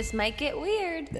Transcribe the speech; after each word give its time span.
This 0.00 0.14
might 0.14 0.38
get 0.38 0.58
weird. 0.58 1.10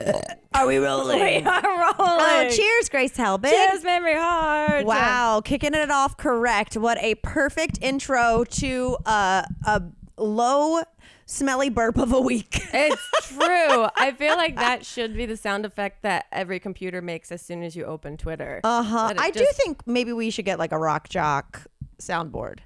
Are 0.54 0.66
we 0.66 0.78
rolling? 0.78 1.20
we 1.20 1.42
are 1.42 1.62
rolling. 1.62 1.94
Oh, 1.98 2.48
cheers, 2.50 2.88
Grace 2.88 3.14
Helbig. 3.14 3.50
Cheers, 3.50 3.84
Mamrie 3.84 4.18
Hart. 4.18 4.86
Wow, 4.86 5.42
kicking 5.44 5.74
it 5.74 5.90
off 5.90 6.16
correct. 6.16 6.78
What 6.78 6.96
a 7.02 7.16
perfect 7.16 7.78
intro 7.82 8.44
to 8.44 8.96
uh, 9.04 9.42
a 9.66 9.82
low, 10.16 10.80
smelly 11.26 11.68
burp 11.68 11.98
of 11.98 12.14
a 12.14 12.20
week. 12.22 12.58
It's 12.72 13.28
true. 13.28 13.86
I 13.96 14.14
feel 14.16 14.36
like 14.36 14.56
that 14.56 14.86
should 14.86 15.14
be 15.14 15.26
the 15.26 15.36
sound 15.36 15.66
effect 15.66 16.00
that 16.00 16.24
every 16.32 16.58
computer 16.58 17.02
makes 17.02 17.30
as 17.30 17.42
soon 17.42 17.62
as 17.62 17.76
you 17.76 17.84
open 17.84 18.16
Twitter. 18.16 18.62
Uh 18.64 18.82
huh. 18.82 19.12
I 19.18 19.30
do 19.30 19.46
think 19.52 19.86
maybe 19.86 20.14
we 20.14 20.30
should 20.30 20.46
get 20.46 20.58
like 20.58 20.72
a 20.72 20.78
rock 20.78 21.10
jock 21.10 21.66
soundboard. 22.00 22.60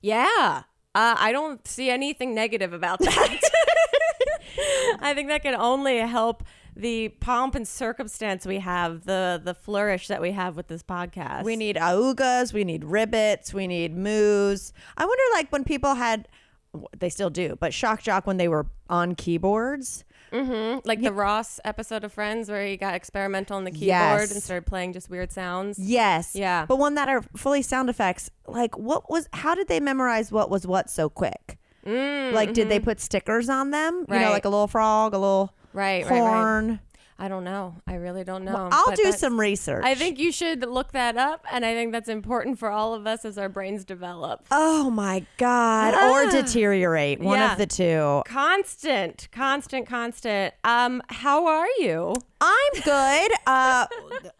Yeah. 0.00 0.62
Uh, 0.94 1.14
I 1.18 1.30
don't 1.32 1.66
see 1.68 1.90
anything 1.90 2.34
negative 2.34 2.72
about 2.72 3.00
that. 3.00 3.40
I 5.00 5.12
think 5.14 5.28
that 5.28 5.42
can 5.42 5.54
only 5.54 5.98
help 5.98 6.44
the 6.76 7.08
pomp 7.20 7.54
and 7.54 7.66
circumstance 7.66 8.46
we 8.46 8.58
have, 8.60 9.04
the 9.04 9.40
the 9.42 9.54
flourish 9.54 10.06
that 10.08 10.20
we 10.22 10.32
have 10.32 10.56
with 10.56 10.68
this 10.68 10.82
podcast. 10.82 11.44
We 11.44 11.56
need 11.56 11.76
augas, 11.76 12.52
we 12.52 12.64
need 12.64 12.82
ribbits, 12.82 13.52
we 13.52 13.66
need 13.66 13.96
moos. 13.96 14.72
I 14.96 15.04
wonder, 15.04 15.22
like, 15.32 15.50
when 15.50 15.64
people 15.64 15.94
had, 15.94 16.28
they 16.96 17.08
still 17.08 17.30
do, 17.30 17.56
but 17.58 17.74
shock 17.74 18.02
jock 18.02 18.26
when 18.26 18.36
they 18.36 18.48
were 18.48 18.66
on 18.88 19.14
keyboards. 19.14 20.04
Mhm. 20.30 20.82
like 20.84 21.00
the 21.00 21.10
Ross 21.10 21.58
episode 21.64 22.04
of 22.04 22.12
Friends 22.12 22.50
where 22.50 22.62
he 22.66 22.76
got 22.76 22.92
experimental 22.94 23.56
on 23.56 23.64
the 23.64 23.70
keyboard 23.70 23.88
Yes. 23.88 24.30
and 24.30 24.42
started 24.42 24.66
playing 24.66 24.92
just 24.92 25.08
weird 25.08 25.32
sounds. 25.32 25.78
Yes. 25.78 26.34
Yeah. 26.34 26.66
But 26.66 26.76
one 26.76 26.96
that 26.96 27.08
are 27.08 27.22
fully 27.34 27.62
sound 27.62 27.88
effects. 27.88 28.28
Like, 28.46 28.76
what 28.76 29.10
was? 29.10 29.26
How 29.32 29.54
did 29.54 29.68
they 29.68 29.80
memorize 29.80 30.30
what 30.30 30.50
was 30.50 30.66
what 30.66 30.90
so 30.90 31.08
quick? 31.08 31.56
Mm, 31.86 32.32
Like, 32.32 32.52
did 32.52 32.68
they 32.68 32.80
put 32.80 33.00
stickers 33.00 33.48
on 33.48 33.70
them? 33.70 34.04
You 34.08 34.18
know, 34.18 34.30
like 34.30 34.44
a 34.44 34.48
little 34.48 34.68
frog, 34.68 35.14
a 35.14 35.18
little 35.18 35.52
Right, 35.72 36.04
right, 36.04 36.10
right. 36.10 36.18
horn. 36.18 36.80
I 37.20 37.26
don't 37.26 37.42
know. 37.42 37.74
I 37.84 37.94
really 37.94 38.22
don't 38.22 38.44
know. 38.44 38.52
Well, 38.54 38.68
I'll 38.70 38.94
do 38.94 39.10
some 39.10 39.40
research. 39.40 39.82
I 39.84 39.96
think 39.96 40.20
you 40.20 40.30
should 40.30 40.60
look 40.64 40.92
that 40.92 41.16
up, 41.16 41.44
and 41.50 41.64
I 41.64 41.74
think 41.74 41.90
that's 41.90 42.08
important 42.08 42.60
for 42.60 42.70
all 42.70 42.94
of 42.94 43.08
us 43.08 43.24
as 43.24 43.36
our 43.38 43.48
brains 43.48 43.84
develop. 43.84 44.44
Oh 44.52 44.88
my 44.88 45.26
God. 45.36 45.94
Or 45.94 46.28
Ah. 46.28 46.30
deteriorate. 46.30 47.18
One 47.20 47.40
Yeah. 47.40 47.50
of 47.52 47.58
the 47.58 47.66
two. 47.66 48.22
Constant, 48.24 49.26
constant, 49.32 49.88
constant. 49.88 50.54
Um, 50.62 51.02
how 51.08 51.46
are 51.46 51.66
you? 51.80 52.14
I'm 52.40 52.82
good. 52.84 53.32
Uh, 53.46 53.86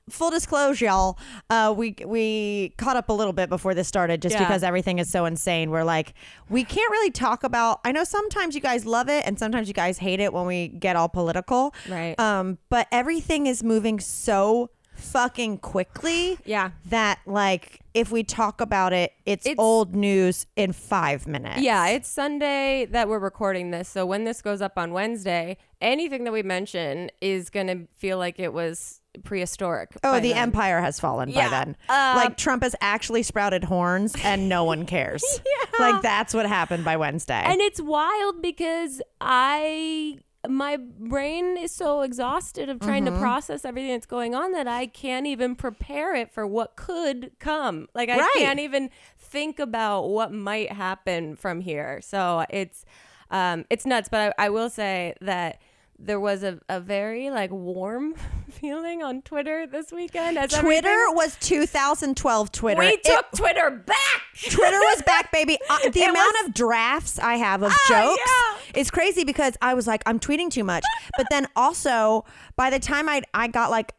full 0.09 0.31
disclosure, 0.31 0.85
y'all. 0.87 1.19
Uh, 1.51 1.75
we 1.77 1.95
we 2.07 2.75
caught 2.77 2.97
up 2.97 3.09
a 3.09 3.13
little 3.13 3.33
bit 3.33 3.49
before 3.49 3.75
this 3.75 3.89
started, 3.89 4.23
just 4.23 4.35
Yeah. 4.35 4.41
because 4.47 4.63
everything 4.63 4.99
is 4.99 5.11
so 5.11 5.25
insane. 5.25 5.71
We're 5.71 5.83
like, 5.85 6.15
we 6.49 6.63
can't 6.65 6.91
really 6.93 7.11
talk 7.11 7.43
about. 7.45 7.81
I 7.85 7.93
know 7.93 8.05
sometimes 8.05 8.55
you 8.55 8.61
guys 8.61 8.87
love 8.87 9.09
it, 9.09 9.25
and 9.27 9.39
sometimes 9.39 9.67
you 9.69 9.75
guys 9.75 9.99
hate 9.99 10.21
it 10.21 10.33
when 10.33 10.47
we 10.47 10.69
get 10.69 10.95
all 10.97 11.09
political. 11.09 11.75
Right. 11.89 12.19
Um, 12.21 12.59
but 12.69 12.87
everything 12.93 13.47
is 13.47 13.65
moving 13.65 13.99
so 14.01 14.71
fucking 14.95 15.59
quickly. 15.59 16.39
Yeah. 16.45 16.71
That 16.87 17.21
like, 17.27 17.81
if 17.95 18.11
we 18.11 18.25
talk 18.25 18.61
about 18.61 18.93
it, 18.93 19.13
it's, 19.27 19.47
It's- 19.47 19.57
old 19.59 19.95
news 19.95 20.47
in 20.57 20.73
five 20.73 21.27
minutes. 21.27 21.61
Yeah, 21.61 21.87
it's 21.89 22.09
Sunday 22.09 22.85
that 22.91 23.09
we're 23.09 23.19
recording 23.21 23.71
this. 23.71 23.89
So 23.89 24.05
when 24.07 24.25
this 24.25 24.43
goes 24.43 24.61
up 24.61 24.73
on 24.77 24.93
Wednesday, 24.93 25.57
anything 25.81 26.25
that 26.25 26.33
we 26.33 26.43
mention 26.43 27.11
is 27.21 27.51
going 27.51 27.67
to 27.69 27.87
feel 27.97 28.19
like 28.19 28.39
it 28.39 28.53
was 28.53 29.01
prehistoric. 29.25 29.91
Oh, 30.05 30.21
the 30.21 30.29
then. 30.29 30.37
empire 30.39 30.81
has 30.81 31.01
fallen 31.01 31.29
Yeah. 31.29 31.45
by 31.45 31.51
then. 31.51 31.77
Um, 31.89 32.17
like 32.17 32.37
Trump 32.37 32.63
has 32.63 32.75
actually 32.81 33.23
sprouted 33.23 33.65
horns 33.65 34.15
and 34.23 34.49
no 34.49 34.65
one 34.65 34.87
cares. 34.87 35.23
yeah. 35.47 35.87
Like 35.93 36.03
that's 36.03 36.35
what 36.35 36.47
happened 36.47 36.85
by 36.85 36.97
Wednesday. 36.97 37.43
And 37.45 37.61
it's 37.61 37.81
wild 37.81 38.43
because 38.43 39.01
I 39.21 40.19
my 40.49 40.77
brain 40.77 41.57
is 41.59 41.73
so 41.73 42.03
exhausted 42.03 42.69
of 42.69 42.79
trying 42.81 43.05
to 43.05 43.11
process 43.13 43.65
everything 43.65 43.91
that's 43.91 44.07
going 44.07 44.37
on 44.37 44.53
that 44.53 44.69
I 44.69 44.87
can't 44.87 45.27
even 45.27 45.57
prepare 45.57 46.15
it 46.15 46.33
for 46.33 46.47
what 46.47 46.77
could 46.77 47.33
come. 47.41 47.89
Like 47.93 48.09
I 48.09 48.19
Right. 48.19 48.31
can't 48.37 48.61
even 48.61 48.91
think 49.19 49.59
about 49.59 50.05
what 50.09 50.33
might 50.33 50.71
happen 50.73 51.35
from 51.35 51.61
here. 51.61 52.01
So 52.03 52.47
it's 52.51 52.85
um 53.33 53.65
it's 53.69 53.85
nuts, 53.85 54.09
but 54.09 54.33
I, 54.39 54.47
I 54.47 54.49
will 54.51 54.71
say 54.71 55.15
that 55.21 55.61
there 55.99 56.21
was 56.21 56.43
a, 56.45 56.59
a 56.69 56.79
very 56.81 57.29
like 57.31 57.51
warm 57.51 58.15
feeling 58.51 59.03
on 59.03 59.23
Twitter 59.23 59.67
this 59.67 59.91
weekend. 59.91 60.39
As 60.39 60.51
Twitter 60.53 60.89
everything- 60.89 61.17
was 61.17 61.37
2012 61.41 62.53
Twitter. 62.53 62.79
we 62.81 62.87
It- 62.89 63.05
took 63.05 63.27
Twitter 63.35 63.71
back. 63.71 63.97
Twitter 64.51 64.79
was 64.79 65.03
back, 65.03 65.33
baby. 65.33 65.59
Uh, 65.69 65.79
the 65.91 66.01
It 66.01 66.11
amount 66.11 66.35
was- 66.41 66.49
of 66.49 66.55
drafts 66.55 67.19
I 67.19 67.35
have 67.37 67.63
of 67.63 67.73
Ah, 67.73 67.87
jokes 67.89 68.23
yeah. 68.75 68.81
is 68.81 68.91
crazy 68.91 69.25
because 69.25 69.57
I 69.61 69.75
was 69.75 69.87
like, 69.87 70.03
I'm 70.07 70.21
tweeting 70.21 70.51
too 70.51 70.65
much. 70.65 70.85
But 71.17 71.27
then 71.31 71.49
also, 71.57 72.25
by 72.57 72.71
the 72.71 72.79
time 72.79 73.09
I 73.09 73.23
I 73.35 73.49
got 73.49 73.71
like 73.71 73.93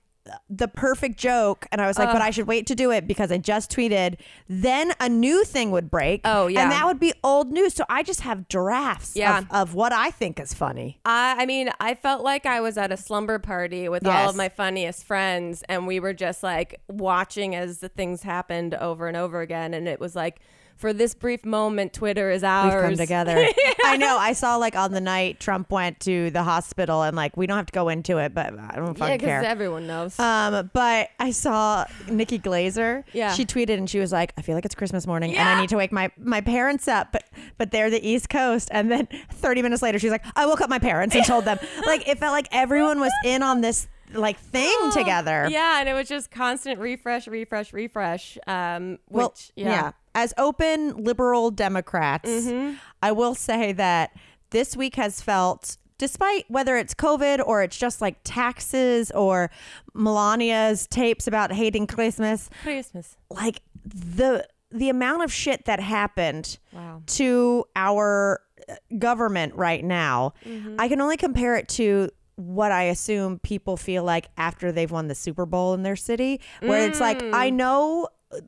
the 0.50 0.67
perfect 0.67 1.17
joke, 1.17 1.66
and 1.72 1.81
I 1.81 1.88
was 1.88 1.97
like, 1.97 2.12
but 2.12 2.22
I 2.22 2.29
should 2.31 2.47
wait 2.47 2.67
to 2.67 2.75
do 2.75 2.91
it 2.91 3.07
because 3.07 3.31
I 3.31 3.38
just 3.38 3.72
tweeted. 3.72 4.17
Then 4.47 4.94
a 5.00 5.09
new 5.09 5.44
thing 5.44 5.72
would 5.72 5.90
break. 5.90 6.22
Oh, 6.25 6.47
yeah. 6.47 6.63
and 6.63 6.72
that 6.72 6.85
would 6.85 7.00
be 7.00 7.13
old 7.23 7.51
news. 7.51 7.73
So 7.73 7.84
I 7.90 8.03
just 8.03 8.22
have 8.22 8.47
drafts 8.47 9.16
Yeah. 9.16 9.40
of, 9.40 9.51
of 9.51 9.73
what 9.73 9.94
I 9.94 10.12
think 10.12 10.40
is 10.40 10.53
funny. 10.53 11.00
I, 11.06 11.35
I 11.40 11.45
mean, 11.45 11.69
I 11.79 11.95
felt 11.95 12.23
like 12.23 12.45
I 12.45 12.62
was 12.62 12.78
at 12.78 12.91
a 12.91 12.97
slumber 12.97 13.40
party 13.40 13.90
with 13.90 14.06
all 14.07 14.29
of 14.29 14.35
my 14.35 14.50
funniest 14.50 15.03
friends, 15.03 15.63
and 15.69 15.88
we 15.88 16.00
were 16.00 16.13
just 16.13 16.44
like 16.44 16.81
watching 16.88 17.56
as 17.56 17.79
the 17.79 17.90
things 17.90 18.23
happened 18.23 18.73
over 18.75 19.07
and 19.07 19.16
over 19.17 19.41
again. 19.41 19.73
And 19.73 19.88
it 19.88 20.00
was 20.00 20.16
like, 20.16 20.40
for 20.79 20.94
this 20.94 21.13
brief 21.13 21.44
moment, 21.45 21.91
Twitter 21.94 22.31
is 22.31 22.44
ours. 22.44 22.73
We've 22.73 22.84
come 22.84 22.95
together. 22.97 23.35
I 23.84 23.97
know. 23.97 24.17
I 24.17 24.31
saw 24.34 24.56
like 24.56 24.75
on 24.75 24.94
the 24.94 25.01
night 25.01 25.40
Trump 25.40 25.69
went 25.72 26.00
to 26.01 26.31
the 26.31 26.41
hospital, 26.44 27.03
and 27.03 27.16
like 27.17 27.35
we 27.35 27.47
don't 27.47 27.57
have 27.57 27.66
to 27.66 27.73
go 27.73 27.90
into 27.90 28.17
it, 28.17 28.34
but 28.34 28.47
I 28.57 28.75
don't 28.78 28.88
Yeah, 28.88 28.94
fucking 28.94 29.17
because 29.17 29.28
care. 29.28 29.44
everyone 29.44 29.88
knows. 29.88 30.17
Um, 30.19 30.69
but 30.73 31.09
I 31.19 31.31
saw 31.31 31.85
Nikki 32.09 32.40
Glazer. 32.40 33.03
Yeah. 33.13 33.34
She 33.34 33.45
tweeted 33.45 33.78
and 33.78 33.90
she 33.90 34.00
was 34.00 34.12
like, 34.13 34.34
I 34.38 34.41
feel 34.41 34.56
like 34.56 34.66
it's 34.66 34.75
Christmas 34.75 35.06
morning 35.06 35.35
and 35.35 35.47
I 35.47 35.59
need 35.59 35.69
to 35.69 35.78
wake 35.78 35.91
my, 35.91 36.09
my 36.17 36.41
parents 36.41 36.88
up, 36.88 37.11
but 37.11 37.23
but 37.57 37.72
they're 37.72 37.90
the 37.90 38.06
East 38.07 38.29
Coast. 38.29 38.69
And 38.72 38.90
then 38.90 39.07
30 39.34 39.61
minutes 39.61 39.81
later, 39.81 40.00
she's 40.00 40.11
like, 40.11 40.23
I 40.35 40.46
woke 40.46 40.61
up 40.61 40.69
my 40.69 40.79
parents 40.79 41.13
and 41.13 41.25
told 41.25 41.44
them. 41.46 41.59
like 41.85 42.07
it 42.07 42.19
felt 42.19 42.31
like 42.31 42.47
everyone 42.51 43.00
was 43.01 43.11
in 43.25 43.44
on 43.44 43.61
this 43.61 43.88
like 44.14 44.38
thing 44.40 44.75
together. 44.92 45.47
yeah, 45.50 45.80
and 45.80 45.88
it 45.90 45.94
was 45.94 46.08
just 46.08 46.31
constant 46.31 46.80
refresh, 46.80 47.28
refresh, 47.28 47.74
refresh. 47.74 48.38
Um, 48.47 49.00
which 49.08 49.22
Well, 49.22 49.34
yeah. 49.56 49.92
As 50.16 50.34
open 50.38 51.03
liberal 51.03 51.52
Democrats, 51.52 52.30
Mm-hmm. 52.30 52.75
I 53.03 53.12
will 53.12 53.36
say 53.36 53.72
that 53.74 54.12
this 54.50 54.75
week 54.75 54.96
has 54.96 55.22
felt, 55.22 55.78
despite 56.00 56.46
whether 56.50 56.75
it's 56.78 56.94
COVID 56.96 57.42
or 57.46 57.62
it's 57.62 57.78
just 57.78 58.02
like 58.02 58.18
taxes 58.24 59.12
or 59.12 59.52
Melania's 59.94 60.88
tapes 60.88 61.28
about 61.28 61.52
hating 61.52 61.88
Christmas, 61.88 62.50
Christmas. 62.64 63.18
like 63.30 63.62
the 63.86 64.47
the 64.72 64.90
amount 64.90 65.24
of 65.24 65.31
shit 65.34 65.66
that 65.66 65.80
happened 65.80 66.58
Wow. 66.72 67.02
to 67.08 67.66
our 67.76 68.40
uh, 68.70 68.76
government 69.00 69.56
right 69.56 69.84
now, 69.84 70.34
I 70.78 70.88
can 70.88 71.02
only 71.02 71.18
compare 71.18 71.56
it 71.56 71.68
to 71.70 72.09
what 72.39 72.72
I 72.72 72.83
assume 72.83 73.39
people 73.39 73.77
feel 73.77 74.03
like 74.03 74.27
after 74.38 74.72
they've 74.72 74.89
won 74.91 75.07
the 75.07 75.16
Super 75.16 75.45
Bowl 75.45 75.73
in 75.73 75.83
their 75.83 75.95
city, 75.95 76.39
where 76.61 76.88
it's 76.88 77.00
like, 77.00 77.22
I 77.33 77.50
know 77.50 78.07
uh, 78.31 78.39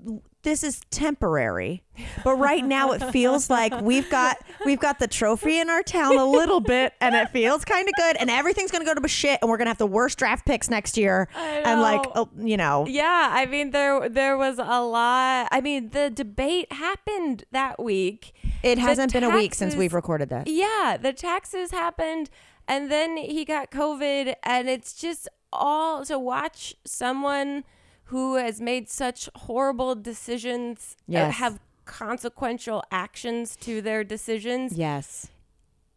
this 0.44 0.64
is 0.64 0.82
temporary, 0.90 1.84
but 2.24 2.36
right 2.36 2.66
now 2.66 2.94
it 2.94 3.04
feels 3.12 3.48
like 3.50 3.80
we've 3.82 4.10
got 4.10 4.38
we've 4.66 4.80
got 4.80 4.98
the 4.98 5.08
trophy 5.08 5.60
in 5.60 5.70
our 5.70 5.84
town 5.84 6.18
a 6.18 6.26
little 6.26 6.60
bit, 6.60 6.94
and 7.00 7.14
it 7.14 7.30
feels 7.30 7.64
kind 7.64 7.88
of 7.88 7.94
good, 7.96 8.16
and 8.18 8.30
everything's 8.30 8.72
gonna 8.72 8.86
go 8.86 8.96
to 8.96 9.08
shit, 9.08 9.38
and 9.42 9.52
we're 9.52 9.58
gonna 9.58 9.70
have 9.70 9.78
the 9.78 9.86
worst 9.86 10.18
draft 10.18 10.46
picks 10.48 10.68
next 10.70 10.98
year, 10.98 11.28
and 11.36 11.82
like, 11.82 12.02
oh, 12.16 12.28
you 12.40 12.58
know, 12.58 12.86
Yeah, 12.88 13.30
I 13.32 13.46
mean 13.46 13.70
there 13.70 14.10
there 14.10 14.36
was 14.36 14.58
a 14.58 14.82
lot. 14.82 15.48
I 15.52 15.62
mean 15.62 15.90
the 15.90 16.10
debate 16.10 16.72
happened 16.74 17.44
that 17.52 17.82
week. 17.84 18.34
it 18.64 18.80
hasn't 18.80 19.14
been 19.14 19.24
a 19.24 19.30
week 19.30 19.54
since 19.54 19.76
we've 19.76 19.94
recorded 19.94 20.30
that. 20.30 20.48
Yeah, 20.48 20.98
the 21.00 21.14
taxes 21.14 21.70
happened 21.70 22.32
and 22.68 22.92
then 22.92 23.18
he 23.18 23.46
got 23.46 23.72
COVID 23.72 24.36
and 24.44 24.70
it's 24.70 24.94
just 24.94 25.28
all 25.54 26.06
to 26.06 26.18
watch 26.18 26.76
someone 26.86 27.64
who 28.06 28.36
has 28.36 28.60
made 28.62 28.90
such 28.90 29.30
horrible 29.36 29.96
decisions 29.96 30.96
uh, 31.02 31.04
Yes. 31.08 31.36
have 31.36 31.60
consequential 31.86 32.84
actions 32.92 33.56
to 33.58 33.82
their 33.82 34.04
decisions. 34.04 34.78
Yes. 34.78 35.28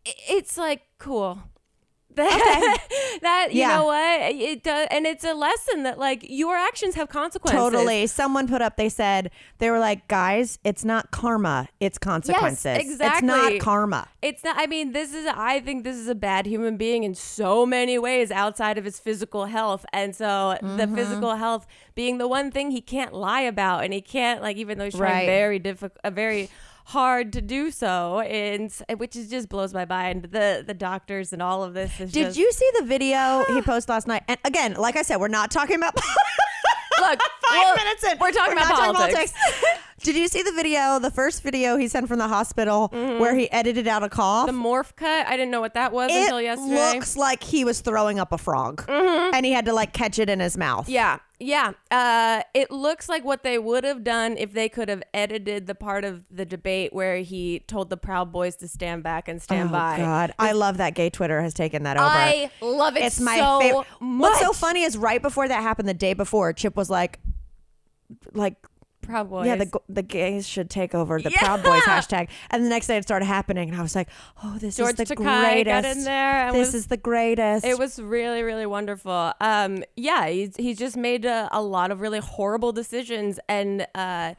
It's 0.05 0.56
like 0.58 0.82
cool. 0.99 1.38
That, 2.25 2.78
that 3.22 3.49
you 3.52 3.61
Yeah. 3.61 3.76
know 3.76 3.84
what 3.87 4.20
it 4.32 4.62
does 4.62 4.88
and 4.90 5.06
it's 5.06 5.25
a 5.25 5.34
lesson 5.34 5.82
that 5.84 5.99
like 5.99 6.25
your 6.28 6.55
actions 6.56 6.94
have 6.94 7.08
consequences 7.08 7.58
Totally. 7.61 8.06
Someone 8.06 8.46
put 8.49 8.62
up, 8.62 8.76
they 8.76 8.88
said, 8.88 9.31
they 9.58 9.70
were 9.70 9.78
like, 9.78 10.06
guys, 10.08 10.58
it's 10.64 10.84
not 10.84 11.11
karma, 11.11 11.69
it's 11.81 11.99
consequences. 11.99 12.64
It's 12.78 12.84
exactly. 12.90 13.28
it's 13.28 13.37
not 13.55 13.58
karma. 13.61 14.08
It's 14.22 14.43
not. 14.44 14.56
I 14.58 14.66
mean, 14.66 14.93
this 14.93 15.12
is. 15.14 15.26
I 15.26 15.61
think 15.61 15.84
this 15.84 15.96
is 15.96 16.08
a 16.08 16.14
bad 16.14 16.46
human 16.46 16.76
being 16.76 17.05
in 17.05 17.14
so 17.14 17.66
many 17.66 17.99
ways 17.99 18.31
outside 18.31 18.78
of 18.78 18.84
his 18.84 18.99
physical 18.99 19.44
health, 19.46 19.84
and 19.93 20.14
so 20.17 20.56
the 20.62 20.67
Mm-hmm. 20.84 20.94
physical 20.94 21.37
health 21.37 21.67
being 21.94 22.19
the 22.19 22.26
one 22.28 22.50
thing 22.50 22.70
he 22.70 22.81
can't 22.81 23.12
lie 23.12 23.43
about, 23.43 23.84
and 23.84 23.93
he 23.93 24.00
can't 24.00 24.40
like 24.43 24.56
even 24.56 24.78
though 24.78 24.84
he's 24.87 24.94
trying 24.94 25.12
Right. 25.12 25.26
very 25.26 25.58
difficult, 25.58 25.99
a 26.05 26.10
very 26.10 26.49
hard 26.84 27.32
to 27.32 27.40
do 27.40 27.70
so, 27.70 28.20
and 28.20 28.72
which 28.96 29.16
is 29.16 29.28
just 29.28 29.48
blows 29.48 29.75
my 29.75 29.84
mind. 29.84 30.28
The 30.31 30.62
the 30.66 30.75
doctors 30.75 31.32
and 31.32 31.42
all 31.42 31.62
of 31.62 31.75
this 31.75 32.00
is. 32.00 32.12
Did 32.12 32.26
just, 32.26 32.38
you 32.38 32.52
see 32.52 32.70
the 32.78 32.84
video 32.84 33.44
he 33.48 33.62
posted 33.62 33.90
last 33.90 34.06
night? 34.06 34.22
And 34.28 34.38
again, 34.44 34.75
like 34.75 34.96
I 34.96 35.02
said, 35.02 35.16
we're 35.16 35.28
not 35.28 35.50
talking 35.50 35.76
about 35.76 35.94
look? 37.00 37.20
five 37.20 37.20
well, 37.50 37.76
minutes 37.76 38.04
in. 38.04 38.19
We're 38.19 38.32
talking 38.32 38.52
about 38.52 38.69
not 38.69 38.94
politics. 38.94 39.32
Did 40.02 40.17
you 40.17 40.29
see 40.29 40.43
the 40.43 40.52
video, 40.52 40.99
the 40.99 41.11
first 41.11 41.43
video 41.43 41.76
he 41.76 41.88
sent 41.88 42.08
from 42.08 42.19
the 42.19 42.29
hospital 42.29 42.88
where 42.88 43.35
he 43.35 43.50
edited 43.50 43.87
out 43.88 44.02
a 44.02 44.08
cough? 44.08 44.49
Mm-hmm. 44.49 44.56
The 44.62 44.69
morph 44.69 44.96
cut. 44.96 45.26
I 45.26 45.37
didn't 45.37 45.50
know 45.50 45.61
what 45.61 45.75
that 45.75 45.93
was 45.93 46.11
it 46.11 46.23
until 46.25 46.41
yesterday. 46.41 46.75
Mm-hmm. 46.75 46.94
looks 46.96 47.17
like 47.17 47.43
he 47.43 47.64
was 47.64 47.81
throwing 47.81 48.19
up 48.19 48.32
a 48.32 48.38
frog 48.38 48.85
and 48.88 49.46
he 49.46 49.52
had 49.52 49.64
to 49.67 49.73
like 49.73 49.93
catch 49.93 50.19
it 50.19 50.29
in 50.29 50.41
his 50.41 50.56
mouth. 50.56 50.88
Yeah, 50.88 51.19
yeah. 51.38 51.73
Uh, 51.91 52.43
it 52.55 52.70
looks 52.70 53.08
like 53.08 53.25
what 53.25 53.43
they 53.44 53.58
would 53.58 53.85
have 53.85 54.02
done 54.05 54.37
if 54.37 54.52
they 54.52 54.69
could 54.69 54.88
have 54.88 55.02
edited 55.14 55.67
the 55.67 55.75
part 55.75 56.05
of 56.05 56.25
the 56.31 56.44
debate 56.44 56.93
where 56.93 57.19
he 57.19 57.61
told 57.61 57.88
the 57.91 57.96
Proud 57.96 58.32
Boys 58.32 58.56
to 58.56 58.69
stand 58.69 59.02
back 59.02 59.29
and 59.29 59.41
stand 59.41 59.69
Oh 59.70 59.73
by. 59.73 59.96
God, 59.99 60.35
I 60.38 60.52
love 60.52 60.79
that 60.79 60.94
gay 60.94 61.08
Twitter 61.11 61.41
has 61.41 61.55
taken 61.55 61.85
that 61.85 61.96
over. 61.96 62.06
I 62.06 62.50
love 62.61 62.96
it 62.96 63.05
it's 63.05 63.20
my 63.20 63.37
so 63.38 63.61
favorite. 63.61 63.87
much. 64.00 64.20
What's 64.31 64.41
so 64.41 64.52
funny 64.52 64.82
is 64.82 64.96
right 64.99 65.23
before 65.23 65.46
that 65.49 65.62
happened, 65.62 65.88
the 65.88 65.94
day 65.94 66.14
before, 66.14 66.52
Chip 66.52 66.76
was 66.76 66.91
like, 66.91 67.20
like 68.32 68.56
Proud 69.06 69.30
Boys. 69.30 69.46
Yeah, 69.46 69.56
the 69.56 69.70
the 69.88 70.02
gays 70.02 70.46
should 70.46 70.70
take 70.70 70.94
over 70.94 71.20
the 71.20 71.30
Yeah. 71.30 71.38
Proud 71.40 71.62
Boys 71.62 71.82
hashtag. 71.82 72.28
And 72.50 72.64
the 72.64 72.68
next 72.68 72.86
day 72.86 72.96
it 72.96 73.02
started 73.02 73.26
happening, 73.26 73.68
and 73.70 73.78
I 73.78 73.82
was 73.82 73.94
like, 73.94 74.08
"Oh, 74.42 74.56
this 74.58 74.76
George 74.76 74.98
is 75.00 75.08
the 75.08 75.14
greatest. 75.16 75.96
in 75.98 76.04
there 76.04 76.52
this 76.52 76.68
was- 76.68 76.74
is 76.74 76.86
the 76.88 76.96
greatest." 76.96 77.64
It 77.66 77.78
was 77.78 78.00
really, 78.00 78.42
really 78.42 78.66
wonderful. 78.66 79.32
Um, 79.40 79.82
yeah, 79.96 80.26
he's, 80.28 80.56
he's 80.56 80.78
just 80.78 80.96
made 80.96 81.24
a, 81.24 81.48
a 81.52 81.62
lot 81.62 81.90
of 81.90 82.00
really 82.00 82.20
horrible 82.20 82.72
decisions, 82.72 83.38
and 83.48 83.86
uh, 83.94 84.34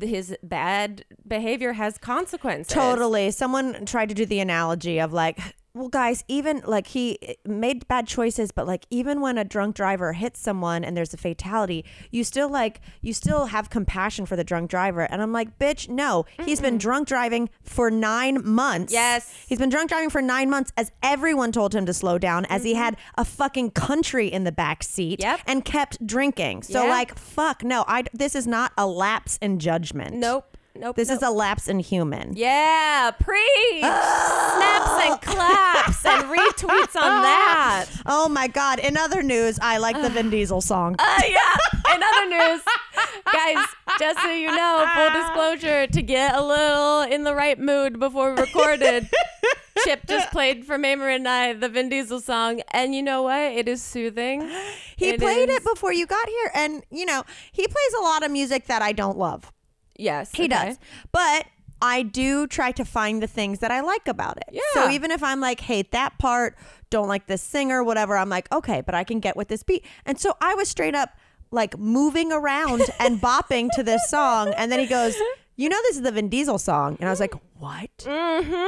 his 0.00 0.36
bad 0.42 1.04
behavior 1.26 1.72
has 1.72 1.98
consequences. 1.98 2.72
totally. 2.72 3.30
Someone 3.30 3.84
tried 3.86 4.08
to 4.10 4.14
do 4.14 4.24
the 4.26 4.40
analogy 4.40 5.00
of 5.00 5.12
like, 5.12 5.38
well, 5.74 5.88
guys, 5.88 6.24
even 6.26 6.62
like 6.66 6.88
he 6.88 7.18
eh, 7.22 7.34
made 7.44 7.86
bad 7.86 8.06
choices, 8.08 8.50
but 8.50 8.66
like 8.66 8.86
even 8.90 9.20
when 9.20 9.38
a 9.38 9.44
drunk 9.44 9.76
driver 9.76 10.12
hits 10.12 10.40
someone 10.40 10.82
and 10.84 10.96
there's 10.96 11.14
a 11.14 11.16
fatality, 11.16 11.84
you 12.10 12.24
still 12.24 12.48
like 12.48 12.80
you 13.02 13.12
still 13.12 13.46
have 13.46 13.70
compassion 13.70 14.26
for 14.26 14.34
the 14.36 14.42
drunk 14.44 14.70
driver. 14.70 15.02
And 15.02 15.22
I'm 15.22 15.32
like, 15.32 15.58
bitch, 15.58 15.88
no, 15.88 16.26
he's 16.44 16.60
been 16.60 16.76
drunk 16.78 17.06
driving 17.08 17.50
for 17.62 17.90
nine 17.90 18.44
months. 18.44 18.92
Yes. 18.92 19.32
he's 19.48 19.58
been 19.58 19.68
drunk 19.70 19.90
driving 19.90 20.10
for 20.10 20.20
nine 20.22 20.50
months, 20.50 20.72
as 20.76 20.90
everyone 21.02 21.52
told 21.52 21.74
him 21.74 21.86
to 21.86 21.94
slow 21.94 22.18
down, 22.18 22.46
as 22.46 22.64
he 22.64 22.74
had 22.74 22.96
a 23.16 23.24
fucking 23.24 23.70
country 23.70 24.26
in 24.28 24.44
the 24.44 24.52
back 24.52 24.82
seat 24.82 25.20
Yep. 25.20 25.40
and 25.46 25.64
kept 25.64 26.04
drinking. 26.06 26.62
So 26.64 26.84
Yeah. 26.84 26.90
like, 26.90 27.16
fuck, 27.18 27.62
no, 27.62 27.84
I 27.86 28.04
this 28.12 28.34
is 28.34 28.46
not 28.46 28.72
a 28.76 28.86
lapse 28.86 29.38
in 29.40 29.58
judgment. 29.60 30.16
Nope. 30.16 30.49
Nope. 30.80 30.96
This 30.96 31.08
nope. 31.08 31.18
is 31.18 31.22
a 31.22 31.30
lapse 31.30 31.68
in 31.68 31.78
human. 31.78 32.32
Yeah, 32.34 33.10
preach! 33.20 33.80
Snaps 33.80 34.90
and 35.04 35.20
claps 35.20 36.06
and 36.06 36.24
retweets 36.24 36.96
on 36.96 37.22
that. 37.22 37.86
Oh 38.06 38.30
my 38.30 38.46
God. 38.48 38.78
In 38.78 38.96
other 38.96 39.22
news, 39.22 39.58
I 39.60 39.76
like 39.76 40.00
the 40.00 40.08
Vin 40.08 40.30
Diesel 40.34 40.62
song. 40.62 40.96
Uh, 40.98 41.22
yeah. 41.28 41.94
In 41.94 42.02
other 42.02 42.30
news, 42.30 42.62
guys, 43.32 43.66
just 43.98 44.20
so 44.22 44.30
you 44.30 44.46
know, 44.46 44.86
full 44.94 45.10
disclosure, 45.10 45.86
to 45.86 46.00
get 46.00 46.34
a 46.34 46.42
little 46.42 47.02
in 47.02 47.24
the 47.24 47.34
right 47.34 47.58
mood 47.58 48.00
before 48.00 48.34
we 48.34 48.40
recorded, 48.40 49.06
Chip 49.84 50.06
just 50.06 50.30
played 50.30 50.64
for 50.64 50.78
Mamrie 50.78 51.16
and 51.16 51.28
I 51.28 51.52
the 51.52 51.68
Vin 51.68 51.90
Diesel 51.90 52.20
song, 52.20 52.62
and 52.72 52.94
you 52.94 53.02
know 53.02 53.24
what? 53.24 53.52
It 53.52 53.68
is 53.68 53.82
soothing. 53.82 54.50
He 54.96 55.16
played 55.18 55.50
is- 55.50 55.56
it 55.56 55.64
before 55.64 55.92
you 55.92 56.06
got 56.06 56.26
here. 56.26 56.50
And, 56.54 56.82
you 56.90 57.04
know, 57.04 57.24
he 57.52 57.66
plays 57.66 57.94
a 57.98 58.02
lot 58.02 58.24
of 58.24 58.30
music 58.30 58.66
that 58.66 58.80
I 58.80 58.92
don't 58.92 59.18
love. 59.18 59.52
Yes, 60.00 60.32
He 60.34 60.44
okay. 60.44 60.48
does. 60.48 60.78
But 61.12 61.46
I 61.82 62.02
do 62.02 62.46
try 62.46 62.72
to 62.72 62.84
find 62.84 63.22
the 63.22 63.26
things 63.26 63.60
that 63.60 63.70
I 63.70 63.80
like 63.80 64.06
about 64.06 64.36
it. 64.36 64.50
Yeah. 64.52 64.60
So 64.74 64.90
even 64.90 65.10
if 65.10 65.22
I'm 65.22 65.40
like, 65.40 65.60
hate 65.60 65.92
that 65.92 66.18
part, 66.18 66.56
don't 66.90 67.08
like 67.08 67.26
this 67.26 67.42
singer, 67.42 67.82
whatever, 67.82 68.16
I'm 68.16 68.28
like, 68.28 68.50
okay, 68.52 68.82
but 68.82 68.94
I 68.94 69.04
can 69.04 69.20
get 69.20 69.36
with 69.36 69.48
this 69.48 69.62
beat. 69.62 69.84
And 70.04 70.18
so 70.18 70.36
I 70.40 70.54
was 70.54 70.68
straight 70.68 70.94
up 70.94 71.16
like 71.50 71.78
moving 71.78 72.32
around 72.32 72.82
and 73.00 73.20
bopping 73.20 73.70
to 73.72 73.82
this 73.82 74.08
song. 74.08 74.52
And 74.56 74.70
then 74.70 74.78
he 74.78 74.86
goes, 74.86 75.16
you 75.56 75.68
know, 75.68 75.78
this 75.82 75.96
is 75.96 76.02
the 76.02 76.12
Vin 76.12 76.28
Diesel 76.28 76.58
song. 76.58 76.96
And 77.00 77.08
I 77.08 77.12
was 77.12 77.20
like, 77.20 77.34
what? 77.58 77.90
Mm-hmm. 77.98 78.66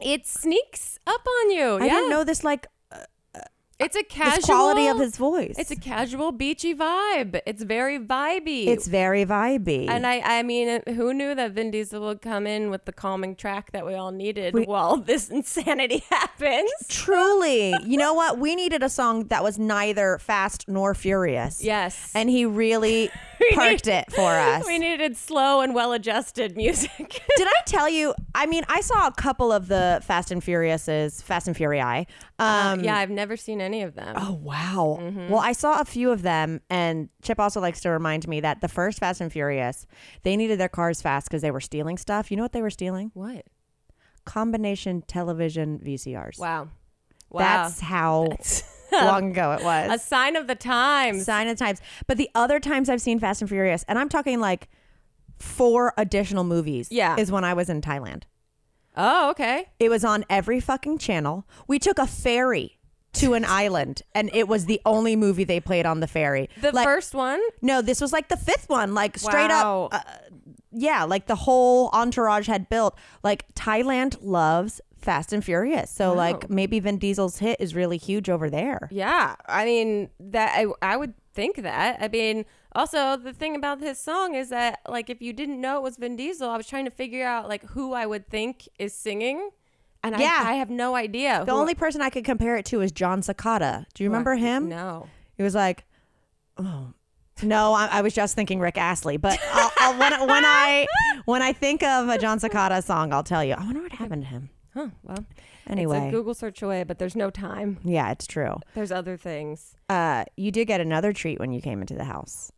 It 0.00 0.26
sneaks 0.26 0.98
up 1.06 1.26
on 1.26 1.50
you. 1.50 1.78
I 1.80 1.86
yeah. 1.86 1.94
didn't 1.94 2.10
know 2.10 2.24
this 2.24 2.44
like 2.44 2.66
It's 3.80 3.96
a 3.96 4.04
casual 4.04 4.42
quality 4.44 4.86
of 4.86 4.98
his 5.00 5.16
voice. 5.16 5.56
It's 5.58 5.70
a 5.72 5.76
casual 5.76 6.30
beachy 6.32 6.74
vibe. 6.74 7.40
It's 7.44 7.62
very 7.62 7.98
vibey. 7.98 8.68
It's 8.68 8.86
very 8.86 9.24
vibey. 9.26 9.88
and 9.88 10.06
I, 10.06 10.20
I 10.38 10.42
mean, 10.44 10.80
who 10.86 11.12
knew 11.12 11.34
that 11.34 11.50
Vin 11.52 11.70
Diesel 11.72 12.00
would 12.02 12.22
come 12.22 12.46
in 12.46 12.70
with 12.70 12.84
the 12.84 12.92
calming 12.92 13.34
track 13.34 13.72
that 13.72 13.84
we 13.84 13.94
all 13.94 14.12
needed 14.12 14.54
We- 14.54 14.64
while 14.64 14.96
this 14.98 15.28
insanity 15.38 16.04
happens? 16.08 16.70
Truly, 16.88 17.74
you 17.84 17.96
know 17.98 18.14
what? 18.14 18.38
We 18.38 18.54
needed 18.54 18.82
a 18.82 18.88
song 18.88 19.24
that 19.28 19.42
was 19.42 19.58
neither 19.58 20.18
fast 20.18 20.66
nor 20.68 20.94
furious. 20.94 21.62
Yes. 21.62 22.12
And 22.14 22.30
he 22.30 22.46
really 22.46 23.10
parked 23.54 23.86
need- 23.86 23.92
it 23.92 24.12
for 24.12 24.30
us. 24.30 24.64
We 24.74 24.78
needed 24.78 25.16
slow 25.16 25.60
and 25.60 25.74
well-adjusted 25.74 26.56
music. 26.56 26.90
Did 27.36 27.48
I 27.48 27.60
tell 27.66 27.88
you? 27.88 28.14
I 28.34 28.46
mean, 28.46 28.64
I 28.68 28.80
saw 28.80 29.06
a 29.08 29.12
couple 29.12 29.52
of 29.52 29.68
the 29.68 30.00
Fast 30.04 30.30
and 30.30 30.40
Furiouses, 30.42 31.22
Fast 31.22 31.48
and 31.48 31.56
Furii. 31.56 32.06
Um, 32.38 32.82
yeah, 32.82 32.96
I've 32.96 33.10
never 33.10 33.36
seen 33.36 33.60
any 33.60 33.82
of 33.82 33.94
them. 33.94 34.14
Oh 34.18 34.32
wow! 34.32 34.98
Mm-hmm. 35.00 35.28
Well, 35.28 35.40
I 35.40 35.52
saw 35.52 35.80
a 35.80 35.84
few 35.84 36.10
of 36.10 36.22
them, 36.22 36.60
and 36.68 37.08
Chip 37.22 37.38
also 37.38 37.60
likes 37.60 37.80
to 37.82 37.90
remind 37.90 38.26
me 38.26 38.40
that 38.40 38.60
the 38.60 38.68
first 38.68 38.98
Fast 38.98 39.20
and 39.20 39.32
Furious, 39.32 39.86
they 40.24 40.36
needed 40.36 40.58
their 40.58 40.68
cars 40.68 41.00
fast 41.00 41.28
because 41.28 41.42
they 41.42 41.52
were 41.52 41.60
stealing 41.60 41.96
stuff. 41.96 42.30
You 42.30 42.36
know 42.36 42.42
what 42.42 42.52
they 42.52 42.62
were 42.62 42.70
stealing? 42.70 43.12
What? 43.14 43.44
Combination 44.24 45.02
television 45.06 45.78
VCRs. 45.78 46.38
Wow. 46.38 46.68
Wow. 47.30 47.38
That's 47.38 47.80
how 47.80 48.28
long 48.92 49.30
ago 49.30 49.52
it 49.52 49.62
was. 49.64 49.92
a 49.92 49.98
sign 50.04 50.34
of 50.36 50.46
the 50.46 50.54
times. 50.54 51.24
sign 51.24 51.48
of 51.48 51.56
times. 51.56 51.80
But 52.06 52.16
the 52.16 52.30
other 52.34 52.58
times 52.58 52.88
I've 52.88 53.00
seen 53.00 53.18
Fast 53.18 53.42
and 53.42 53.48
Furious, 53.48 53.84
and 53.86 53.98
I'm 53.98 54.08
talking 54.08 54.40
like 54.40 54.68
four 55.38 55.92
additional 55.96 56.44
movies. 56.44 56.88
Yeah. 56.90 57.16
is 57.16 57.30
when 57.30 57.44
I 57.44 57.54
was 57.54 57.68
in 57.68 57.80
Thailand. 57.80 58.22
Oh, 58.96 59.30
okay. 59.30 59.66
It 59.78 59.88
was 59.88 60.04
on 60.04 60.24
every 60.30 60.60
fucking 60.60 60.98
channel. 60.98 61.46
We 61.66 61.78
took 61.78 61.98
a 61.98 62.06
ferry 62.06 62.78
to 63.14 63.34
an 63.34 63.44
island, 63.48 64.02
and 64.14 64.30
it 64.32 64.48
was 64.48 64.66
the 64.66 64.80
only 64.84 65.16
movie 65.16 65.44
they 65.44 65.60
played 65.60 65.86
on 65.86 66.00
the 66.00 66.06
ferry. 66.06 66.48
The 66.60 66.72
like, 66.72 66.84
first 66.84 67.14
one. 67.14 67.40
no, 67.62 67.82
this 67.82 68.00
was 68.00 68.12
like 68.12 68.28
the 68.28 68.36
fifth 68.36 68.68
one. 68.68 68.94
Like 68.94 69.18
straight 69.18 69.48
Wow. 69.50 69.88
up, 69.92 69.94
uh, 69.94 70.12
yeah, 70.72 71.04
like 71.04 71.26
the 71.26 71.34
whole 71.36 71.90
entourage 71.92 72.46
had 72.48 72.68
built. 72.68 72.96
Like 73.22 73.52
Thailand 73.54 74.16
loves 74.20 74.80
Fast 74.98 75.32
and 75.32 75.44
Furious, 75.44 75.90
so 75.90 76.14
like 76.14 76.48
maybe 76.48 76.80
Vin 76.80 76.98
Diesel's 76.98 77.38
hit 77.38 77.60
is 77.60 77.74
really 77.74 77.98
huge 77.98 78.30
over 78.30 78.48
there. 78.48 78.88
Yeah, 78.90 79.36
I 79.46 79.64
mean 79.64 80.08
that 80.18 80.56
I, 80.58 80.66
I 80.82 80.96
would 80.96 81.14
think 81.34 81.56
that. 81.62 81.98
I 82.00 82.08
mean, 82.08 82.44
also 82.74 83.16
the 83.16 83.32
thing 83.32 83.54
about 83.56 83.80
his 83.80 83.98
song 83.98 84.34
is 84.34 84.48
that 84.50 84.80
like 84.88 85.08
if 85.10 85.20
you 85.22 85.32
didn't 85.32 85.60
know 85.60 85.76
it 85.78 85.82
was 85.82 85.96
Vin 85.96 86.16
Diesel, 86.16 86.48
I 86.50 86.56
was 86.56 86.66
trying 86.66 86.84
to 86.86 86.90
figure 86.90 87.26
out 87.26 87.48
like 87.48 87.64
who 87.70 87.92
I 87.92 88.06
would 88.06 88.28
think 88.28 88.68
is 88.78 88.94
singing, 88.94 89.50
and 90.02 90.18
Yeah. 90.18 90.42
I, 90.44 90.50
I 90.50 90.54
have 90.54 90.70
no 90.70 90.94
idea. 90.96 91.44
The 91.46 91.52
only 91.52 91.74
person 91.74 92.00
I 92.02 92.10
could 92.10 92.24
compare 92.24 92.56
it 92.56 92.64
to 92.66 92.80
is 92.80 92.92
Jon 92.92 93.20
Secada. 93.22 93.86
Do 93.94 94.02
you 94.04 94.10
who 94.10 94.14
I- 94.14 94.18
remember 94.18 94.34
him? 94.36 94.68
No. 94.68 95.08
He 95.36 95.42
was 95.42 95.54
like, 95.54 95.84
oh. 96.58 96.92
No, 97.42 97.72
I, 97.72 97.86
I 97.90 98.00
was 98.02 98.14
just 98.14 98.36
thinking 98.36 98.60
Rick 98.60 98.78
Astley, 98.78 99.16
but 99.16 99.38
I'll, 99.52 99.72
I'll, 99.78 99.98
when, 99.98 100.12
when 100.28 100.44
I 100.44 100.86
when 101.24 101.42
I 101.42 101.52
think 101.52 101.82
of 101.82 102.08
a 102.08 102.16
Jon 102.16 102.38
Secada 102.38 102.82
song, 102.82 103.12
I'll 103.12 103.24
tell 103.24 103.42
you. 103.44 103.54
I 103.54 103.64
wonder 103.64 103.82
what 103.82 103.90
happened 103.92 104.22
to 104.22 104.28
him. 104.28 104.50
Huh. 104.72 104.88
Well, 105.02 105.24
Anyway, 105.66 105.96
it's 105.98 106.08
a 106.08 106.10
Google 106.10 106.34
search 106.34 106.62
away, 106.62 106.84
but 106.84 106.98
there's 106.98 107.16
no 107.16 107.30
time. 107.30 107.78
yeah, 107.84 108.10
it's 108.12 108.26
true. 108.26 108.56
There's 108.74 108.92
other 108.92 109.16
things. 109.16 109.74
Uh, 109.88 110.24
you 110.36 110.50
did 110.52 110.66
get 110.66 110.80
another 110.80 111.12
treat 111.12 111.40
when 111.40 111.52
you 111.52 111.60
came 111.60 111.80
into 111.80 111.94
the 111.94 112.04
house. 112.04 112.52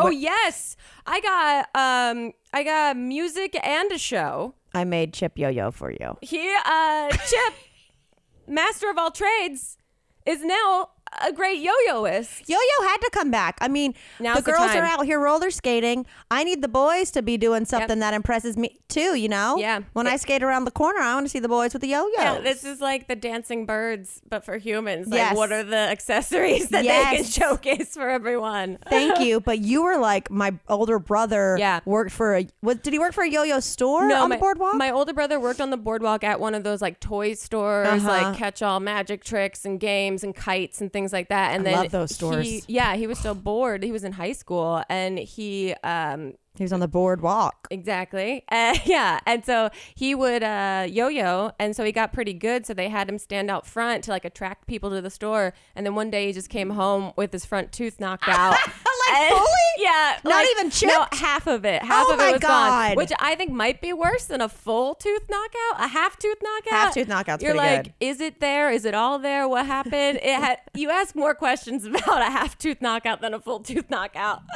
Oh 0.00 0.04
What- 0.04 0.16
yes, 0.16 0.76
I 1.06 1.20
got 1.20 1.68
um 1.74 2.32
I 2.52 2.62
got 2.64 2.96
music 2.96 3.56
and 3.64 3.90
a 3.92 3.98
show. 3.98 4.54
I 4.74 4.84
made 4.84 5.12
Chip 5.12 5.36
Yo-Yo 5.36 5.70
for 5.70 5.90
you. 5.90 6.16
He 6.22 6.54
uh 6.64 7.10
Chip, 7.10 7.54
master 8.46 8.88
of 8.90 8.98
all 8.98 9.10
trades, 9.10 9.76
is 10.26 10.44
now 10.44 10.90
a 11.22 11.32
great 11.32 11.60
yo-yoist. 11.60 12.48
Yo-Yo 12.48 12.86
had 12.88 12.98
to 12.98 13.10
come 13.12 13.30
back. 13.30 13.58
I 13.60 13.68
mean, 13.68 13.94
Now's 14.20 14.36
the 14.36 14.42
the 14.42 14.52
girls 14.52 14.70
time. 14.70 14.82
are 14.82 14.86
out 14.86 15.04
here 15.04 15.18
roller 15.20 15.50
skating. 15.50 16.06
I 16.30 16.44
need 16.44 16.62
the 16.62 16.68
boys 16.68 17.10
to 17.12 17.22
be 17.22 17.36
doing 17.36 17.64
something 17.64 17.98
that 17.98 18.14
impresses 18.14 18.56
me 18.56 18.78
too. 18.88 19.14
You 19.16 19.28
know? 19.28 19.56
Yeah. 19.58 19.80
When 19.92 20.06
I 20.06 20.16
skate 20.16 20.42
around 20.42 20.64
the 20.64 20.70
corner, 20.70 21.00
I 21.00 21.14
want 21.14 21.26
to 21.26 21.30
see 21.30 21.40
the 21.40 21.48
boys 21.48 21.72
with 21.72 21.82
the 21.82 21.88
yo-yo. 21.88 22.10
Yeah, 22.16 22.40
this 22.40 22.64
is 22.64 22.80
like 22.80 23.08
the 23.08 23.16
dancing 23.16 23.66
birds, 23.66 24.22
but 24.28 24.44
for 24.44 24.56
humans. 24.58 25.08
Like, 25.08 25.18
Yes. 25.18 25.36
what 25.36 25.52
are 25.52 25.62
the 25.64 25.76
accessories 25.76 26.68
that 26.70 26.82
they 26.82 27.16
can 27.16 27.24
showcase 27.24 27.94
for 27.94 28.08
everyone? 28.08 28.78
Thank 28.88 29.20
you, 29.20 29.40
but 29.40 29.58
you 29.58 29.82
were 29.82 29.98
like 29.98 30.30
my 30.30 30.54
older 30.68 30.98
brother. 30.98 31.56
Yeah. 31.58 31.80
worked 31.84 32.12
for 32.12 32.36
a. 32.36 32.46
What 32.60 32.82
did 32.82 32.92
he 32.92 32.98
work 32.98 33.12
for 33.14 33.24
a 33.24 33.28
yo-yo 33.30 33.60
store 33.60 34.10
on 34.12 34.28
my, 34.28 34.36
the 34.36 34.40
boardwalk? 34.40 34.74
My 34.76 34.90
older 34.90 35.12
brother 35.12 35.40
worked 35.40 35.60
on 35.60 35.70
the 35.70 35.76
boardwalk 35.76 36.22
at 36.24 36.38
one 36.40 36.54
of 36.54 36.62
those 36.64 36.80
like 36.80 37.00
toy 37.00 37.34
stores, 37.34 37.88
Uh-huh. 37.88 38.08
like 38.08 38.36
catch-all 38.36 38.80
magic 38.80 39.24
tricks 39.24 39.64
and 39.64 39.80
games 39.80 40.22
and 40.24 40.34
kites 40.34 40.80
and 40.80 40.92
things 40.92 40.99
like 41.12 41.28
that. 41.30 41.54
And 41.54 41.62
I 41.62 41.70
then 41.70 41.78
love 41.82 41.90
those 41.90 42.14
stores. 42.14 42.46
he- 42.46 42.62
yeah, 42.68 42.94
he 42.96 43.06
was 43.06 43.18
so 43.18 43.34
bored. 43.34 43.82
He 43.82 43.92
was 43.92 44.04
in 44.04 44.12
high 44.12 44.32
school 44.32 44.82
and 44.88 45.18
he 45.18 45.74
um 45.82 46.34
He 46.56 46.64
was 46.64 46.72
on 46.72 46.80
the 46.80 46.88
boardwalk. 46.88 47.66
Exactly. 47.70 48.44
Uh, 48.52 48.76
yeah. 48.84 49.20
And 49.26 49.44
so 49.44 49.70
he 49.94 50.14
would 50.14 50.42
uh, 50.42 50.86
yo 50.88 51.08
yo. 51.08 51.52
And 51.58 51.74
so 51.74 51.82
he 51.84 51.92
got 51.92 52.12
pretty 52.12 52.34
good. 52.34 52.66
So 52.66 52.74
they 52.74 52.88
had 52.88 53.08
him 53.08 53.18
stand 53.18 53.50
out 53.50 53.66
front 53.66 54.04
to 54.04 54.10
like 54.10 54.24
attract 54.24 54.66
people 54.66 54.90
to 54.90 55.00
the 55.00 55.10
store. 55.10 55.54
And 55.74 55.86
then 55.86 55.94
one 55.94 56.10
day 56.10 56.26
he 56.26 56.32
just 56.32 56.48
came 56.50 56.70
home 56.70 57.12
with 57.16 57.32
his 57.32 57.44
front 57.44 57.72
tooth 57.72 57.98
knocked 58.00 58.28
out. 58.28 58.56
Fully? 59.30 59.68
Yeah. 59.78 60.18
Not 60.24 60.30
like- 60.30 60.46
even 60.58 60.72
No, 60.88 61.06
half 61.12 61.46
of 61.46 61.64
it. 61.64 61.82
Half 61.82 62.06
Oh 62.08 62.14
of 62.14 62.20
it 62.20 62.32
was 62.32 62.40
God. 62.40 62.88
gone. 62.90 62.96
Which 62.96 63.12
I 63.18 63.34
think 63.34 63.50
might 63.52 63.80
be 63.80 63.92
worse 63.92 64.24
than 64.26 64.40
a 64.40 64.48
full 64.48 64.94
tooth 64.94 65.22
knockout. 65.28 65.84
A 65.84 65.88
half 65.88 66.18
tooth 66.18 66.38
knockout. 66.42 66.72
Half 66.72 66.94
tooth 66.94 67.08
knockout's 67.08 67.42
You're 67.42 67.54
like, 67.54 67.84
good. 67.84 67.92
is 68.00 68.20
it 68.20 68.40
there? 68.40 68.70
Is 68.70 68.84
it 68.84 68.94
all 68.94 69.18
there? 69.18 69.48
What 69.48 69.66
happened? 69.66 70.18
It 70.22 70.34
had. 70.40 70.58
You 70.74 70.90
ask 70.90 71.14
more 71.14 71.34
questions 71.34 71.84
about 71.86 72.20
a 72.20 72.30
half 72.30 72.58
tooth 72.58 72.80
knockout 72.80 73.20
than 73.20 73.34
a 73.34 73.40
full 73.40 73.60
tooth 73.60 73.88
knockout. 73.90 74.40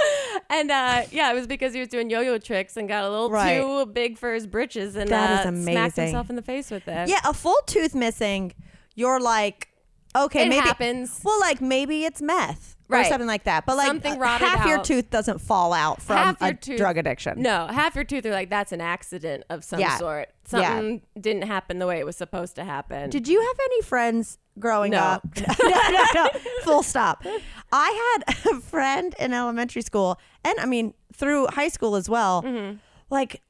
And 0.50 0.70
uh, 0.70 1.02
yeah, 1.10 1.30
it 1.30 1.34
was 1.34 1.46
because 1.46 1.72
he 1.74 1.80
was 1.80 1.88
doing 1.88 2.10
yo-yo 2.10 2.38
tricks 2.38 2.76
and 2.76 2.88
got 2.88 3.04
a 3.04 3.10
little 3.10 3.30
Right. 3.30 3.60
too 3.60 3.86
big 3.86 4.18
for 4.18 4.34
his 4.34 4.46
britches 4.46 4.94
and 4.96 5.08
That 5.10 5.40
is 5.40 5.46
uh, 5.46 5.50
smacked 5.50 5.68
amazing. 5.98 6.04
himself 6.06 6.30
in 6.30 6.36
the 6.36 6.42
face 6.42 6.70
with 6.70 6.86
it. 6.88 7.08
Yeah, 7.08 7.20
a 7.24 7.32
full 7.32 7.56
tooth 7.66 7.94
missing, 7.94 8.52
you're 8.94 9.20
like, 9.20 9.68
okay, 10.16 10.42
It 10.46 10.48
maybe 10.48 10.66
happens. 10.66 11.20
Well, 11.24 11.38
like 11.40 11.60
maybe 11.60 12.04
it's 12.04 12.20
meth. 12.20 12.73
Or 12.90 13.02
something 13.04 13.26
like 13.26 13.44
that. 13.44 13.64
But 13.66 13.76
like 13.76 13.86
Something 13.86 14.14
uh, 14.14 14.18
rotted 14.18 14.46
half 14.48 14.66
your 14.66 14.78
out. 14.78 14.84
tooth 14.84 15.08
doesn't 15.10 15.40
fall 15.40 15.72
out 15.72 16.02
from 16.02 16.16
Half 16.16 16.42
a 16.42 16.54
tooth- 16.54 16.76
drug 16.78 16.98
addiction. 16.98 17.40
No, 17.40 17.66
half 17.66 17.94
your 17.94 18.04
tooth 18.04 18.24
are 18.26 18.30
like 18.30 18.50
that's 18.50 18.72
an 18.72 18.80
accident 18.80 19.44
of 19.50 19.64
some 19.64 19.80
Yeah. 19.80 19.96
sort. 19.98 20.28
Yeah. 20.52 20.68
Something 20.74 21.02
didn't 21.18 21.42
happen 21.44 21.78
the 21.78 21.86
way 21.86 21.98
it 21.98 22.04
was 22.06 22.16
supposed 22.16 22.54
to 22.56 22.64
happen. 22.64 23.08
Did 23.10 23.26
you 23.26 23.40
have 23.40 23.56
any 23.64 23.80
friends 23.82 24.38
growing 24.58 24.90
No. 24.92 24.98
up? 24.98 25.22
no, 25.62 25.88
no, 25.90 26.06
no. 26.14 26.28
Full 26.62 26.82
stop. 26.82 27.24
I 27.72 28.20
had 28.26 28.36
a 28.52 28.60
friend 28.60 29.14
in 29.18 29.32
elementary 29.32 29.82
school, 29.82 30.20
and 30.44 30.58
I 30.60 30.66
mean 30.66 30.92
through 31.14 31.46
high 31.48 31.68
school 31.68 31.96
as 31.96 32.08
well, 32.08 32.42
Mm-hmm. 32.42 32.76
like 33.10 33.40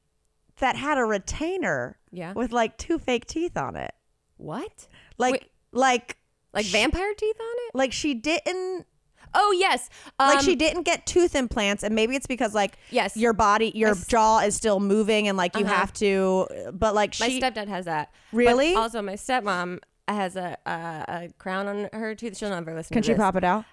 that 0.59 0.77
had 0.77 0.97
a 0.97 1.03
retainer 1.03 1.97
Yeah. 2.11 2.31
with 2.33 2.53
like 2.53 2.77
two 2.77 2.97
fake 2.97 3.25
teeth 3.25 3.57
on 3.57 3.75
it. 3.75 3.91
what? 4.37 4.87
Like, 5.17 5.33
Wait. 5.33 5.51
like, 5.73 6.17
Like 6.53 6.65
vampire 6.67 7.13
teeth 7.13 7.35
on 7.39 7.55
it? 7.67 7.75
like 7.75 7.91
she 7.91 8.13
didn't 8.13 8.85
Oh 9.37 9.51
yes. 9.51 9.89
Um, 10.19 10.29
like 10.29 10.41
she 10.45 10.55
didn't 10.55 10.83
get 10.83 11.05
tooth 11.05 11.35
implants 11.35 11.83
and 11.83 11.93
maybe 11.93 12.15
it's 12.15 12.25
because 12.27 12.55
like 12.55 12.77
Yes. 12.89 13.17
your 13.17 13.33
body 13.33 13.71
your 13.75 13.91
s- 13.91 14.07
jaw 14.07 14.39
is 14.39 14.55
still 14.55 14.79
moving 14.79 15.27
and 15.27 15.37
like 15.37 15.55
you 15.57 15.65
Uh-huh. 15.65 15.75
have 15.75 15.91
to 15.93 16.47
but 16.73 16.95
like 16.95 17.13
My 17.19 17.29
stepdad 17.29 17.67
has 17.67 17.85
that. 17.85 18.11
But 18.31 18.37
Really? 18.37 18.73
also, 18.75 19.01
my 19.01 19.13
stepmom 19.13 19.79
has 20.07 20.35
a, 20.35 20.57
a 20.65 20.69
a 21.25 21.29
crown 21.37 21.67
on 21.67 21.89
her 21.93 22.15
tooth. 22.15 22.37
She'll 22.37 22.49
never 22.49 22.73
listen. 22.73 22.93
can 22.93 23.03
to 23.03 23.07
she 23.07 23.13
this. 23.13 23.19
pop 23.19 23.35
it 23.35 23.43
out 23.43 23.65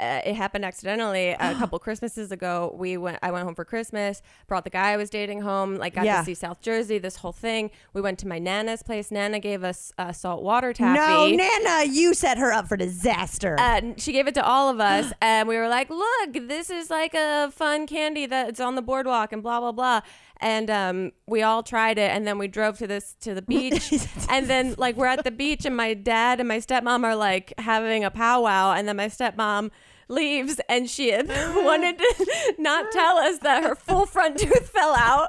uh, 0.00 0.28
it 0.30 0.34
happened 0.34 0.64
accidentally 0.64 1.30
a 1.30 1.54
couple 1.58 1.78
Christmases 1.78 2.32
ago. 2.32 2.74
We 2.78 2.96
went. 2.96 3.18
I 3.22 3.30
went 3.30 3.44
home 3.44 3.54
for 3.54 3.64
Christmas. 3.64 4.22
Brought 4.46 4.64
the 4.64 4.70
guy 4.70 4.90
I 4.92 4.96
was 4.96 5.10
dating 5.10 5.40
home. 5.42 5.76
Like 5.76 5.94
got 5.94 6.04
Yeah. 6.04 6.18
to 6.20 6.24
see 6.24 6.34
South 6.34 6.60
Jersey. 6.60 6.98
This 6.98 7.16
whole 7.16 7.32
thing. 7.32 7.70
We 7.92 8.00
went 8.00 8.18
to 8.20 8.28
my 8.28 8.38
nana's 8.38 8.82
place. 8.82 9.10
Nana 9.10 9.38
gave 9.40 9.64
us 9.64 9.92
uh, 9.98 10.12
salt 10.12 10.42
water 10.42 10.72
taffy. 10.72 10.98
no 10.98 11.28
nana 11.28 11.84
you 11.90 12.14
set 12.14 12.38
her 12.38 12.52
up 12.52 12.66
for 12.68 12.76
disaster 12.76 13.56
and 13.58 14.00
she 14.00 14.12
gave 14.12 14.26
it 14.26 14.34
to 14.34 14.44
all 14.44 14.68
of 14.68 14.80
us 14.80 15.12
and 15.20 15.48
we 15.48 15.56
were 15.56 15.68
like 15.68 15.90
look 15.90 16.32
this 16.48 16.70
is 16.70 16.90
like 16.90 17.14
a 17.14 17.50
fun 17.50 17.86
candy 17.86 18.26
that's 18.26 18.60
on 18.60 18.74
the 18.74 18.82
boardwalk 18.82 19.32
and 19.32 19.42
blah 19.42 19.60
blah 19.60 19.72
blah 19.72 20.00
and 20.44 20.68
um, 20.68 21.10
we 21.26 21.42
all 21.42 21.62
tried 21.62 21.96
it 21.96 22.10
and 22.10 22.26
then 22.26 22.36
we 22.36 22.46
drove 22.46 22.76
to 22.78 22.86
this 22.86 23.16
to 23.20 23.34
the 23.34 23.42
beach 23.54 23.92
and 24.28 24.46
then 24.46 24.74
like 24.76 24.94
we're 24.94 25.06
at 25.06 25.24
the 25.24 25.30
beach 25.30 25.64
and 25.64 25.76
my 25.76 25.94
dad 25.94 26.38
and 26.38 26.48
my 26.48 26.58
stepmom 26.58 27.02
are 27.02 27.16
like 27.16 27.54
having 27.58 28.04
a 28.04 28.10
powwow 28.10 28.72
and 28.72 28.86
then 28.86 28.96
my 28.96 29.08
stepmom 29.08 29.70
leaves 30.14 30.60
and 30.68 30.88
she 30.88 31.10
had 31.10 31.28
wanted 31.56 31.98
to 31.98 32.54
not 32.58 32.90
tell 32.92 33.16
us 33.18 33.38
that 33.38 33.62
her 33.62 33.74
full 33.74 34.06
front 34.06 34.38
tooth 34.38 34.68
fell 34.68 34.94
out 34.94 35.28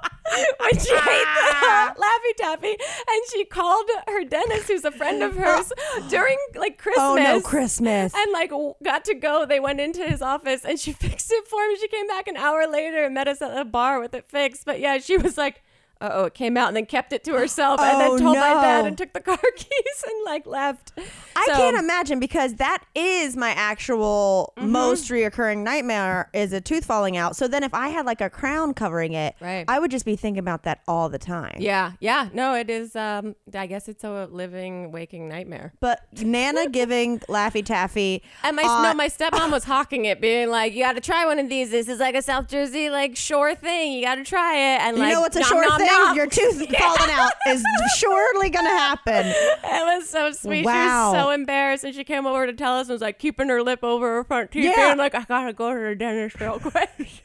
when 0.60 0.80
she 0.80 0.94
ate 0.94 1.30
the 1.36 1.96
Laffy 1.98 2.36
Taffy 2.38 2.72
and 2.72 3.22
she 3.32 3.46
called 3.46 3.90
her 4.08 4.24
dentist 4.24 4.68
who's 4.68 4.86
a 4.86 4.92
friend 4.92 5.24
of 5.24 5.36
hers 5.36 5.72
during 6.10 6.38
like 6.56 6.78
Christmas 6.78 7.04
oh 7.04 7.16
no 7.16 7.42
christmas 7.42 8.14
and 8.16 8.32
like 8.32 8.52
got 8.84 9.06
to 9.06 9.16
go. 9.16 9.46
They 9.46 9.60
went 9.60 9.80
into 9.80 10.04
his 10.04 10.22
office 10.22 10.64
and 10.66 10.80
she 10.80 10.94
fixed 10.94 11.32
it 11.32 11.48
for 11.48 11.62
him. 11.64 11.76
She 11.80 11.88
came 11.88 12.08
back 12.08 12.28
an 12.28 12.38
hour 12.38 12.68
later 12.68 13.04
and 13.04 13.14
met 13.14 13.28
us 13.28 13.42
at 13.42 13.56
the 13.56 13.66
bar 13.66 14.00
with 14.00 14.14
it 14.14 14.30
fixed. 14.30 14.66
But 14.66 14.80
yeah, 14.80 14.98
she 15.00 15.18
was 15.18 15.38
like, 15.38 15.56
"Uh 15.58 15.65
oh," 16.02 16.26
it 16.26 16.34
came 16.34 16.58
out 16.58 16.68
and 16.68 16.76
then 16.78 16.86
kept 16.86 17.14
it 17.14 17.24
to 17.26 17.34
herself 17.34 17.80
and 17.80 17.96
Oh, 17.96 18.00
then 18.00 18.20
told 18.20 18.38
my 18.38 18.50
dad 18.62 18.86
and 18.86 18.98
took 18.98 19.14
the 19.14 19.20
car 19.22 19.38
keys 19.56 20.04
and 20.08 20.26
like 20.26 20.46
left. 20.46 20.92
I 21.36 21.46
So- 21.48 21.54
can't 21.54 21.78
imagine 21.78 22.20
because 22.20 22.56
that 22.56 22.84
is 22.96 23.36
my 23.38 23.50
actual 23.52 24.54
Mm-hmm. 24.58 24.72
most 24.72 25.10
reoccurring 25.10 25.60
nightmare 25.64 26.30
is 26.34 26.54
a 26.54 26.62
tooth 26.62 26.86
falling 26.86 27.18
out. 27.18 27.36
So 27.36 27.48
then 27.48 27.64
if 27.64 27.74
I 27.74 27.90
had 27.90 28.06
like 28.06 28.22
a 28.22 28.30
crown 28.30 28.74
covering 28.74 29.14
it, 29.14 29.36
Right. 29.42 29.66
I 29.68 29.80
would 29.80 29.92
just 29.92 30.06
be 30.06 30.16
thinking 30.16 30.40
about 30.40 30.64
that 30.64 30.82
all 30.88 31.10
the 31.10 31.18
time. 31.18 31.58
Yeah, 31.60 31.94
yeah. 32.00 32.30
No, 32.34 32.54
it 32.56 32.70
is. 32.70 32.96
Um, 32.96 33.36
I 33.54 33.68
guess 33.68 33.88
it's 33.88 34.04
a 34.04 34.28
living, 34.32 34.92
waking 34.92 35.28
nightmare. 35.28 35.74
But 35.80 36.02
Nana 36.22 36.70
giving 36.70 37.20
Laffy 37.22 37.64
Taffy 37.66 38.24
And 38.44 38.56
my 38.56 38.64
uh, 38.64 38.84
no, 38.84 38.94
my 38.94 39.08
stepmom 39.08 39.52
was 39.52 39.64
hawking 39.66 40.06
it, 40.06 40.22
being 40.22 40.50
like, 40.50 40.74
"You 40.74 40.84
got 40.84 40.94
to 40.94 41.02
try 41.02 41.26
one 41.26 41.40
of 41.40 41.50
these. 41.50 41.72
This 41.72 41.88
is 41.88 42.00
like 42.00 42.16
a 42.16 42.22
South 42.22 42.48
Jersey 42.48 42.90
like 42.90 43.16
shore 43.16 43.56
thing. 43.56 43.94
You 43.94 44.04
got 44.04 44.16
to 44.16 44.24
try 44.24 44.56
it." 44.56 44.82
And 44.82 44.98
you 44.98 45.04
like, 45.04 45.14
know 45.14 45.22
what's 45.22 45.36
a 45.36 45.42
nom, 45.42 45.62
nom, 45.62 45.80
thing? 45.80 45.85
Nom. 45.86 46.16
Your 46.16 46.28
tooth 46.30 46.58
falling 46.78 47.12
out 47.12 47.32
is 47.48 47.64
surely 47.98 48.50
gonna 48.50 48.70
happen. 48.70 49.26
It 49.28 49.86
was 49.98 50.10
so 50.10 50.32
sweet. 50.32 50.66
Wow. 50.66 51.12
She 51.12 51.18
was 51.18 51.24
so 51.26 51.30
embarrassed, 51.32 51.84
and 51.84 51.96
she 51.96 52.04
came 52.04 52.26
over 52.26 52.46
to 52.46 52.54
tell 52.54 52.78
us 52.78 52.88
and 52.88 52.94
was 52.96 53.02
like 53.02 53.20
keeping 53.20 53.50
her 53.50 53.62
lip 53.64 53.84
over 53.84 54.16
her 54.16 54.24
front 54.24 54.52
teeth, 54.52 54.66
Yeah. 54.66 54.88
being 54.88 54.98
like, 54.98 55.16
"I 55.16 55.24
gotta 55.24 55.54
go 55.54 55.74
to 55.74 55.80
the 55.80 55.96
dentist 55.96 56.40
real 56.40 56.60
quick." 56.60 56.90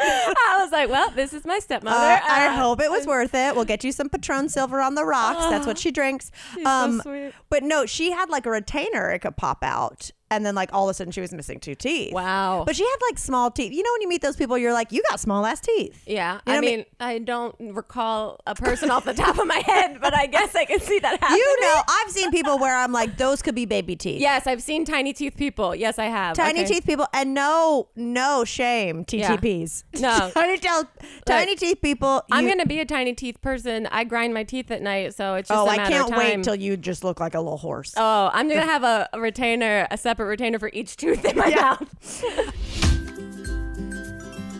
I 0.00 0.58
was 0.60 0.72
like, 0.72 0.88
"Well, 0.88 1.10
this 1.10 1.32
is 1.32 1.44
my 1.44 1.58
stepmother." 1.58 1.96
Uh, 1.96 2.20
I 2.26 2.48
Uh, 2.48 2.56
hope 2.56 2.80
it 2.80 2.90
was 2.90 3.06
worth 3.06 3.34
it. 3.34 3.54
We'll 3.54 3.64
get 3.64 3.84
you 3.84 3.92
some 3.92 4.08
Patron 4.08 4.48
Silver 4.48 4.80
on 4.80 4.94
the 4.94 5.04
rocks. 5.04 5.46
That's 5.50 5.66
what 5.66 5.78
she 5.78 5.90
drinks. 5.90 6.30
She's 6.54 6.64
so 6.64 7.00
sweet. 7.02 7.32
But 7.50 7.62
no, 7.62 7.86
she 7.86 8.10
had 8.10 8.28
like 8.30 8.46
a 8.46 8.50
retainer. 8.50 9.10
It 9.10 9.20
could 9.20 9.36
pop 9.36 9.62
out, 9.62 10.10
and 10.32 10.46
then 10.46 10.54
like 10.54 10.70
all 10.72 10.88
of 10.88 10.90
a 10.90 10.94
sudden 10.94 11.12
she 11.12 11.20
was 11.20 11.32
missing 11.32 11.60
two 11.60 11.74
teeth. 11.74 12.12
Wow. 12.12 12.64
But 12.66 12.74
she 12.74 12.84
had 12.84 12.96
like 13.10 13.18
small 13.18 13.50
teeth. 13.50 13.72
You 13.72 13.82
know 13.82 13.90
when 13.92 14.00
you 14.02 14.08
meet 14.08 14.22
those 14.22 14.34
people, 14.36 14.56
you're 14.56 14.72
like, 14.72 14.90
you 14.92 15.02
got 15.10 15.20
small 15.20 15.44
ass 15.44 15.60
teeth. 15.60 16.02
yeah, 16.06 16.40
You 16.46 16.52
know 16.54 16.58
I 16.58 16.60
mean? 16.60 16.76
mean, 16.78 16.84
I 16.98 17.18
don't 17.18 17.54
recall 17.60 18.40
a 18.46 18.54
person 18.54 18.90
off 18.90 19.04
the 19.04 19.12
top 19.14 19.38
of 19.38 19.46
my 19.46 19.58
head, 19.64 19.98
but 20.00 20.14
I 20.14 20.26
guess 20.26 20.54
I 20.54 20.64
can 20.64 20.80
see 20.80 20.98
that 21.00 21.20
happening. 21.20 21.38
You 21.38 21.60
know, 21.60 21.82
I've 21.86 22.10
seen 22.10 22.30
people 22.30 22.58
where 22.58 22.74
I'm 22.76 22.92
like, 22.92 23.16
those 23.18 23.42
could 23.42 23.54
be 23.54 23.66
baby 23.66 23.94
teeth. 23.94 24.20
Yes, 24.20 24.46
I've 24.46 24.62
seen 24.62 24.84
tiny 24.84 25.12
teeth 25.12 25.36
people. 25.36 25.74
Yes, 25.74 25.98
I 25.98 26.06
have. 26.06 26.34
Tiny 26.36 26.60
Okay. 26.60 26.74
teeth 26.74 26.86
people, 26.86 27.06
and 27.12 27.34
no, 27.34 27.88
no 27.94 28.44
shame, 28.44 29.04
TTPs. 29.04 29.84
No. 30.00 30.30
tiny, 30.34 30.58
tell, 30.58 30.88
tiny 31.26 31.54
teeth 31.56 31.80
people. 31.82 32.22
I'm 32.32 32.48
gonna 32.48 32.66
be 32.66 32.80
a 32.80 32.84
tiny 32.86 33.12
teeth 33.14 33.40
person. 33.42 33.86
I 33.90 34.04
grind 34.04 34.32
my 34.34 34.42
teeth 34.44 34.70
at 34.70 34.80
night, 34.82 35.14
so 35.14 35.34
it's 35.34 35.50
oh, 35.50 35.66
just 35.66 35.78
Oh, 35.78 35.82
I 35.82 35.88
can't 35.88 36.16
wait 36.16 36.42
till 36.42 36.54
you 36.54 36.76
just 36.76 37.04
look 37.04 37.20
like 37.20 37.34
a 37.34 37.40
little 37.40 37.58
horse. 37.58 37.94
Oh, 37.96 38.30
I'm 38.32 38.48
gonna 38.48 38.62
have 38.64 38.82
a, 38.84 39.08
a 39.12 39.20
retainer, 39.20 39.86
a 39.90 39.98
separate 39.98 40.21
retainer 40.26 40.58
for 40.58 40.70
each 40.72 40.96
tooth 40.96 41.24
in 41.24 41.36
my 41.36 41.50
mouth. 41.50 42.24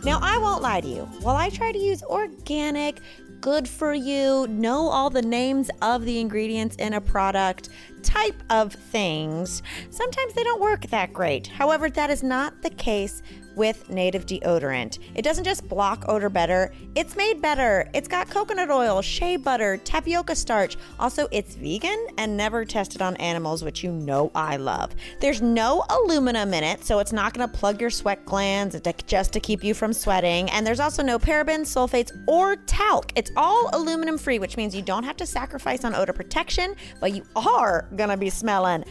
Now, 0.05 0.19
I 0.21 0.37
won't 0.39 0.63
lie 0.63 0.81
to 0.81 0.89
you. 0.89 1.03
While 1.21 1.37
I 1.37 1.49
try 1.49 1.71
to 1.71 1.79
use 1.79 2.03
organic, 2.03 2.99
good 3.41 3.69
for 3.69 3.95
you, 3.95 4.49
know 4.49 4.89
all 4.89 5.11
the 5.11 5.23
names 5.23 5.71
of 5.81 6.05
the 6.05 6.19
ingredients 6.19 6.75
in 6.77 6.93
a 6.95 7.01
product 7.01 7.69
type 8.03 8.43
of 8.51 8.73
things, 8.73 9.63
sometimes 9.91 10.35
they 10.35 10.43
don't 10.43 10.61
work 10.61 10.89
that 10.89 11.13
great. 11.13 11.47
However, 11.47 11.89
that 11.89 12.11
is 12.11 12.25
not 12.25 12.63
the 12.63 12.71
case 12.71 13.23
with 13.57 13.89
native 13.91 14.27
deodorant. 14.27 14.99
It 15.15 15.23
doesn't 15.23 15.45
just 15.45 15.69
block 15.69 16.05
odor 16.09 16.29
better, 16.29 16.73
it's 16.95 17.17
made 17.17 17.41
better. 17.41 17.89
It's 17.95 18.09
got 18.09 18.29
coconut 18.29 18.71
oil, 18.71 19.03
shea 19.03 19.37
butter, 19.37 19.77
tapioca 19.79 20.37
starch. 20.37 20.77
Also, 20.99 21.29
it's 21.31 21.55
vegan 21.55 22.07
and 22.19 22.37
never 22.37 22.65
tested 22.65 23.03
on 23.03 23.17
animals, 23.17 23.65
which 23.65 23.83
you 23.83 23.93
know 23.93 24.31
I 24.35 24.57
love. 24.57 24.95
There's 25.21 25.41
no 25.41 25.85
aluminum 25.89 26.53
in 26.55 26.65
it, 26.65 26.85
so 26.85 26.99
it's 26.99 27.13
not 27.13 27.35
going 27.35 27.49
to 27.49 27.57
plug 27.57 27.81
your 27.81 27.91
sweat 27.91 28.25
glands 28.25 28.81
just 29.07 29.33
to 29.33 29.41
keep 29.41 29.65
you 29.65 29.75
from 29.75 29.93
sweating. 29.93 30.51
And 30.51 30.67
there's 30.67 30.81
also 30.81 31.03
no 31.03 31.19
parabens, 31.19 31.67
sulfates, 31.67 32.11
or 32.27 32.57
talc. 32.57 33.13
It's 33.17 33.31
all 33.37 33.71
aluminum 33.73 34.19
free, 34.19 34.39
which 34.39 34.57
means 34.57 34.75
you 34.75 34.83
don't 34.83 35.05
have 35.05 35.17
to 35.19 35.27
sacrifice 35.27 35.85
on 35.85 35.95
odor 35.95 36.13
protection, 36.13 36.75
but 37.01 37.15
you 37.15 37.25
are 37.37 37.89
going 37.97 38.11
to 38.11 38.17
be 38.17 38.31
smelling 38.31 38.85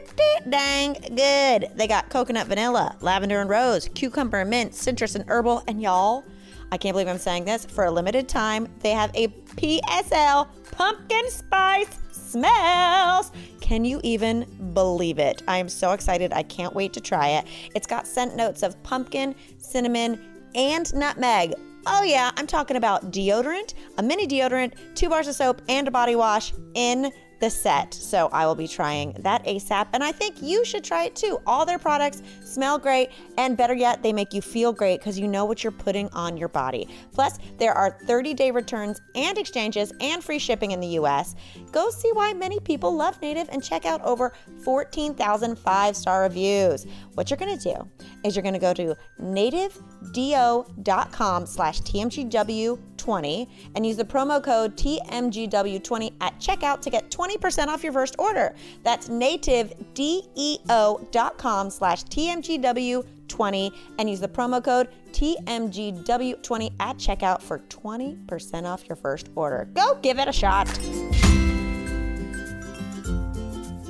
pretty 0.00 0.50
dang 0.50 0.94
good. 1.14 1.70
They 1.76 1.86
got 1.86 2.10
coconut 2.10 2.46
vanilla, 2.46 2.96
lavender 3.00 3.40
and 3.40 3.50
rose, 3.50 3.88
cucumber 3.94 4.40
and 4.40 4.50
mint, 4.50 4.74
citrus 4.74 5.14
and 5.14 5.24
herbal, 5.28 5.62
and 5.68 5.80
y'all, 5.80 6.24
I 6.72 6.76
can't 6.76 6.94
believe 6.94 7.08
I'm 7.08 7.18
saying 7.18 7.44
this. 7.44 7.64
For 7.64 7.84
a 7.84 7.90
limited 7.90 8.28
time, 8.28 8.68
they 8.80 8.90
have 8.90 9.10
a 9.14 9.28
PSL 9.28 10.48
pumpkin 10.72 11.30
spice 11.30 11.98
smells. 12.10 13.30
Can 13.60 13.84
you 13.84 14.00
even 14.02 14.72
believe 14.74 15.18
it? 15.18 15.42
I 15.46 15.58
am 15.58 15.68
so 15.68 15.92
excited. 15.92 16.32
I 16.32 16.42
can't 16.42 16.74
wait 16.74 16.92
to 16.94 17.00
try 17.00 17.28
it. 17.28 17.46
It's 17.74 17.86
got 17.86 18.06
scent 18.06 18.34
notes 18.34 18.62
of 18.62 18.80
pumpkin, 18.82 19.34
cinnamon, 19.58 20.20
and 20.54 20.92
nutmeg. 20.94 21.54
Oh, 21.86 22.02
yeah, 22.02 22.30
I'm 22.36 22.46
talking 22.46 22.78
about 22.78 23.12
deodorant, 23.12 23.74
a 23.98 24.02
mini 24.02 24.26
deodorant, 24.26 24.72
two 24.94 25.10
bars 25.10 25.28
of 25.28 25.34
soap, 25.34 25.60
and 25.68 25.86
a 25.86 25.90
body 25.90 26.16
wash 26.16 26.52
in 26.74 27.12
the 27.40 27.50
set. 27.50 27.92
So 27.94 28.28
I 28.32 28.46
will 28.46 28.54
be 28.54 28.68
trying 28.68 29.12
that 29.20 29.44
ASAP. 29.44 29.88
And 29.92 30.02
I 30.02 30.12
think 30.12 30.42
you 30.42 30.64
should 30.64 30.84
try 30.84 31.04
it 31.04 31.16
too. 31.16 31.40
All 31.46 31.66
their 31.66 31.78
products 31.78 32.22
smell 32.42 32.78
great. 32.78 33.10
And 33.36 33.56
better 33.56 33.74
yet, 33.74 34.02
they 34.02 34.12
make 34.12 34.32
you 34.32 34.42
feel 34.42 34.72
great 34.72 35.00
because 35.00 35.18
you 35.18 35.28
know 35.28 35.44
what 35.44 35.62
you're 35.62 35.72
putting 35.72 36.08
on 36.10 36.36
your 36.36 36.48
body. 36.48 36.88
Plus, 37.12 37.38
there 37.58 37.72
are 37.72 37.98
30 38.06 38.34
day 38.34 38.50
returns 38.50 39.00
and 39.14 39.38
exchanges 39.38 39.92
and 40.00 40.22
free 40.22 40.38
shipping 40.38 40.70
in 40.70 40.80
the 40.80 40.98
US. 40.98 41.34
Go 41.74 41.90
see 41.90 42.10
why 42.12 42.32
many 42.32 42.58
people 42.60 42.94
love 42.94 43.20
Native 43.20 43.48
and 43.50 43.62
check 43.62 43.84
out 43.84 44.00
over 44.02 44.32
14,000 44.62 45.58
five 45.58 45.96
star 45.96 46.22
reviews. 46.22 46.86
What 47.14 47.30
you're 47.30 47.36
going 47.36 47.58
to 47.58 47.74
do 47.74 47.90
is 48.22 48.36
you're 48.36 48.44
going 48.44 48.54
to 48.54 48.60
go 48.60 48.72
to 48.74 48.96
nativedeo.com 49.20 51.46
slash 51.46 51.80
TMGW20 51.80 53.50
and 53.74 53.84
use 53.84 53.96
the 53.96 54.04
promo 54.04 54.40
code 54.40 54.76
TMGW20 54.76 56.12
at 56.20 56.38
checkout 56.38 56.80
to 56.80 56.90
get 56.90 57.10
20% 57.10 57.66
off 57.66 57.82
your 57.82 57.92
first 57.92 58.14
order. 58.20 58.54
That's 58.84 59.08
nativedeo.com 59.08 61.70
slash 61.70 62.04
TMGW20 62.04 63.72
and 63.98 64.08
use 64.08 64.20
the 64.20 64.28
promo 64.28 64.62
code 64.62 64.90
TMGW20 65.10 66.72
at 66.78 66.98
checkout 66.98 67.42
for 67.42 67.58
20% 67.58 68.64
off 68.64 68.88
your 68.88 68.94
first 68.94 69.28
order. 69.34 69.68
Go 69.74 69.98
give 70.02 70.20
it 70.20 70.28
a 70.28 70.32
shot. 70.32 70.68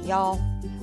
Y'all, 0.04 0.38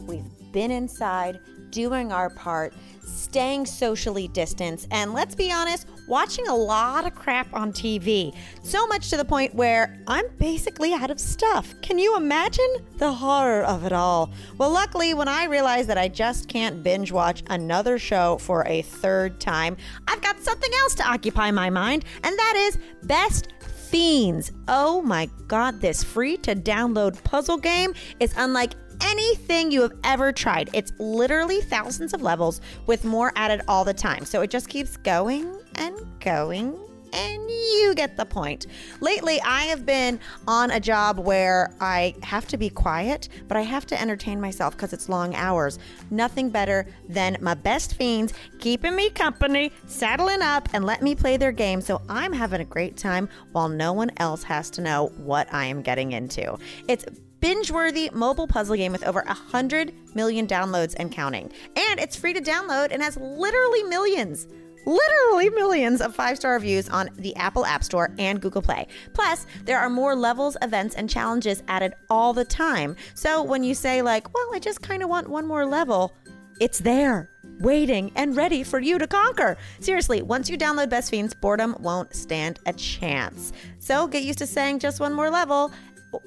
we've 0.07 0.25
been 0.51 0.71
inside 0.71 1.39
doing 1.69 2.11
our 2.11 2.27
part, 2.31 2.73
staying 3.05 3.67
socially 3.67 4.27
distanced, 4.29 4.87
and 4.89 5.13
let's 5.13 5.35
be 5.35 5.51
honest, 5.51 5.87
watching 6.07 6.47
a 6.47 6.55
lot 6.55 7.05
of 7.05 7.13
crap 7.13 7.47
on 7.53 7.71
TV. 7.71 8.35
So 8.63 8.87
much 8.87 9.11
to 9.11 9.17
the 9.17 9.23
point 9.23 9.53
where 9.53 10.01
I'm 10.07 10.25
basically 10.39 10.91
out 10.91 11.11
of 11.11 11.19
stuff. 11.19 11.71
Can 11.83 11.99
you 11.99 12.17
imagine 12.17 12.65
the 12.97 13.13
horror 13.13 13.61
of 13.61 13.85
it 13.85 13.93
all? 13.93 14.31
Well, 14.57 14.71
luckily, 14.71 15.13
when 15.13 15.27
I 15.27 15.45
realized 15.45 15.87
that 15.89 15.99
I 15.99 16.07
just 16.07 16.47
can't 16.47 16.81
binge 16.81 17.11
watch 17.11 17.43
another 17.47 17.99
show 17.99 18.39
for 18.39 18.65
a 18.67 18.81
third 18.81 19.39
time, 19.39 19.77
I've 20.07 20.21
got 20.21 20.39
something 20.39 20.71
else 20.79 20.95
to 20.95 21.07
occupy 21.07 21.51
my 21.51 21.69
mind, 21.69 22.05
and 22.23 22.35
that 22.37 22.55
is 22.57 22.79
Best 23.03 23.53
Fiends. 23.91 24.51
Oh 24.67 25.01
my 25.01 25.29
god, 25.47 25.79
this 25.79 26.03
free 26.03 26.37
to 26.37 26.55
download 26.55 27.21
puzzle 27.23 27.57
game 27.57 27.93
is 28.19 28.33
unlike 28.37 28.73
anything 29.03 29.71
you 29.71 29.81
have 29.81 29.93
ever 30.03 30.31
tried. 30.31 30.69
It's 30.73 30.91
literally 30.99 31.61
thousands 31.61 32.13
of 32.13 32.21
levels 32.21 32.61
with 32.85 33.03
more 33.03 33.31
added 33.35 33.61
all 33.67 33.83
the 33.83 33.93
time. 33.93 34.25
So 34.25 34.41
it 34.41 34.49
just 34.49 34.69
keeps 34.69 34.97
going 34.97 35.59
and 35.75 35.95
going 36.19 36.77
and 37.13 37.49
you 37.49 37.93
get 37.95 38.17
the 38.17 38.25
point. 38.25 38.67
Lately, 38.99 39.41
I 39.41 39.63
have 39.63 39.85
been 39.85 40.19
on 40.47 40.71
a 40.71 40.79
job 40.79 41.19
where 41.19 41.73
I 41.79 42.15
have 42.23 42.47
to 42.47 42.57
be 42.57 42.69
quiet, 42.69 43.29
but 43.47 43.57
I 43.57 43.61
have 43.61 43.85
to 43.87 44.01
entertain 44.01 44.39
myself 44.39 44.75
because 44.75 44.93
it's 44.93 45.09
long 45.09 45.35
hours. 45.35 45.79
Nothing 46.09 46.49
better 46.49 46.87
than 47.09 47.37
my 47.41 47.53
best 47.53 47.95
fiends 47.95 48.33
keeping 48.59 48.95
me 48.95 49.09
company, 49.09 49.71
saddling 49.87 50.41
up, 50.41 50.69
and 50.73 50.85
let 50.85 51.01
me 51.01 51.15
play 51.15 51.37
their 51.37 51.51
game 51.51 51.81
so 51.81 52.01
I'm 52.09 52.33
having 52.33 52.61
a 52.61 52.65
great 52.65 52.97
time 52.97 53.27
while 53.51 53.69
no 53.69 53.93
one 53.93 54.11
else 54.17 54.43
has 54.43 54.69
to 54.71 54.81
know 54.81 55.07
what 55.17 55.53
I 55.53 55.65
am 55.65 55.81
getting 55.81 56.11
into. 56.11 56.57
It's 56.87 57.05
binge-worthy 57.41 58.09
mobile 58.13 58.47
puzzle 58.47 58.75
game 58.75 58.91
with 58.91 59.05
over 59.05 59.23
100 59.25 60.15
million 60.15 60.47
downloads 60.47 60.95
and 60.97 61.11
counting. 61.11 61.51
And 61.75 61.99
it's 61.99 62.15
free 62.15 62.33
to 62.33 62.41
download 62.41 62.91
and 62.91 63.01
has 63.01 63.17
literally 63.17 63.83
millions 63.83 64.47
literally 64.85 65.49
millions 65.49 66.01
of 66.01 66.15
five 66.15 66.37
star 66.37 66.53
reviews 66.53 66.89
on 66.89 67.09
the 67.17 67.35
Apple 67.35 67.65
App 67.65 67.83
Store 67.83 68.13
and 68.17 68.41
Google 68.41 68.61
Play. 68.61 68.87
Plus, 69.13 69.45
there 69.63 69.79
are 69.79 69.89
more 69.89 70.15
levels, 70.15 70.57
events, 70.61 70.95
and 70.95 71.09
challenges 71.09 71.63
added 71.67 71.93
all 72.09 72.33
the 72.33 72.45
time. 72.45 72.95
So 73.13 73.43
when 73.43 73.63
you 73.63 73.75
say, 73.75 74.01
like, 74.01 74.33
well, 74.33 74.49
I 74.53 74.59
just 74.59 74.81
kind 74.81 75.03
of 75.03 75.09
want 75.09 75.29
one 75.29 75.47
more 75.47 75.65
level, 75.65 76.13
it's 76.59 76.79
there. 76.79 77.29
Waiting 77.59 78.11
and 78.15 78.35
ready 78.35 78.63
for 78.63 78.79
you 78.79 78.97
to 78.97 79.07
conquer. 79.07 79.57
Seriously, 79.79 80.21
once 80.21 80.49
you 80.49 80.57
download 80.57 80.89
Best 80.89 81.11
Fiends, 81.11 81.33
boredom 81.33 81.75
won't 81.79 82.15
stand 82.15 82.59
a 82.65 82.73
chance. 82.73 83.53
So 83.77 84.07
get 84.07 84.23
used 84.23 84.39
to 84.39 84.47
saying 84.47 84.79
just 84.79 84.99
one 84.99 85.13
more 85.13 85.29
level 85.29 85.71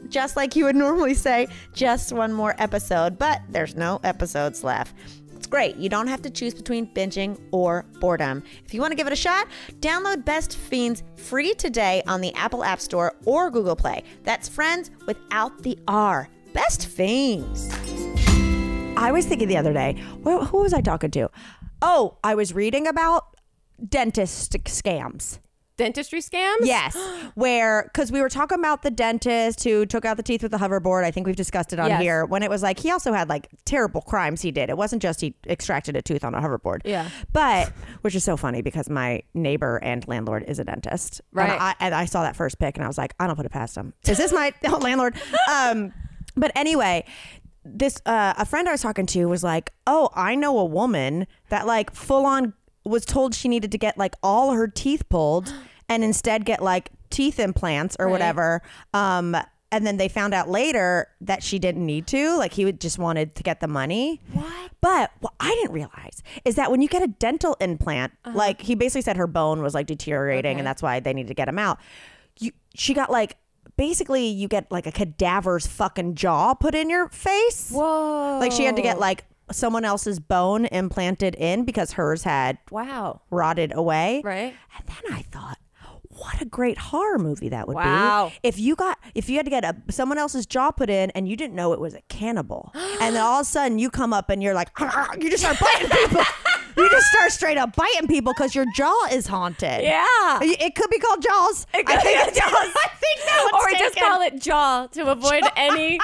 just 0.08 0.36
like 0.36 0.56
you 0.56 0.64
would 0.64 0.76
normally 0.76 1.14
say, 1.14 1.48
just 1.72 2.12
one 2.12 2.32
more 2.32 2.54
episode, 2.58 3.18
but 3.18 3.42
there's 3.50 3.74
no 3.74 4.00
episodes 4.04 4.64
left. 4.64 4.94
It's 5.34 5.46
great. 5.46 5.76
You 5.76 5.88
don't 5.88 6.06
have 6.06 6.22
to 6.22 6.30
choose 6.30 6.54
between 6.54 6.86
binging 6.94 7.38
or 7.50 7.84
boredom. 8.00 8.42
If 8.64 8.72
you 8.72 8.80
want 8.80 8.92
to 8.92 8.96
give 8.96 9.06
it 9.06 9.12
a 9.12 9.16
shot, 9.16 9.48
download 9.80 10.24
Best 10.24 10.56
Fiends 10.56 11.02
free 11.16 11.52
today 11.54 12.02
on 12.06 12.20
the 12.20 12.32
Apple 12.34 12.64
App 12.64 12.80
Store 12.80 13.14
or 13.26 13.50
Google 13.50 13.76
Play. 13.76 14.04
That's 14.22 14.48
friends 14.48 14.90
without 15.06 15.62
the 15.62 15.78
R. 15.86 16.28
Best 16.54 16.86
Fiends. 16.86 17.68
I 18.96 19.10
was 19.12 19.26
thinking 19.26 19.48
the 19.48 19.56
other 19.56 19.72
day, 19.72 20.02
who 20.22 20.44
who 20.44 20.62
was 20.62 20.72
I 20.72 20.80
talking 20.80 21.10
to? 21.10 21.28
Oh, 21.82 22.16
I 22.24 22.34
was 22.34 22.54
reading 22.54 22.86
about 22.86 23.36
dentist 23.86 24.52
scams. 24.52 25.40
Dentistry 25.76 26.20
scams? 26.20 26.58
Yes, 26.62 26.96
where 27.34 27.82
because 27.92 28.12
we 28.12 28.20
were 28.20 28.28
talking 28.28 28.58
about 28.58 28.82
the 28.82 28.90
dentist 28.90 29.64
who 29.64 29.84
took 29.86 30.04
out 30.04 30.16
the 30.16 30.22
teeth 30.22 30.42
with 30.42 30.52
the 30.52 30.58
hoverboard. 30.58 31.02
I 31.04 31.10
think 31.10 31.26
we've 31.26 31.34
discussed 31.34 31.72
it 31.72 31.80
on 31.80 31.88
Yes. 31.90 32.00
here. 32.02 32.24
When 32.26 32.42
it 32.44 32.50
was 32.50 32.62
like 32.62 32.78
he 32.78 32.90
also 32.92 33.12
had 33.12 33.28
like 33.28 33.48
terrible 33.64 34.00
crimes 34.00 34.40
he 34.42 34.52
did. 34.52 34.70
It 34.70 34.76
wasn't 34.76 35.02
just 35.02 35.20
he 35.20 35.34
extracted 35.48 35.96
a 35.96 36.02
tooth 36.02 36.22
on 36.24 36.34
a 36.34 36.40
hoverboard. 36.40 36.80
Yeah. 36.84 37.08
but 37.32 37.72
which 38.02 38.14
is 38.14 38.22
so 38.22 38.36
funny 38.36 38.62
because 38.62 38.88
my 38.88 39.22
neighbor 39.34 39.78
and 39.82 40.06
landlord 40.06 40.44
is 40.46 40.58
a 40.60 40.64
dentist. 40.64 41.20
Right. 41.32 41.50
And 41.50 41.60
I, 41.60 41.74
and 41.80 41.94
I 41.94 42.04
saw 42.04 42.22
that 42.22 42.36
first 42.36 42.58
pic 42.60 42.76
and 42.76 42.84
I 42.84 42.86
was 42.88 42.98
like, 42.98 43.14
I 43.18 43.26
don't 43.26 43.34
put 43.36 43.46
it 43.46 43.52
past 43.52 43.76
him. 43.76 43.94
Is 44.06 44.18
this 44.18 44.32
my 44.32 44.52
landlord? 44.80 45.16
Um, 45.52 45.92
but 46.36 46.52
anyway. 46.54 47.04
This 47.66 47.96
uh, 48.04 48.34
a 48.36 48.44
friend 48.44 48.68
I 48.68 48.72
was 48.72 48.82
talking 48.82 49.06
to 49.06 49.24
was 49.24 49.42
like, 49.42 49.72
"Oh, 49.86 50.10
I 50.14 50.34
know 50.34 50.58
a 50.58 50.66
woman 50.66 51.26
that 51.48 51.66
like 51.66 51.94
full 51.94 52.26
on 52.26 52.52
was 52.84 53.04
told 53.04 53.34
she 53.34 53.48
needed 53.48 53.72
to 53.72 53.78
get 53.78 53.96
like 53.98 54.14
all 54.22 54.52
her 54.52 54.68
teeth 54.68 55.08
pulled 55.08 55.52
and 55.88 56.04
instead 56.04 56.44
get 56.44 56.62
like 56.62 56.90
teeth 57.10 57.38
implants 57.38 57.96
or 57.98 58.06
Right. 58.06 58.12
whatever. 58.12 58.62
Um, 58.92 59.36
and 59.72 59.84
then 59.84 59.96
they 59.96 60.08
found 60.08 60.34
out 60.34 60.48
later 60.48 61.08
that 61.20 61.42
she 61.42 61.58
didn't 61.58 61.84
need 61.84 62.06
to. 62.08 62.36
Like 62.36 62.52
he 62.52 62.64
would 62.64 62.80
just 62.80 62.96
wanted 62.98 63.34
to 63.34 63.42
get 63.42 63.58
the 63.60 63.66
money. 63.66 64.20
What? 64.32 64.70
But 64.80 65.10
what 65.20 65.32
I 65.40 65.50
didn't 65.50 65.72
realize 65.72 66.22
is 66.44 66.54
that 66.56 66.70
when 66.70 66.80
you 66.80 66.86
get 66.88 67.02
a 67.02 67.08
dental 67.08 67.56
implant, 67.60 68.12
like 68.34 68.60
he 68.60 68.74
basically 68.76 69.02
said 69.02 69.16
her 69.16 69.26
bone 69.26 69.62
was 69.62 69.74
like 69.74 69.86
deteriorating 69.86 70.44
Uh-huh. 70.44 70.50
Okay. 70.52 70.58
and 70.60 70.66
that's 70.66 70.82
why 70.82 71.00
they 71.00 71.12
needed 71.12 71.28
to 71.28 71.34
get 71.34 71.48
him 71.48 71.58
out. 71.58 71.78
You 72.38 72.52
she 72.74 72.94
got 72.94 73.10
like 73.10 73.36
basically 73.76 74.26
you 74.28 74.46
get 74.46 74.70
like 74.70 74.86
a 74.86 74.92
cadaver's 74.92 75.66
fucking 75.66 76.14
jaw 76.14 76.54
put 76.54 76.74
in 76.76 76.88
your 76.88 77.08
face. 77.08 77.70
Whoa. 77.72 78.38
Like 78.38 78.52
she 78.52 78.64
had 78.64 78.76
to 78.76 78.82
get 78.82 79.00
like 79.00 79.24
someone 79.50 79.84
else's 79.84 80.18
bone 80.20 80.66
implanted 80.66 81.34
in 81.34 81.64
because 81.64 81.92
hers 81.92 82.22
had 82.24 82.58
Wow. 82.70 83.20
rotted 83.30 83.72
away. 83.74 84.22
Right? 84.24 84.54
And 84.78 84.86
then 84.86 85.12
I 85.12 85.22
thought, 85.22 85.58
what 86.08 86.40
a 86.40 86.44
great 86.44 86.78
horror 86.78 87.18
movie 87.18 87.48
that 87.48 87.66
would 87.66 87.74
Wow. 87.76 88.28
be 88.42 88.48
if 88.48 88.58
you 88.58 88.76
got 88.76 88.98
if 89.16 89.28
you 89.28 89.36
had 89.36 89.46
to 89.46 89.50
get 89.50 89.64
a 89.64 89.74
someone 89.90 90.16
else's 90.16 90.46
jaw 90.46 90.70
put 90.70 90.88
in 90.88 91.10
and 91.10 91.28
you 91.28 91.36
didn't 91.36 91.56
know 91.56 91.72
it 91.72 91.80
was 91.80 91.92
a 91.94 92.00
cannibal, 92.08 92.70
and 93.00 93.16
then 93.16 93.22
all 93.22 93.40
of 93.40 93.42
a 93.42 93.44
sudden 93.44 93.78
you 93.78 93.90
come 93.90 94.12
up 94.12 94.30
and 94.30 94.42
you're 94.42 94.54
like, 94.54 94.68
you 95.20 95.28
just 95.30 95.42
start 95.42 95.58
biting 95.60 95.90
people. 95.90 96.22
you 96.76 96.88
just 96.90 97.06
start 97.08 97.32
straight 97.32 97.58
up 97.58 97.74
biting 97.76 98.06
people 98.08 98.32
because 98.32 98.54
your 98.54 98.64
jaw 98.76 99.06
is 99.10 99.26
haunted. 99.26 99.82
Yeah. 99.82 100.38
It 100.42 100.74
could 100.76 100.90
be 100.90 100.98
called 100.98 101.22
Jaws. 101.22 101.66
It 101.74 101.84
could 101.86 101.96
I 101.98 102.00
think 102.00 102.34
be 102.34 102.40
Jaws. 102.40 102.50
I 102.52 102.88
think 103.00 103.20
that 103.26 103.50
or 103.52 103.66
we 103.66 103.78
just 103.78 103.96
call 103.96 104.22
it 104.22 104.40
jaw 104.40 104.86
to 104.92 105.10
avoid 105.10 105.42
any 105.56 105.98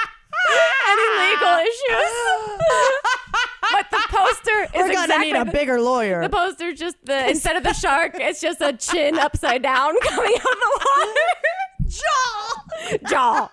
any 0.89 1.07
legal 1.31 1.55
issues. 1.57 2.11
but 3.71 3.85
the 3.91 4.01
poster 4.09 4.63
is 4.63 4.69
We're 4.73 4.93
gonna 4.93 5.03
exactly 5.03 5.31
need 5.31 5.39
a 5.39 5.45
the- 5.45 5.51
bigger 5.51 5.81
lawyer. 5.81 6.21
The 6.21 6.29
poster's 6.29 6.79
just 6.79 6.97
the 7.05 7.29
instead 7.29 7.55
of 7.55 7.63
the 7.63 7.73
shark, 7.73 8.13
it's 8.15 8.41
just 8.41 8.61
a 8.61 8.73
chin 8.73 9.17
upside 9.17 9.61
down 9.63 9.99
coming 10.03 10.33
out 10.33 10.45
of 10.45 10.59
the 10.59 10.79
water. 10.85 11.19
jaw. 11.87 13.07
Jaw. 13.09 13.51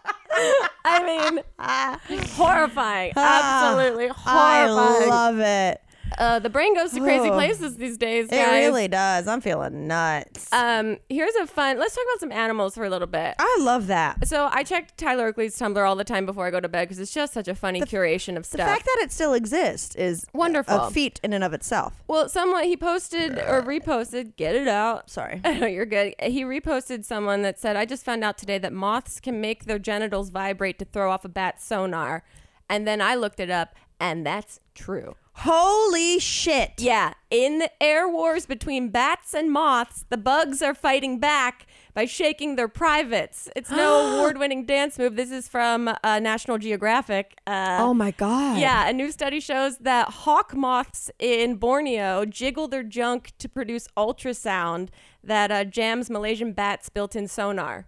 I 0.85 1.03
mean, 1.05 1.43
horrifying. 2.35 3.12
Ah, 3.17 3.71
Absolutely 3.75 4.09
horrifying. 4.09 4.71
I 4.71 5.07
love 5.07 5.38
it. 5.41 5.81
Uh, 6.16 6.38
the 6.38 6.49
brain 6.51 6.75
goes 6.75 6.92
to 6.92 7.01
crazy 7.01 7.29
places 7.29 7.77
these 7.77 7.99
days, 7.99 8.29
It 8.31 8.37
really 8.37 8.88
does. 8.88 9.27
I'm 9.29 9.40
feeling 9.40 9.87
nuts. 9.87 10.53
Um, 10.53 10.99
here's 11.09 11.35
a 11.37 11.47
fun. 11.47 11.79
Let's 11.79 11.94
talk 11.94 12.05
about 12.12 12.21
some 12.21 12.33
animals 12.33 12.75
for 12.75 12.85
a 12.85 12.90
little 12.90 13.07
bit. 13.07 13.35
I 13.38 13.59
love 13.61 13.88
that. 13.88 14.27
So 14.27 14.49
I 14.53 14.62
check 14.62 14.97
Tyler 14.97 15.27
Oakley's 15.27 15.59
Tumblr 15.59 15.87
all 15.87 15.97
the 15.97 16.05
time 16.05 16.25
before 16.27 16.47
I 16.47 16.51
go 16.51 16.61
to 16.61 16.68
bed 16.68 16.85
because 16.85 16.99
it's 16.99 17.12
just 17.12 17.33
such 17.33 17.49
a 17.49 17.55
funny 17.55 17.81
curation 17.83 18.37
of 18.37 18.47
stuff. 18.47 18.59
The 18.59 18.64
fact 18.73 18.85
that 18.87 18.99
it 19.03 19.12
still 19.12 19.35
exists 19.35 19.94
is 19.97 20.25
Wonderful. 20.33 20.75
a 20.77 20.90
feat 20.90 21.21
in 21.23 21.33
and 21.33 21.44
of 21.44 21.53
itself. 21.53 22.03
well, 22.09 22.29
someone 22.29 22.64
he 22.64 22.77
posted 22.77 23.38
or 23.38 23.62
reposted. 23.62 24.37
Get 24.37 24.55
it 24.55 24.68
out. 24.68 25.11
Sorry. 25.11 25.40
You're 25.44 25.87
good. 25.87 26.14
He 26.23 26.44
reposted 26.44 27.05
someone 27.05 27.42
that 27.42 27.59
said, 27.59 27.77
"I 27.77 27.85
just 27.85 28.05
found 28.05 28.25
out 28.25 28.38
today 28.38 28.59
that 28.59 28.73
moths 28.73 29.21
can 29.21 29.40
make 29.40 29.64
their 29.64 29.79
genitals 29.79 30.31
vibrate 30.31 30.79
to 30.79 30.85
throw 30.85 31.11
off 31.11 31.25
a 31.25 31.29
bat 31.29 31.61
sonar." 31.61 32.23
And 32.71 32.87
then 32.87 33.01
I 33.01 33.14
looked 33.14 33.40
it 33.40 33.51
up, 33.51 33.75
and 33.99 34.27
that's 34.27 34.61
true. 34.75 35.14
Holy 35.42 36.18
shit. 36.18 36.72
Yeah, 36.79 37.12
in 37.31 37.61
the 37.61 37.70
air 37.81 38.09
wars 38.09 38.44
between 38.44 38.88
bats 38.90 39.35
and 39.35 39.53
moths, 39.53 40.05
the 40.09 40.16
bugs 40.16 40.62
are 40.62 40.74
fighting 40.74 41.20
back 41.20 41.66
by 41.94 42.07
shaking 42.07 42.57
their 42.57 42.66
privates. 42.66 43.48
It's 43.55 43.70
no 43.70 44.14
award-winning 44.16 44.66
dance 44.66 44.98
move. 44.98 45.14
This 45.14 45.31
is 45.31 45.46
from 45.46 45.88
uh, 46.03 46.18
National 46.18 46.59
Geographic. 46.59 47.38
Uh, 47.46 47.77
Oh 47.81 47.94
my 47.94 48.11
god. 48.11 48.59
yeah, 48.59 48.88
a 48.88 48.92
new 48.92 49.12
study 49.12 49.38
shows 49.38 49.79
that 49.79 50.09
hawk 50.09 50.57
moths 50.57 51.09
in 51.20 51.55
Borneo 51.55 52.24
jiggle 52.24 52.66
their 52.66 52.83
junk 52.83 53.31
to 53.38 53.48
produce 53.48 53.87
ultrasound 53.96 54.88
that 55.22 55.53
uh, 55.53 55.62
jams 55.64 56.11
Malaysian 56.11 56.53
bats' 56.53 56.88
built-in 56.88 57.29
sonar. 57.29 57.87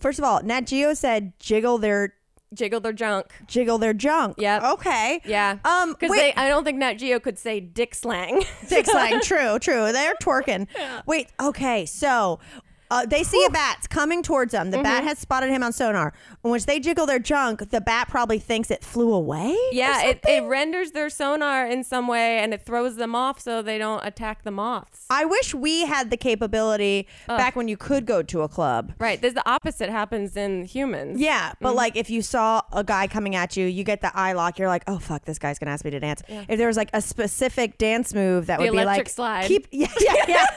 First 0.00 0.18
of 0.18 0.24
all, 0.24 0.42
Nat 0.42 0.62
Geo 0.62 0.94
said 0.94 1.32
jiggle 1.38 1.78
their 1.78 2.14
Jiggle 2.54 2.80
their 2.80 2.92
junk. 2.92 3.26
jiggle 3.46 3.78
their 3.78 3.92
junk. 3.92 4.36
Yep. 4.38 4.62
Okay. 4.62 5.20
Yeah. 5.24 5.58
Um. 5.64 5.92
Because. 5.98 6.10
I 6.36 6.48
don't 6.48 6.64
think 6.64 6.78
Nat 6.78 6.94
Geo 6.94 7.20
could 7.20 7.38
say 7.38 7.60
dick 7.60 7.94
slang. 7.94 8.42
Dick 8.68 8.86
slang. 8.86 9.20
True. 9.22 9.58
True. 9.58 9.92
They're 9.92 10.14
twerking. 10.22 10.66
Wait. 11.06 11.28
Okay. 11.40 11.84
So. 11.86 12.40
Uh, 12.90 13.04
they 13.06 13.22
see 13.22 13.44
a 13.44 13.50
bat 13.50 13.86
coming 13.90 14.22
towards 14.22 14.52
them. 14.52 14.70
The 14.70 14.78
Mm-hmm. 14.78 14.82
bat 14.84 15.04
has 15.04 15.18
spotted 15.18 15.50
him 15.50 15.62
on 15.62 15.72
sonar. 15.72 16.12
And 16.42 16.50
once 16.50 16.64
they 16.64 16.78
jiggle 16.80 17.04
their 17.06 17.18
junk, 17.18 17.70
the 17.70 17.80
bat 17.80 18.08
probably 18.08 18.38
thinks 18.38 18.70
it 18.70 18.82
flew 18.84 19.12
away. 19.12 19.56
yeah, 19.72 20.04
it, 20.04 20.20
it 20.26 20.44
renders 20.44 20.92
their 20.92 21.10
sonar 21.10 21.66
in 21.66 21.84
some 21.84 22.06
way 22.08 22.38
and 22.38 22.54
it 22.54 22.62
throws 22.64 22.96
them 22.96 23.14
off 23.14 23.40
so 23.40 23.60
they 23.62 23.76
don't 23.78 24.04
attack 24.06 24.44
the 24.44 24.50
moths. 24.50 25.04
I 25.10 25.24
wish 25.24 25.54
we 25.54 25.84
had 25.86 26.10
the 26.10 26.16
capability 26.16 27.06
back 27.26 27.56
when 27.56 27.68
you 27.68 27.76
could 27.76 28.06
go 28.06 28.22
to 28.22 28.42
a 28.42 28.48
club. 28.48 28.92
Right. 28.98 29.20
There's 29.20 29.34
the 29.34 29.48
opposite 29.48 29.90
happens 29.90 30.36
in 30.36 30.64
humans. 30.64 31.20
Yeah, 31.20 31.52
but 31.60 31.68
Mm-hmm. 31.70 31.76
like 31.76 31.96
if 31.96 32.08
you 32.10 32.22
saw 32.22 32.62
a 32.72 32.82
guy 32.84 33.06
coming 33.06 33.34
at 33.34 33.56
you, 33.56 33.66
you 33.66 33.84
get 33.84 34.00
the 34.00 34.16
eye 34.16 34.32
lock. 34.32 34.58
You're 34.58 34.68
like, 34.68 34.84
oh 34.86 34.98
fuck, 34.98 35.24
this 35.24 35.38
guy's 35.38 35.58
gonna 35.58 35.72
ask 35.72 35.84
me 35.84 35.90
to 35.90 36.00
dance. 36.00 36.22
If 36.28 36.56
there 36.58 36.66
was 36.68 36.76
like 36.76 36.90
a 36.94 37.00
specific 37.02 37.76
dance 37.78 38.14
move 38.14 38.46
that 38.46 38.58
The 38.58 38.64
would 38.66 38.72
be 38.72 38.78
electric 38.78 39.06
like 39.08 39.10
slide. 39.10 39.48
keep 39.48 39.66
yeah 39.72 39.88
yeah, 40.00 40.14
yeah. 40.28 40.46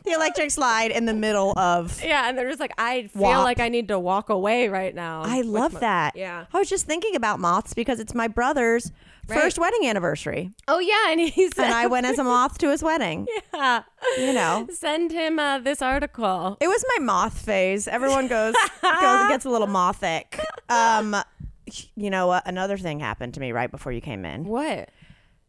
the 0.04 0.12
electric 0.12 0.50
slide 0.50 0.90
in 0.90 1.06
the 1.06 1.14
middle 1.14 1.52
of. 1.58 2.02
Yeah, 2.04 2.28
and 2.28 2.36
they're 2.38 2.48
just 2.48 2.60
like, 2.60 2.72
I 2.78 3.08
feel 3.08 3.40
like 3.42 3.60
I 3.60 3.68
need 3.68 3.88
to 3.88 3.98
walk 3.98 4.28
away 4.28 4.68
right 4.68 4.94
now. 4.94 5.22
I 5.24 5.42
love 5.42 5.74
my- 5.74 5.80
that. 5.80 6.16
Yeah. 6.16 6.46
I 6.52 6.58
was 6.58 6.68
just 6.68 6.86
thinking 6.86 7.14
about 7.16 7.40
moths 7.40 7.74
because 7.74 8.00
it's 8.00 8.14
my 8.14 8.28
brother's 8.28 8.92
Right. 9.28 9.38
first 9.38 9.60
wedding 9.60 9.86
anniversary, 9.86 10.50
Oh 10.66 10.80
yeah, 10.80 11.12
and 11.12 11.20
he's 11.20 11.56
and 11.56 11.72
I 11.72 11.86
went 11.86 12.04
as 12.04 12.18
a 12.18 12.24
moth 12.24 12.58
to 12.58 12.70
his 12.70 12.82
wedding. 12.82 13.28
yeah. 13.54 13.82
You 14.18 14.32
know. 14.32 14.66
Send 14.72 15.12
him 15.12 15.38
uh, 15.38 15.60
this 15.60 15.80
article. 15.82 16.56
It 16.60 16.66
was 16.66 16.84
my 16.98 17.04
moth 17.04 17.38
phase. 17.38 17.86
Everyone 17.86 18.26
goes, 18.26 18.54
goes 18.82 19.28
gets 19.28 19.44
a 19.44 19.50
little 19.50 19.68
mothic. 19.68 20.40
Um, 20.68 21.14
you 21.94 22.10
know 22.10 22.26
what? 22.26 22.42
Another 22.48 22.76
thing 22.76 22.98
happened 22.98 23.34
to 23.34 23.40
me 23.40 23.52
right 23.52 23.70
before 23.70 23.92
you 23.92 24.00
came 24.00 24.24
in. 24.24 24.44
What? 24.46 24.88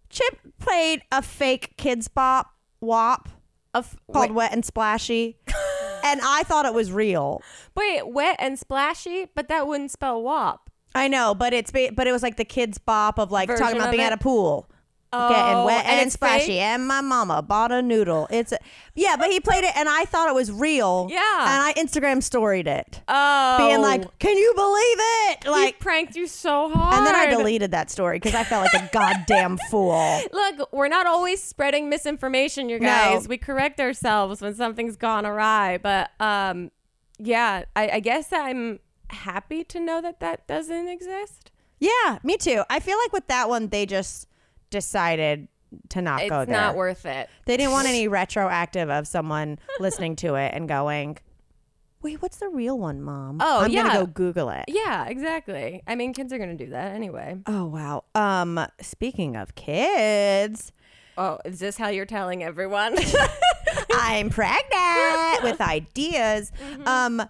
Chip 0.09 0.37
played 0.59 1.01
a 1.11 1.23
fake 1.23 1.73
Kidz 1.77 2.07
Bop 2.13 2.51
WAP 2.81 3.29
A 3.73 3.79
f- 3.79 3.95
called 4.11 4.29
wait, 4.31 4.35
Wet 4.35 4.53
and 4.53 4.65
Splashy, 4.65 5.37
and 6.03 6.19
I 6.23 6.43
thought 6.43 6.65
it 6.65 6.73
was 6.73 6.91
real. 6.91 7.41
wait, 7.75 8.07
wet 8.07 8.35
and 8.39 8.57
splashy, 8.59 9.27
but 9.35 9.47
that 9.47 9.67
wouldn't 9.67 9.91
spell 9.91 10.21
WAP. 10.21 10.69
I 10.93 11.07
know, 11.07 11.33
but 11.33 11.53
it's 11.53 11.71
but 11.71 12.07
it 12.07 12.11
was 12.11 12.21
like 12.23 12.35
the 12.37 12.45
Kidz 12.45 12.77
Bop 12.83 13.17
of 13.17 13.31
like 13.31 13.47
Version 13.47 13.63
talking 13.63 13.77
about 13.77 13.87
of 13.87 13.91
being 13.91 14.03
it? 14.03 14.07
at 14.07 14.13
a 14.13 14.17
pool. 14.17 14.69
Oh, 15.13 15.29
Getting 15.29 15.63
wet 15.65 15.85
and, 15.85 16.05
it's 16.07 16.13
splashy, 16.13 16.45
fake? 16.45 16.59
and 16.61 16.87
my 16.87 17.01
mama 17.01 17.41
bought 17.41 17.71
a 17.73 17.81
noodle. 17.81 18.27
It's 18.31 18.53
a, 18.53 18.57
yeah, 18.95 19.17
but 19.17 19.29
he 19.29 19.41
played 19.41 19.65
it, 19.65 19.75
and 19.75 19.89
I 19.89 20.05
thought 20.05 20.29
it 20.29 20.33
was 20.35 20.49
real. 20.51 21.07
Yeah. 21.11 21.19
and 21.19 21.61
I 21.63 21.73
Instagram 21.73 22.23
storied 22.23 22.65
it, 22.65 23.01
Oh, 23.09 23.57
being 23.57 23.81
like, 23.81 24.19
"Can 24.19 24.37
you 24.37 24.53
believe 24.55 24.97
it?" 24.99 25.43
he 25.43 25.49
Like, 25.49 25.79
pranked 25.79 26.15
you 26.15 26.27
so 26.27 26.69
hard. 26.69 26.93
and 26.95 27.05
then 27.05 27.13
I 27.15 27.25
deleted 27.25 27.71
that 27.71 27.89
story 27.91 28.19
because 28.19 28.35
I 28.35 28.45
felt 28.45 28.63
like 28.73 28.81
a 28.83 28.89
goddamn 28.93 29.57
fool. 29.69 30.21
Look, 30.31 30.71
we're 30.71 30.87
not 30.87 31.05
always 31.07 31.43
spreading 31.43 31.89
misinformation, 31.89 32.69
you 32.69 32.79
No. 32.79 32.85
guys. 32.87 33.27
We 33.27 33.37
correct 33.37 33.81
ourselves 33.81 34.41
when 34.41 34.55
something's 34.55 34.95
gone 34.95 35.25
awry. 35.25 35.77
But 35.77 36.11
um, 36.21 36.71
yeah, 37.19 37.63
I, 37.75 37.89
I 37.95 37.99
guess 37.99 38.31
I'm 38.31 38.79
happy 39.09 39.65
to 39.65 39.79
know 39.81 39.99
that 40.01 40.21
that 40.21 40.47
doesn't 40.47 40.87
exist. 40.87 41.51
Yeah, 41.79 42.19
me 42.23 42.37
too. 42.37 42.63
I 42.69 42.79
feel 42.79 42.97
like 42.97 43.11
with 43.11 43.27
that 43.27 43.49
one, 43.49 43.67
they 43.67 43.85
just 43.85 44.27
decided 44.71 45.47
to 45.89 46.01
not 46.01 46.21
It's 46.21 46.29
go 46.29 46.37
there. 46.37 46.41
It's 46.43 46.49
not 46.51 46.75
worth 46.75 47.05
it. 47.05 47.29
They 47.45 47.55
didn't 47.57 47.71
want 47.71 47.87
any 47.87 48.07
retroactive 48.07 48.89
of 48.89 49.07
someone 49.07 49.59
listening 49.79 50.15
to 50.17 50.35
it 50.35 50.51
and 50.53 50.67
going, 50.67 51.17
"Wait, 52.01 52.21
what's 52.21 52.37
the 52.37 52.49
real 52.49 52.77
one, 52.79 53.01
Mom?" 53.01 53.37
Oh, 53.39 53.61
I'm 53.61 53.71
yeah. 53.71 53.83
gonna 53.83 53.99
go 53.99 54.05
Google 54.07 54.49
it. 54.49 54.65
Yeah, 54.67 55.05
exactly. 55.07 55.81
I 55.87 55.95
mean, 55.95 56.13
kids 56.13 56.33
are 56.33 56.37
gonna 56.39 56.55
do 56.55 56.71
that 56.71 56.93
anyway. 56.93 57.37
Oh 57.45 57.65
wow. 57.65 58.03
Um, 58.15 58.59
speaking 58.81 59.35
of 59.35 59.53
kids, 59.55 60.71
Oh, 61.17 61.37
is 61.45 61.59
this 61.59 61.77
how 61.77 61.89
you're 61.89 62.05
telling 62.05 62.43
everyone? 62.43 62.97
I'm 63.93 64.29
pregnant 64.29 65.43
with 65.43 65.61
ideas. 65.61 66.51
Mm-hmm. 66.61 66.87
Um, 66.87 67.21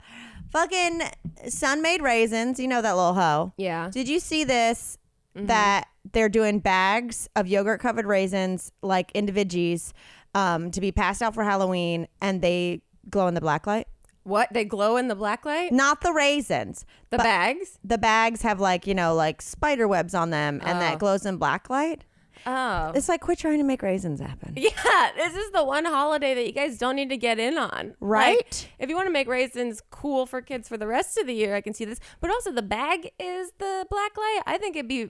fucking 0.51 1.01
sun 1.49 1.81
made 1.81 2.01
raisins. 2.01 2.59
You 2.59 2.67
know 2.67 2.81
that 2.81 2.95
little 2.95 3.13
hoe. 3.13 3.53
yeah. 3.57 3.89
Did 3.91 4.07
you 4.07 4.19
see 4.19 4.43
this? 4.43 4.97
Mm-hmm. 5.35 5.47
That 5.47 5.87
they're 6.11 6.29
doing 6.29 6.59
bags 6.59 7.29
of 7.35 7.47
yogurt 7.47 7.79
covered 7.79 8.05
raisins, 8.05 8.71
like 8.81 9.11
individuals, 9.13 9.93
um, 10.33 10.71
to 10.71 10.81
be 10.81 10.91
passed 10.91 11.21
out 11.21 11.33
for 11.33 11.43
Halloween, 11.43 12.07
and 12.21 12.41
they 12.41 12.81
glow 13.09 13.27
in 13.27 13.33
the 13.33 13.41
black 13.41 13.67
light. 13.67 13.87
What? 14.23 14.49
They 14.53 14.65
glow 14.65 14.97
in 14.97 15.07
the 15.07 15.15
black 15.15 15.45
light? 15.45 15.71
Not 15.71 16.01
the 16.01 16.13
raisins. 16.13 16.85
The 17.09 17.17
but 17.17 17.23
bags? 17.23 17.79
The 17.83 17.97
bags 17.97 18.41
have 18.43 18.59
like 18.59 18.85
you 18.87 18.93
know 18.93 19.15
like 19.15 19.41
spider 19.41 19.87
webs 19.87 20.13
on 20.13 20.29
them, 20.29 20.59
and 20.63 20.77
Oh. 20.77 20.79
that 20.79 20.99
glows 20.99 21.25
in 21.25 21.37
black 21.37 21.69
light. 21.69 22.03
Oh. 22.45 22.91
It's 22.95 23.07
like 23.09 23.21
quit 23.21 23.37
trying 23.39 23.59
to 23.59 23.63
make 23.63 23.81
raisins 23.83 24.19
happen. 24.19 24.53
Yeah, 24.57 25.11
this 25.15 25.35
is 25.35 25.51
the 25.51 25.63
one 25.63 25.85
holiday 25.85 26.33
that 26.33 26.45
you 26.45 26.53
guys 26.53 26.77
don't 26.77 26.95
need 26.95 27.09
to 27.09 27.17
get 27.17 27.39
in 27.39 27.57
on. 27.57 27.93
Right? 27.99 28.37
Like, 28.37 28.69
if 28.79 28.89
you 28.89 28.95
want 28.95 29.07
to 29.07 29.11
make 29.11 29.27
raisins 29.27 29.81
cool 29.91 30.25
for 30.25 30.41
kids 30.41 30.67
for 30.67 30.77
the 30.77 30.87
rest 30.87 31.17
of 31.17 31.27
the 31.27 31.33
year, 31.33 31.55
I 31.55 31.61
can 31.61 31.73
see 31.73 31.85
this. 31.85 31.99
But 32.19 32.31
also, 32.31 32.51
the 32.51 32.61
bag 32.63 33.11
is 33.19 33.51
the 33.59 33.85
black 33.89 34.17
light. 34.17 34.41
I 34.47 34.57
think 34.59 34.75
it'd 34.75 34.87
be 34.87 35.09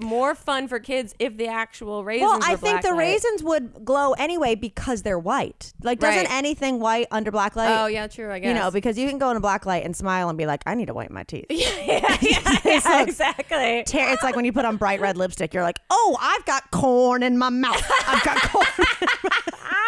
more 0.00 0.34
fun 0.34 0.68
for 0.68 0.78
kids 0.78 1.14
if 1.18 1.36
the 1.36 1.46
actual 1.48 2.04
raisins. 2.04 2.30
Well, 2.30 2.40
I 2.42 2.56
think 2.56 2.82
the 2.82 2.88
light. 2.90 2.98
raisins 2.98 3.42
would 3.42 3.84
glow 3.84 4.12
anyway 4.12 4.54
because 4.54 5.02
they're 5.02 5.18
white. 5.18 5.72
Like, 5.82 5.98
doesn't 6.00 6.24
Right. 6.24 6.32
anything 6.32 6.80
white 6.80 7.06
under 7.10 7.30
black 7.30 7.56
light? 7.56 7.82
Oh 7.82 7.86
yeah, 7.86 8.06
true. 8.06 8.30
I 8.30 8.38
guess 8.38 8.48
you 8.48 8.54
know, 8.54 8.70
because 8.70 8.98
you 8.98 9.08
can 9.08 9.18
go 9.18 9.30
in 9.30 9.36
a 9.36 9.40
black 9.40 9.66
light 9.66 9.84
and 9.84 9.96
smile 9.96 10.28
and 10.28 10.36
be 10.38 10.46
like, 10.46 10.62
I 10.66 10.74
need 10.74 10.86
to 10.86 10.94
whiten 10.94 11.14
my 11.14 11.22
teeth. 11.24 11.46
yeah, 11.50 11.68
yeah, 11.84 12.16
yeah, 12.20 12.60
yeah, 12.64 13.02
exactly. 13.02 13.82
Tear- 13.86 14.12
It's 14.12 14.22
like 14.22 14.36
when 14.36 14.44
you 14.44 14.52
put 14.52 14.64
on 14.64 14.76
bright 14.76 15.00
red 15.00 15.16
lipstick, 15.16 15.52
you're 15.54 15.62
like, 15.62 15.78
oh, 15.90 16.16
I've 16.20 16.44
got 16.46 16.70
corn 16.70 17.22
in 17.22 17.36
my 17.38 17.50
mouth. 17.50 17.82
I've 18.06 18.22
got 18.24 18.40
corn. 18.42 18.66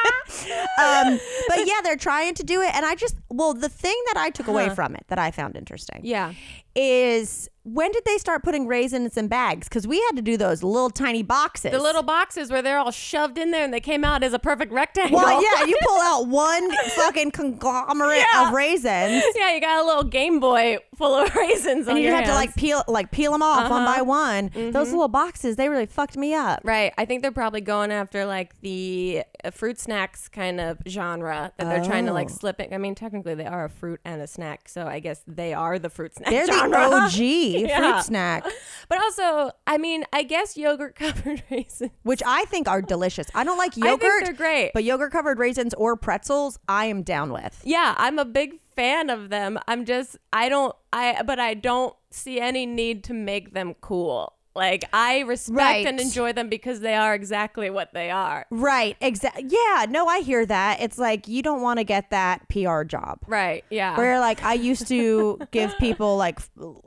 um, 0.82 1.20
but 1.48 1.66
yeah, 1.66 1.80
they're 1.82 1.96
trying 1.96 2.34
to 2.34 2.42
do 2.44 2.60
it. 2.62 2.74
And 2.74 2.84
I 2.84 2.94
just, 2.94 3.16
well, 3.30 3.54
the 3.54 3.68
thing 3.68 3.96
that 4.12 4.16
I 4.20 4.30
took 4.30 4.46
away 4.48 4.68
from 4.70 4.94
it 4.94 5.04
that 5.08 5.18
I 5.18 5.30
found 5.30 5.56
interesting 5.56 6.00
Yeah. 6.02 6.32
is 6.74 7.48
when 7.64 7.92
did 7.92 8.04
they 8.04 8.18
start 8.18 8.42
putting 8.42 8.66
raisins 8.66 9.16
in 9.16 9.28
bags? 9.28 9.68
Because 9.68 9.86
we 9.86 10.00
had 10.00 10.16
to 10.16 10.22
do 10.22 10.36
those 10.36 10.64
little 10.64 10.90
tiny 10.90 11.22
boxes. 11.22 11.70
The 11.70 11.78
little 11.78 12.02
boxes 12.02 12.50
where 12.50 12.60
they're 12.60 12.78
all 12.78 12.90
shoved 12.90 13.38
in 13.38 13.52
there 13.52 13.62
and 13.62 13.72
they 13.72 13.78
came 13.78 14.04
out 14.04 14.24
as 14.24 14.32
a 14.32 14.38
perfect 14.40 14.72
rectangle. 14.72 15.16
Well, 15.18 15.40
yeah, 15.40 15.64
you 15.66 15.76
pull 15.82 16.00
out 16.00 16.26
one 16.26 16.72
fucking 16.96 17.30
conglomerate 17.30 18.18
Yeah. 18.18 18.48
of 18.48 18.52
raisins. 18.54 19.22
yeah, 19.36 19.54
you 19.54 19.60
got 19.60 19.80
a 19.80 19.86
little 19.86 20.02
Game 20.02 20.40
Boy 20.40 20.78
full 20.96 21.14
of 21.14 21.32
raisins 21.36 21.86
on 21.86 21.94
And 21.96 22.04
you 22.04 22.10
have 22.10 22.24
to 22.24 22.34
like 22.34 22.52
peel 22.56 22.82
like 22.88 23.12
peel 23.12 23.30
them 23.30 23.42
off 23.42 23.70
one 23.70 23.82
Uh-huh. 23.82 23.96
by 23.98 24.02
one. 24.02 24.50
Those 24.72 24.90
little 24.90 25.06
boxes, 25.06 25.54
they 25.54 25.68
really 25.68 25.86
fucked 25.86 26.16
me 26.16 26.34
up. 26.34 26.62
Right. 26.64 26.92
I 26.98 27.04
think 27.04 27.22
they're 27.22 27.30
probably 27.30 27.60
going 27.60 27.92
after 27.92 28.24
like 28.26 28.60
the 28.60 29.22
uh, 29.44 29.52
fruit 29.52 29.78
snacks 29.78 29.91
kind 30.32 30.60
of 30.60 30.78
genre 30.88 31.52
that 31.56 31.64
they're 31.68 31.84
trying 31.84 32.06
to 32.06 32.12
like 32.12 32.28
Oh. 32.30 32.34
slip 32.34 32.60
it. 32.60 32.70
I 32.72 32.78
mean, 32.78 32.94
technically 32.94 33.34
they 33.34 33.46
are 33.46 33.64
a 33.64 33.68
fruit 33.68 34.00
and 34.04 34.20
a 34.22 34.26
snack, 34.26 34.68
so 34.68 34.86
I 34.86 35.00
guess 35.00 35.22
they 35.26 35.52
are 35.54 35.78
the 35.78 35.90
fruit 35.90 36.14
snack 36.14 36.30
They're 36.30 36.46
genre. 36.46 36.70
the 36.70 36.96
OG 36.96 37.18
Yeah. 37.68 37.78
fruit 37.92 38.04
snack, 38.04 38.44
But 38.88 39.02
also, 39.02 39.50
I 39.66 39.78
mean, 39.78 40.04
I 40.12 40.22
guess 40.22 40.56
yogurt 40.56 40.94
covered 40.96 41.42
raisins. 41.50 41.90
which 42.02 42.22
I 42.26 42.44
think 42.46 42.68
are 42.68 42.82
delicious. 42.82 43.28
I 43.34 43.44
don't 43.44 43.58
like 43.58 43.72
I 43.82 43.86
yogurt, 43.90 44.00
think 44.00 44.24
they're 44.24 44.32
great. 44.34 44.70
but 44.74 44.84
yogurt 44.84 45.12
covered 45.12 45.38
raisins 45.38 45.74
or 45.74 45.96
pretzels, 45.96 46.58
I 46.68 46.86
am 46.86 47.02
down 47.02 47.32
with. 47.32 47.60
yeah, 47.64 47.94
I'm 47.98 48.18
a 48.18 48.24
big 48.24 48.60
fan 48.74 49.10
of 49.10 49.28
them. 49.28 49.58
I'm 49.68 49.84
just 49.84 50.16
I 50.32 50.48
don't 50.48 50.74
I 50.92 51.22
but 51.24 51.38
I 51.38 51.52
don't 51.54 51.94
see 52.10 52.40
any 52.40 52.64
need 52.64 53.04
to 53.04 53.12
make 53.14 53.52
them 53.52 53.74
cool. 53.82 54.34
Like 54.54 54.84
I 54.92 55.20
respect 55.20 55.56
Right. 55.56 55.86
and 55.86 55.98
enjoy 55.98 56.32
them 56.34 56.48
because 56.48 56.80
they 56.80 56.94
are 56.94 57.14
exactly 57.14 57.70
what 57.70 57.94
they 57.94 58.10
are. 58.10 58.44
Right, 58.50 58.96
exactly. 59.00 59.46
Yeah, 59.48 59.86
no, 59.88 60.06
I 60.06 60.20
hear 60.20 60.44
that. 60.44 60.80
It's 60.82 60.98
like 60.98 61.26
you 61.26 61.42
don't 61.42 61.62
want 61.62 61.78
to 61.78 61.84
get 61.84 62.10
that 62.10 62.46
PR 62.50 62.82
job. 62.82 63.20
Right. 63.26 63.64
Yeah. 63.70 63.96
Where 63.96 64.20
like 64.20 64.42
I 64.44 64.54
used 64.54 64.88
to 64.88 65.38
give 65.52 65.76
people 65.78 66.16
like 66.18 66.40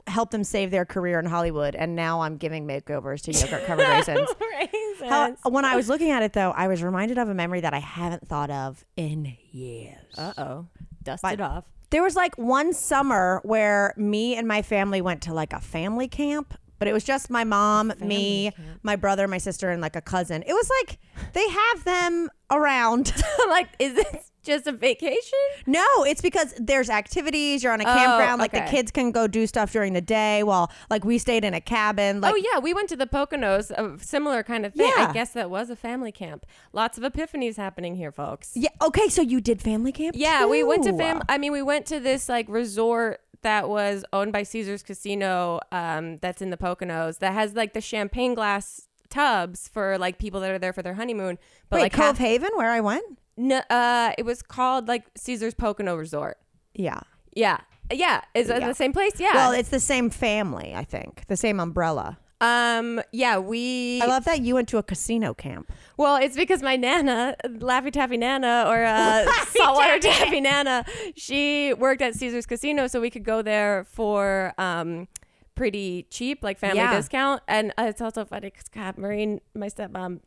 help 0.06 0.30
them 0.30 0.44
save 0.44 0.70
their 0.70 0.84
career 0.84 1.18
in 1.18 1.26
Hollywood, 1.26 1.74
and 1.74 1.96
now 1.96 2.20
I'm 2.20 2.36
giving 2.36 2.66
makeovers 2.68 3.22
to 3.22 3.32
yogurt 3.32 3.66
covered 3.66 3.88
raisins. 3.88 4.28
raisins. 4.60 5.10
How, 5.10 5.34
when 5.50 5.64
I 5.64 5.74
was 5.74 5.88
looking 5.88 6.10
at 6.10 6.22
it 6.22 6.32
though, 6.34 6.52
I 6.52 6.68
was 6.68 6.82
reminded 6.82 7.18
of 7.18 7.28
a 7.28 7.34
memory 7.34 7.60
that 7.62 7.74
I 7.74 7.80
haven't 7.80 8.28
thought 8.28 8.50
of 8.50 8.84
in 8.96 9.36
years. 9.50 9.98
Uh 10.16 10.32
oh. 10.38 10.66
Dust 11.02 11.24
it 11.24 11.40
off. 11.40 11.64
There 11.90 12.02
was 12.02 12.16
like 12.16 12.36
one 12.36 12.72
summer 12.72 13.40
where 13.44 13.94
me 13.96 14.34
and 14.36 14.46
my 14.48 14.62
family 14.62 15.00
went 15.00 15.22
to 15.22 15.32
like 15.34 15.52
a 15.52 15.60
family 15.60 16.08
camp 16.08 16.54
but 16.78 16.88
it 16.88 16.92
was 16.92 17.04
just 17.04 17.30
my 17.30 17.44
mom, 17.44 17.92
me, 18.00 18.52
my 18.82 18.96
brother, 18.96 19.26
my 19.28 19.38
sister, 19.38 19.70
and 19.70 19.80
like 19.80 19.96
a 19.96 20.00
cousin. 20.00 20.42
It 20.46 20.52
was 20.52 20.70
like 20.80 20.98
they 21.32 21.48
have 21.48 21.84
them 21.84 22.30
around. 22.50 23.12
Like, 23.48 23.68
is 23.78 23.94
this 23.94 24.32
just 24.42 24.66
a 24.66 24.72
vacation? 24.72 25.38
no, 25.66 25.86
it's 26.04 26.20
because 26.20 26.52
there's 26.58 26.90
activities. 26.90 27.62
You're 27.62 27.72
on 27.72 27.80
a 27.80 27.84
oh, 27.84 27.94
campground. 27.94 28.40
Like 28.40 28.50
the 28.50 28.62
kids 28.62 28.90
can 28.90 29.12
go 29.12 29.28
do 29.28 29.46
stuff 29.46 29.72
during 29.72 29.92
the 29.92 30.00
day. 30.00 30.42
While 30.42 30.72
like 30.90 31.04
we 31.04 31.18
stayed 31.18 31.44
in 31.44 31.54
a 31.54 31.60
cabin. 31.60 32.20
Like 32.20 32.34
oh 32.34 32.36
yeah, 32.36 32.58
we 32.58 32.74
went 32.74 32.88
to 32.88 32.96
the 32.96 33.06
Poconos, 33.06 33.70
a 33.70 34.02
similar 34.02 34.42
kind 34.42 34.66
of 34.66 34.74
thing. 34.74 34.90
Yeah. 34.96 35.08
I 35.08 35.12
guess 35.12 35.30
that 35.34 35.48
was 35.48 35.70
a 35.70 35.76
family 35.76 36.10
camp. 36.10 36.44
Lots 36.72 36.98
of 36.98 37.04
epiphanies 37.04 37.56
happening 37.56 37.94
here, 37.94 38.10
folks. 38.10 38.52
yeah. 38.56 38.70
Okay, 38.82 39.08
so 39.08 39.22
you 39.22 39.40
did 39.40 39.62
family 39.62 39.92
camp. 39.92 40.16
Yeah, 40.18 40.46
we 40.46 40.64
went 40.64 40.84
to 40.84 40.96
fam. 40.96 41.22
I 41.28 41.38
mean, 41.38 41.52
we 41.52 41.62
went 41.62 41.86
to 41.86 42.00
this 42.00 42.28
like 42.28 42.48
resort 42.48 43.20
that 43.46 43.68
was 43.68 44.04
owned 44.12 44.32
by 44.32 44.42
Caesar's 44.42 44.82
Casino. 44.82 45.60
Um, 45.72 46.18
that's 46.18 46.42
in 46.42 46.50
the 46.50 46.56
Poconos. 46.56 47.18
That 47.20 47.32
has 47.32 47.54
like 47.54 47.72
the 47.72 47.80
champagne 47.80 48.34
glass 48.34 48.88
tubs 49.08 49.68
for 49.68 49.96
like 49.98 50.18
people 50.18 50.40
that 50.40 50.50
are 50.50 50.58
there 50.58 50.72
for 50.72 50.82
their 50.82 50.94
honeymoon. 50.94 51.38
But 51.70 51.76
Wait, 51.76 51.82
like 51.84 51.92
Cove 51.92 52.04
half, 52.04 52.18
Haven, 52.18 52.50
where 52.56 52.70
I 52.70 52.80
went. 52.80 53.04
no, 53.36 53.62
uh, 53.70 54.12
it 54.18 54.24
was 54.24 54.42
called 54.42 54.88
like 54.88 55.04
Caesar's 55.16 55.54
Pocono 55.54 55.94
Resort. 55.96 56.38
Yeah. 56.74 57.00
Yeah, 57.34 57.58
yeah. 57.92 58.22
Is 58.34 58.48
it 58.50 58.60
Yeah. 58.60 58.68
the 58.68 58.74
same 58.74 58.92
place? 58.92 59.12
Yeah. 59.18 59.34
Well, 59.34 59.52
it's 59.52 59.68
the 59.68 59.80
same 59.80 60.10
family, 60.10 60.72
I 60.74 60.84
think. 60.84 61.22
The 61.28 61.36
same 61.36 61.60
umbrella. 61.60 62.18
Um, 62.40 63.00
yeah. 63.12 63.38
We. 63.38 64.00
I 64.02 64.06
love 64.06 64.24
that 64.26 64.40
you 64.42 64.54
went 64.54 64.68
to 64.68 64.78
a 64.78 64.82
casino 64.82 65.32
camp. 65.34 65.72
Well, 65.96 66.16
it's 66.16 66.36
because 66.36 66.62
my 66.62 66.76
nana, 66.76 67.36
Laffy 67.46 67.90
Taffy 67.92 68.16
Nana, 68.16 68.64
or 68.68 68.84
uh, 68.84 69.26
Saltwater 69.48 69.98
Taffy 69.98 70.40
Nana, 70.40 70.84
she 71.16 71.72
worked 71.74 72.02
at 72.02 72.14
Caesar's 72.14 72.46
Casino, 72.46 72.86
so 72.86 73.00
we 73.00 73.08
could 73.10 73.24
go 73.24 73.40
there 73.42 73.84
for 73.84 74.52
um, 74.58 75.08
pretty 75.54 76.06
cheap, 76.10 76.44
like 76.44 76.58
family 76.58 76.76
Yeah. 76.78 76.94
discount. 76.94 77.42
And 77.48 77.72
uh, 77.78 77.84
it's 77.88 78.00
also 78.02 78.24
funny 78.26 78.50
because 78.50 78.68
God, 78.68 78.98
Maureen, 78.98 79.40
my 79.54 79.68
stepmom, 79.68 80.20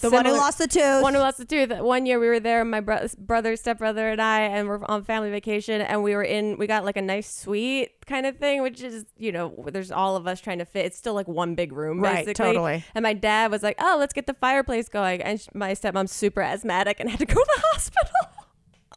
The 0.00 0.10
one 0.10 0.24
who 0.24 0.32
lost 0.32 0.58
the 0.58 0.66
tooth. 0.66 1.02
one 1.02 1.14
who 1.14 1.20
lost 1.20 1.38
the 1.38 1.44
tooth. 1.44 1.70
One 1.80 2.06
year 2.06 2.18
we 2.18 2.26
were 2.28 2.40
there, 2.40 2.64
my 2.64 2.80
bro- 2.80 3.06
brother, 3.18 3.56
stepbrother, 3.56 4.08
and 4.10 4.20
I, 4.20 4.40
and 4.40 4.68
we're 4.68 4.84
on 4.86 5.04
family 5.04 5.30
vacation, 5.30 5.80
and 5.80 6.02
we 6.02 6.14
were 6.14 6.22
in. 6.22 6.56
We 6.58 6.66
got 6.66 6.84
like 6.84 6.96
a 6.96 7.02
nice 7.02 7.30
suite 7.30 8.04
kind 8.06 8.26
of 8.26 8.36
thing, 8.38 8.62
which 8.62 8.82
is 8.82 9.04
you 9.18 9.32
know, 9.32 9.64
there's 9.72 9.90
all 9.92 10.16
of 10.16 10.26
us 10.26 10.40
trying 10.40 10.58
to 10.58 10.64
fit. 10.64 10.86
It's 10.86 10.96
still 10.98 11.14
like 11.14 11.28
one 11.28 11.54
big 11.54 11.72
room, 11.72 12.00
Right, 12.00 12.24
basically. 12.26 12.34
totally. 12.52 12.84
And 12.94 13.02
my 13.02 13.12
dad 13.14 13.50
was 13.50 13.62
like, 13.62 13.76
"Oh, 13.78 13.96
let's 13.98 14.12
get 14.12 14.26
the 14.26 14.34
fireplace 14.34 14.88
going," 14.88 15.22
and 15.22 15.40
sh- 15.40 15.48
my 15.54 15.72
stepmom's 15.72 16.12
super 16.12 16.40
asthmatic 16.42 17.00
and 17.00 17.10
had 17.10 17.18
to 17.20 17.26
go 17.26 17.34
to 17.34 17.52
the 17.56 17.62
hospital. 17.72 18.10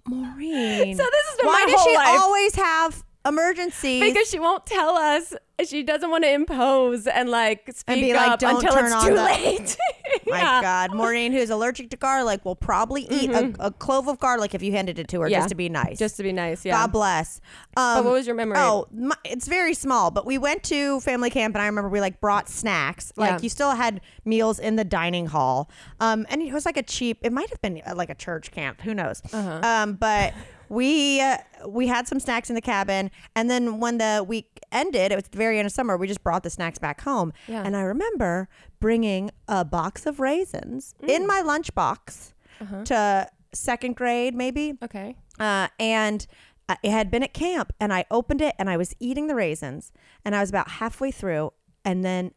Maureen. 0.08 0.95
So 0.95 1.04
this 1.04 1.26
has 1.30 1.38
been 1.38 1.47
Why 1.47 1.65
my 1.65 1.71
does 1.71 1.82
whole 1.82 1.89
she 1.91 1.95
life. 1.97 2.19
always 2.21 2.56
have 2.56 3.04
emergencies? 3.28 4.02
because 4.02 4.30
she 4.30 4.40
won't 4.40 4.66
tell 4.66 4.96
us. 4.96 5.34
She 5.66 5.82
doesn't 5.82 6.12
want 6.12 6.24
to 6.24 6.32
impose 6.32 7.08
and 7.08 7.30
like 7.30 7.68
speak 7.74 8.02
be 8.02 8.13
like, 8.13 8.30
up 8.34 8.40
"Don't 8.40 8.56
until 8.58 8.74
turn 8.74 8.86
it's 8.86 8.94
on 8.94 9.08
too 9.08 9.16
the-" 9.16 9.24
late. 9.24 9.78
My 10.28 10.38
Yeah. 10.38 10.62
God, 10.62 10.94
Maureen, 10.96 11.32
who's 11.34 11.50
allergic 11.50 11.90
to 11.90 11.98
garlic, 11.98 12.46
will 12.46 12.56
probably 12.56 13.04
eat 13.10 13.32
a, 13.32 13.54
a 13.60 13.72
clove 13.72 14.08
of 14.08 14.20
garlic 14.20 14.54
if 14.54 14.62
you 14.62 14.72
handed 14.72 15.00
it 15.00 15.08
to 15.10 15.20
her 15.22 15.26
Mm-hmm. 15.26 15.32
Yeah. 15.32 15.40
just 15.40 15.50
to 15.50 15.56
be 15.56 15.68
nice. 15.70 15.98
Just 15.98 16.18
to 16.18 16.24
be 16.24 16.32
nice, 16.32 16.63
yeah. 16.63 16.74
God 16.74 16.92
bless. 16.92 17.42
but 17.74 17.82
Um, 17.82 18.06
what 18.06 18.13
was 18.13 18.28
your 18.28 18.36
memory? 18.36 18.58
Oh, 18.60 18.88
my, 18.94 19.16
it's 19.26 19.48
very 19.48 19.74
small, 19.74 20.12
but 20.12 20.26
we 20.28 20.38
went 20.38 20.62
to 20.66 21.00
family 21.00 21.32
camp, 21.32 21.56
and 21.56 21.62
I 21.63 21.66
remember 21.66 21.90
we 21.90 22.02
like 22.02 22.22
brought 22.22 22.50
snacks. 22.50 23.12
Like 23.18 23.32
Yeah. 23.32 23.40
you 23.42 23.50
still 23.50 23.72
had 23.72 24.00
meals 24.26 24.60
in 24.60 24.76
the 24.76 24.86
dining 24.86 25.26
hall, 25.26 25.72
um, 26.00 26.28
and 26.30 26.42
it 26.44 26.54
was 26.54 26.66
like 26.68 26.78
a 26.78 26.84
cheap. 26.84 27.18
It 27.24 27.34
might 27.34 27.50
have 27.50 27.62
been 27.63 27.82
uh, 27.86 27.96
like 27.96 28.12
a 28.12 28.16
church 28.16 28.52
camp. 28.52 28.82
Who 28.82 28.94
knows? 28.94 29.24
Uh-huh. 29.34 29.60
Um, 29.63 29.94
but 29.96 30.34
we 30.70 31.20
uh, 31.22 31.38
we 31.67 31.88
had 31.88 32.08
some 32.08 32.19
snacks 32.19 32.49
in 32.49 32.56
the 32.56 32.62
cabin, 32.62 33.12
and 33.36 33.49
then 33.49 33.80
when 33.80 33.97
the 33.97 34.23
week 34.27 34.60
ended, 34.71 35.12
it 35.12 35.15
was 35.15 35.25
the 35.27 35.38
very 35.38 35.60
end 35.60 35.65
of 35.65 35.71
summer. 35.71 35.97
We 35.97 36.08
just 36.08 36.23
brought 36.23 36.43
the 36.43 36.49
snacks 36.49 36.80
back 36.80 37.01
home, 37.01 37.34
Yeah. 37.47 37.63
and 37.63 37.75
I 37.75 37.82
remember 37.82 38.47
bringing 38.80 39.32
a 39.47 39.63
box 39.65 40.06
of 40.06 40.19
raisins 40.19 40.95
Mm. 41.01 41.10
in 41.10 41.27
my 41.27 41.41
lunchbox 41.41 42.34
Uh-huh. 42.62 42.84
to 42.86 43.30
second 43.53 43.95
grade, 43.95 44.34
maybe 44.36 44.77
okay. 44.84 45.15
uh, 45.39 45.67
and 45.80 46.25
uh, 46.69 46.75
it 46.84 46.91
had 46.91 47.10
been 47.10 47.23
at 47.23 47.34
camp 47.34 47.71
and 47.80 47.93
i 47.93 48.03
opened 48.12 48.41
it 48.41 48.53
and 48.60 48.69
i 48.69 48.75
was 48.75 48.93
eating 48.99 49.27
the 49.27 49.36
raisins 49.36 49.93
and 50.25 50.36
i 50.36 50.41
was 50.41 50.49
about 50.49 50.69
halfway 50.69 51.12
through 51.12 51.53
and 51.86 52.03
then 52.03 52.32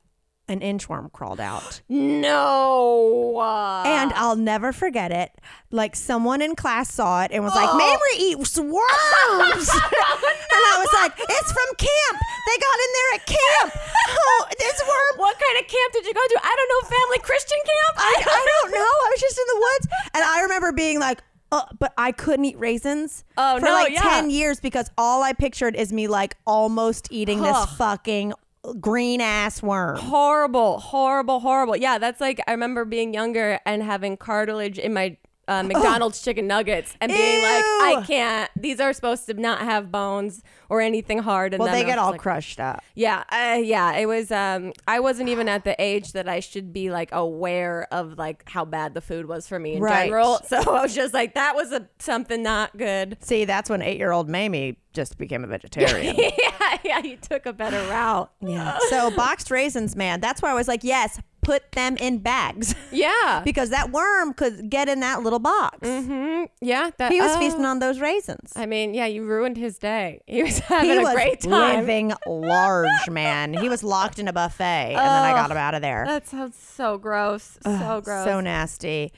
an 0.51 0.61
inchworm 0.61 1.11
crawled 1.13 1.41
out 1.41 1.81
No. 1.89 3.41
and 3.87 4.13
i'll 4.15 4.37
never 4.37 4.73
forget 4.73 5.11
it 5.13 5.31
like 5.71 5.95
someone 5.97 6.43
in 6.43 6.55
class 6.57 6.93
saw 6.93 7.23
it 7.23 7.31
and 7.33 7.43
was 7.45 7.55
like 7.55 7.69
mamrie 7.71 8.19
eats 8.19 8.59
worms 8.59 8.75
and 9.71 10.63
i 10.69 10.77
was 10.79 10.93
like 10.95 11.13
it's 11.19 11.53
from 11.53 11.75
camp 11.77 12.19
they 12.47 12.57
got 12.59 12.77
in 12.79 12.91
there 12.95 13.15
at 13.15 13.27
camp 13.27 13.73
oh 14.11 14.47
this 14.59 14.81
worm 14.83 15.19
what 15.21 15.39
kind 15.39 15.59
of 15.65 15.67
camp 15.71 15.93
did 15.93 16.07
you 16.07 16.15
go 16.15 16.21
to? 16.21 16.41
I 16.43 16.57
don't 16.57 16.69
know. 16.69 16.89
Family 16.97 17.19
Christian 17.19 17.59
camp? 17.59 17.97
I, 17.99 18.23
I 18.27 18.47
don't 18.63 18.73
know. 18.73 18.79
I 18.79 19.09
was 19.13 19.21
just 19.21 19.39
in 19.39 19.45
the 19.49 19.57
woods, 19.57 19.89
and 20.15 20.25
I 20.25 20.41
remember 20.43 20.73
being 20.73 20.99
like, 20.99 21.23
uh, 21.53 21.63
but 21.79 21.93
I 21.99 22.13
couldn't 22.13 22.45
eat 22.47 22.59
raisins 22.59 23.25
Oh, 23.37 23.59
for 23.59 23.67
no, 23.67 23.73
like 23.73 23.93
yeah. 23.93 24.01
ten 24.01 24.31
years 24.31 24.61
because 24.61 24.91
all 24.97 25.23
I 25.23 25.33
pictured 25.35 25.77
is 25.77 25.93
me 25.93 26.09
like 26.09 26.37
almost 26.47 27.09
eating 27.11 27.43
this 27.43 27.67
fucking 27.77 28.33
green 28.81 29.21
ass 29.21 29.63
worm. 29.63 29.97
horrible, 29.97 30.79
horrible, 30.79 31.41
horrible. 31.41 31.77
Yeah, 31.77 31.99
that's 31.99 32.21
like 32.21 32.41
I 32.47 32.53
remember 32.53 32.85
being 32.85 33.15
younger 33.15 33.61
and 33.65 33.83
having 33.83 34.17
cartilage 34.17 34.79
in 34.79 34.93
my 34.93 35.17
uh, 35.51 35.63
McDonald's 35.65 36.23
chicken 36.23 36.47
nuggets 36.47 36.95
and 37.01 37.11
being 37.13 37.43
like, 37.43 37.65
I 37.65 38.05
can't. 38.07 38.51
These 38.57 38.81
are 38.81 38.93
supposed 38.93 39.27
to 39.27 39.35
not 39.35 39.61
have 39.61 39.91
bones 39.93 40.43
or 40.69 40.81
anything 40.81 41.19
hard. 41.19 41.53
And 41.53 41.61
Well, 41.61 41.71
then 41.73 41.81
they 41.83 41.85
get 41.87 41.99
all 41.99 42.13
like, 42.13 42.21
crushed 42.21 42.61
up. 42.61 42.83
Yeah, 42.95 43.25
uh, 43.31 43.59
yeah. 43.63 43.95
It 43.97 44.07
was. 44.07 44.31
Um, 44.31 44.73
I 44.87 45.01
wasn't 45.01 45.29
even 45.29 45.49
at 45.49 45.65
the 45.65 45.75
age 45.83 46.13
that 46.13 46.29
I 46.29 46.41
should 46.41 46.73
be 46.73 46.91
like 46.91 47.11
aware 47.13 47.87
of 47.93 48.17
like 48.17 48.49
how 48.49 48.65
bad 48.65 48.95
the 48.95 49.01
food 49.01 49.27
was 49.27 49.47
for 49.49 49.59
me 49.59 49.75
in 49.75 49.83
Right. 49.83 50.05
general. 50.05 50.39
So 50.47 50.57
I 50.59 50.83
was 50.83 50.95
just 50.95 51.13
like, 51.15 51.35
that 51.35 51.55
was 51.57 51.73
a 51.73 51.89
something 51.99 52.43
not 52.43 52.77
good. 52.77 53.17
See, 53.21 53.45
that's 53.45 53.69
when 53.69 53.83
eight-year-old 53.83 54.29
Mamrie 54.29 54.77
just 54.93 55.19
became 55.19 55.45
a 55.45 55.47
vegetarian. 55.47 56.17
yeah, 56.19 56.79
yeah. 56.85 56.99
You 57.01 57.17
took 57.17 57.47
a 57.47 57.53
better 57.53 57.81
route. 57.89 58.31
yeah. 58.41 58.79
So 58.89 59.11
boxed 59.11 59.51
raisins, 59.51 59.97
man. 59.97 60.21
That's 60.21 60.41
why 60.43 60.51
I 60.51 60.55
was 60.55 60.69
like, 60.69 60.83
yes, 60.85 61.21
put 61.51 61.73
them 61.73 61.97
in 61.97 62.19
bags 62.19 62.75
Yeah. 62.93 63.43
because 63.45 63.71
that 63.71 63.91
worm 63.91 64.35
could 64.35 64.71
get 64.71 64.89
in 64.89 65.01
that 65.01 65.23
little 65.23 65.39
box. 65.41 65.79
Mm-hmm. 65.87 66.45
Yeah. 66.61 66.91
That, 66.99 67.11
He 67.11 67.21
was 67.21 67.33
oh. 67.35 67.39
feasting 67.41 67.65
on 67.65 67.81
those 67.81 67.99
raisins. 67.99 68.53
I 68.55 68.67
mean, 68.67 68.95
yeah, 68.95 69.07
you 69.07 69.25
ruined 69.25 69.57
his 69.57 69.79
day. 69.79 70.21
He 70.27 70.43
was 70.45 70.59
having 70.61 70.91
he 70.91 70.97
a 70.97 71.01
was 71.03 71.13
great 71.15 71.41
time. 71.41 71.79
living 71.81 72.13
large, 72.27 73.09
man. 73.11 73.55
He 73.55 73.69
was 73.69 73.83
locked 73.83 74.19
in 74.21 74.29
a 74.29 74.33
buffet, 74.33 74.95
and 74.95 74.97
then 74.99 75.25
I 75.25 75.33
got 75.33 75.51
him 75.51 75.57
out 75.57 75.75
of 75.75 75.83
there. 75.83 76.05
That 76.07 76.29
sounds 76.29 76.57
so 76.57 76.99
gross. 76.99 77.59
so 77.65 78.01
gross. 78.05 78.25
So 78.27 78.41
nasty. 78.41 79.13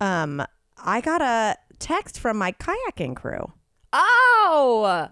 Um, 0.00 0.42
I 0.84 1.00
got 1.00 1.22
a 1.22 1.56
text 1.78 2.18
from 2.18 2.36
my 2.36 2.52
kayaking 2.52 3.16
crew. 3.16 3.52
oh, 3.94 5.08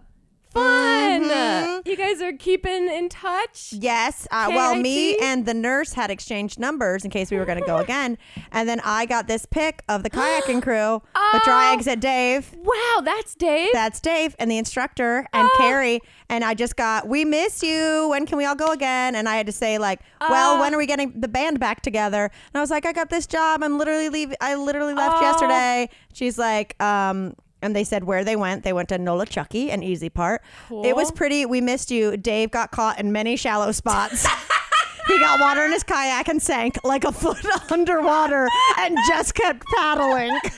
fun! 0.53 1.23
Mhm. 1.25 1.87
You 1.87 1.97
guys 1.97 2.21
are 2.21 2.33
keeping 2.33 2.89
in 2.89 3.09
touch. 3.09 3.73
Yes. 3.73 4.27
Uh, 4.31 4.51
well, 4.55 4.75
me 4.75 5.17
and 5.19 5.47
the 5.47 5.55
nurse 5.55 5.93
had 5.95 6.11
exchanged 6.11 6.59
numbers 6.59 7.05
in 7.05 7.11
case 7.11 7.31
we 7.31 7.37
were 7.39 7.45
going 7.45 7.59
to 7.61 7.65
go 7.67 7.77
again. 7.87 8.19
And 8.53 8.69
then 8.69 8.81
I 8.85 9.07
got 9.07 9.27
this 9.29 9.47
pic 9.47 9.83
of 9.89 10.03
the 10.03 10.11
kayaking 10.11 10.63
crew 10.63 11.03
dry 11.45 11.71
Oh. 11.71 11.73
eggs 11.75 11.87
at 11.87 12.01
Dave. 12.01 12.55
Wow, 12.59 13.01
that's 13.05 13.35
Dave. 13.35 13.71
That's 13.73 14.01
Dave 14.01 14.35
and 14.39 14.51
the 14.51 14.59
instructor 14.59 15.27
and 15.33 15.49
Oh. 15.53 15.57
Carrie. 15.59 16.01
And 16.29 16.45
I 16.45 16.55
just 16.55 16.77
got, 16.77 17.09
we 17.09 17.25
miss 17.25 17.63
you. 17.63 18.09
When 18.11 18.27
can 18.27 18.37
we 18.39 18.45
all 18.45 18.55
go 18.55 18.71
again? 18.73 19.15
And 19.15 19.29
I 19.29 19.37
had 19.37 19.47
to 19.47 19.53
say 19.53 19.79
like, 19.79 20.01
well, 20.29 20.57
Oh. 20.57 20.61
when 20.61 20.75
are 20.75 20.79
we 20.79 20.87
getting 20.87 21.19
the 21.21 21.29
band 21.29 21.59
back 21.59 21.81
together? 21.81 22.25
And 22.25 22.55
I 22.55 22.61
was 22.61 22.71
like, 22.71 22.85
I 22.85 22.93
got 22.93 23.09
this 23.11 23.27
job. 23.27 23.63
I'm 23.63 23.79
literally 23.79 24.09
leave. 24.09 24.35
I 24.41 24.55
literally 24.55 24.95
left 24.95 25.17
Oh. 25.19 25.23
yesterday. 25.23 25.89
She's 26.13 26.39
like, 26.39 26.81
um, 26.83 27.35
and 27.63 27.75
they 27.75 27.85
said 27.85 28.05
where 28.05 28.25
they 28.25 28.37
went. 28.37 28.63
They 28.65 28.73
went 28.73 28.89
to 28.91 28.99
Nolichucky 28.99 29.69
and 29.71 29.83
Easy 29.83 30.09
Part. 30.09 30.43
It 30.71 30.95
was 30.97 31.11
pretty. 31.11 31.47
We 31.47 31.61
missed 31.61 31.91
you. 31.91 32.17
Dave 32.17 32.51
got 32.51 32.71
caught 32.71 32.99
in 33.01 33.13
many 33.13 33.37
shallow 33.37 33.73
spots. 33.73 34.27
he 35.07 35.19
got 35.19 35.41
water 35.41 35.65
in 35.65 35.73
his 35.73 35.83
kayak 35.83 36.29
and 36.29 36.41
sank 36.43 36.79
like 36.85 37.05
a 37.05 37.13
foot 37.13 37.45
underwater 37.71 38.49
and 38.79 38.97
just 39.09 39.35
kept 39.35 39.65
paddling. 39.77 40.39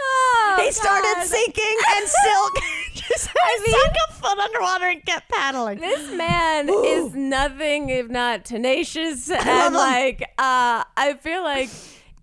Oh, 0.00 0.62
He 0.64 0.72
started 0.72 1.14
God. 1.16 1.26
sinking 1.26 1.76
and 1.96 2.08
Silk 2.08 2.54
just 2.94 3.28
I 3.36 3.58
sunk 3.70 3.94
a 4.08 4.12
foot 4.12 4.38
underwater 4.38 4.86
and 4.86 5.04
kept 5.04 5.28
paddling. 5.28 5.80
This 5.80 6.12
man 6.14 6.68
is 6.68 7.14
nothing 7.14 7.88
if 7.90 8.08
not 8.08 8.44
tenacious 8.44 9.30
and 9.30 9.74
like 9.74 10.22
uh 10.38 10.84
I 10.96 11.14
feel 11.20 11.42
like 11.42 11.70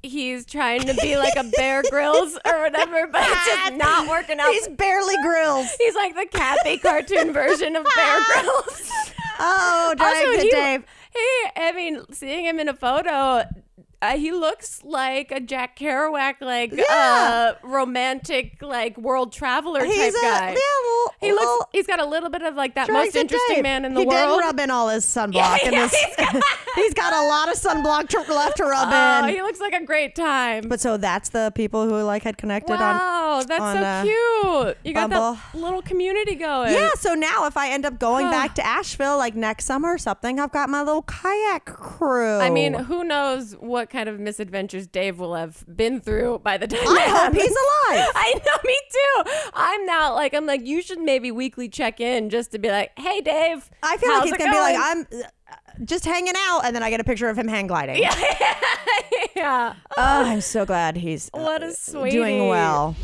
he's 0.06 0.46
trying 0.46 0.82
to 0.82 0.94
be 0.96 1.18
like 1.18 1.36
a 1.36 1.44
Bear 1.44 1.84
Grylls 1.90 2.38
or 2.46 2.62
whatever, 2.62 3.08
but 3.08 3.22
it's 3.24 3.46
just 3.46 3.74
not 3.74 4.08
working 4.08 4.40
out. 4.40 4.52
He's 4.52 4.68
barely 4.70 5.16
grills. 5.22 5.68
He's 5.80 5.96
like 5.96 6.16
the 6.16 6.26
Cathy 6.32 6.78
cartoon 6.78 7.34
version 7.34 7.76
of 7.76 7.86
Bear 7.96 8.24
Grylls. 8.34 8.92
Oh, 9.40 9.94
Dave, 9.98 10.42
he, 10.44 10.50
Dave. 10.50 10.84
he, 11.14 11.62
I 11.62 11.72
mean, 11.74 12.02
seeing 12.12 12.46
him 12.46 12.60
in 12.60 12.70
a 12.70 12.74
photo, 12.74 13.44
uh, 14.14 14.18
he 14.18 14.32
looks 14.32 14.82
like 14.84 15.32
a 15.32 15.40
Jack 15.40 15.78
Kerouac, 15.78 16.36
like 16.42 16.72
Yeah. 16.74 16.84
uh, 16.90 17.68
romantic, 17.68 18.62
like 18.62 18.98
world 18.98 19.32
traveler 19.32 19.84
He's 19.86 19.98
type 19.98 20.14
a 20.14 20.26
guy. 20.26 20.48
yeah, 20.50 20.54
little 20.54 21.14
He 21.22 21.32
looks. 21.32 21.42
little 21.42 21.70
He's 21.72 21.88
got 21.88 22.00
a 22.00 22.06
little 22.06 22.30
bit 22.30 22.42
of 22.42 22.56
like 22.56 22.76
that 22.76 22.92
most 22.92 23.16
interesting 23.16 23.62
man 23.64 23.86
in 23.86 23.94
the 23.94 24.02
he 24.02 24.06
world. 24.06 24.20
He 24.20 24.36
did 24.38 24.46
rub 24.46 24.60
in 24.60 24.72
all 24.72 24.90
his 24.90 25.06
sunblock. 25.06 25.34
Yeah, 25.36 25.58
and 25.66 25.74
yeah, 25.74 25.88
this, 25.88 26.44
he's 26.76 26.94
got 26.94 27.14
a 27.14 27.28
lot 27.28 27.50
of 27.50 27.56
sunblock 27.56 28.10
to, 28.10 28.34
left 28.34 28.58
to 28.58 28.64
rub 28.66 28.88
in. 28.90 28.94
oh, 28.94 29.28
in. 29.28 29.36
he 29.36 29.42
looks 29.42 29.60
like 29.60 29.74
a 29.74 29.84
great 29.86 30.16
time. 30.16 30.68
But 30.68 30.80
so 30.80 30.98
that's 30.98 31.30
the 31.30 31.52
people 31.56 31.86
who 31.88 32.02
like 32.04 32.24
had 32.24 32.38
connected 32.38 32.74
on. 32.74 32.96
Wow, 33.40 33.44
that's 33.48 33.62
on, 33.62 33.78
so 33.78 33.84
uh, 33.84 34.04
cute. 34.04 34.78
You 34.84 34.94
got 34.94 35.10
Bumble. 35.10 35.34
that 35.34 35.60
little 35.60 35.82
community 35.82 36.36
going. 36.36 36.74
Yeah, 36.74 36.92
so 36.96 37.14
now 37.14 37.46
if 37.46 37.58
I 37.58 37.70
end 37.72 37.86
up 37.86 38.00
going 38.00 38.30
back 38.30 38.56
to 38.56 38.66
Asheville 38.66 39.18
like 39.18 39.36
next 39.36 39.66
summer 39.66 39.94
or 39.94 39.98
something, 39.98 40.40
I've 40.40 40.52
got 40.52 40.70
my 40.70 40.82
little 40.82 41.04
kayak 41.04 41.66
crew. 41.66 42.40
I 42.40 42.50
mean, 42.50 42.74
who 42.74 43.04
knows 43.04 43.54
what 43.54 43.90
kind 43.90 44.10
of 44.10 44.20
misadventures 44.20 44.88
Dave 44.88 45.20
will 45.20 45.36
have 45.36 45.64
been 45.76 46.02
through 46.02 46.40
by 46.40 46.58
the 46.58 46.68
time. 46.68 46.80
I 46.88 47.02
hope 47.02 47.18
happens. 47.18 47.42
he's 47.44 47.52
alive. 47.52 48.10
I 48.16 48.42
know, 48.46 48.60
me 48.64 48.78
too. 48.92 49.50
I'm 49.54 49.86
now 49.86 50.14
like, 50.14 50.34
I'm 50.34 50.46
like, 50.46 50.66
you 50.66 50.82
should 50.82 51.00
maybe 51.00 51.32
weekly 51.32 51.70
check 51.70 52.00
in 52.00 52.30
just 52.30 52.52
to 52.52 52.60
be 52.60 52.70
like, 52.70 52.92
hey, 52.98 53.22
Dave. 53.22 53.70
I 53.84 53.98
feel 53.98 54.12
like 54.12 54.24
he's 54.24 54.38
gonna 54.38 54.52
be 54.52 54.58
like. 54.60 54.78
I'm 54.80 55.02
uh, 55.02 55.28
just 55.84 56.06
hanging 56.06 56.34
out, 56.36 56.62
and 56.66 56.76
then 56.76 56.84
I 56.84 56.90
get 56.90 57.00
a 57.00 57.04
picture 57.04 57.28
of 57.30 57.38
him 57.38 57.48
hang 57.48 57.68
gliding. 57.68 57.98
yeah. 58.02 58.16
yeah. 59.36 59.74
Oh, 59.98 60.24
I'm 60.26 60.42
so 60.42 60.66
glad 60.66 60.96
he's 60.98 61.30
uh, 61.34 61.40
What 61.40 61.64
a 61.64 61.74
sweetie. 61.74 62.16
doing 62.18 62.48
well. 62.48 62.96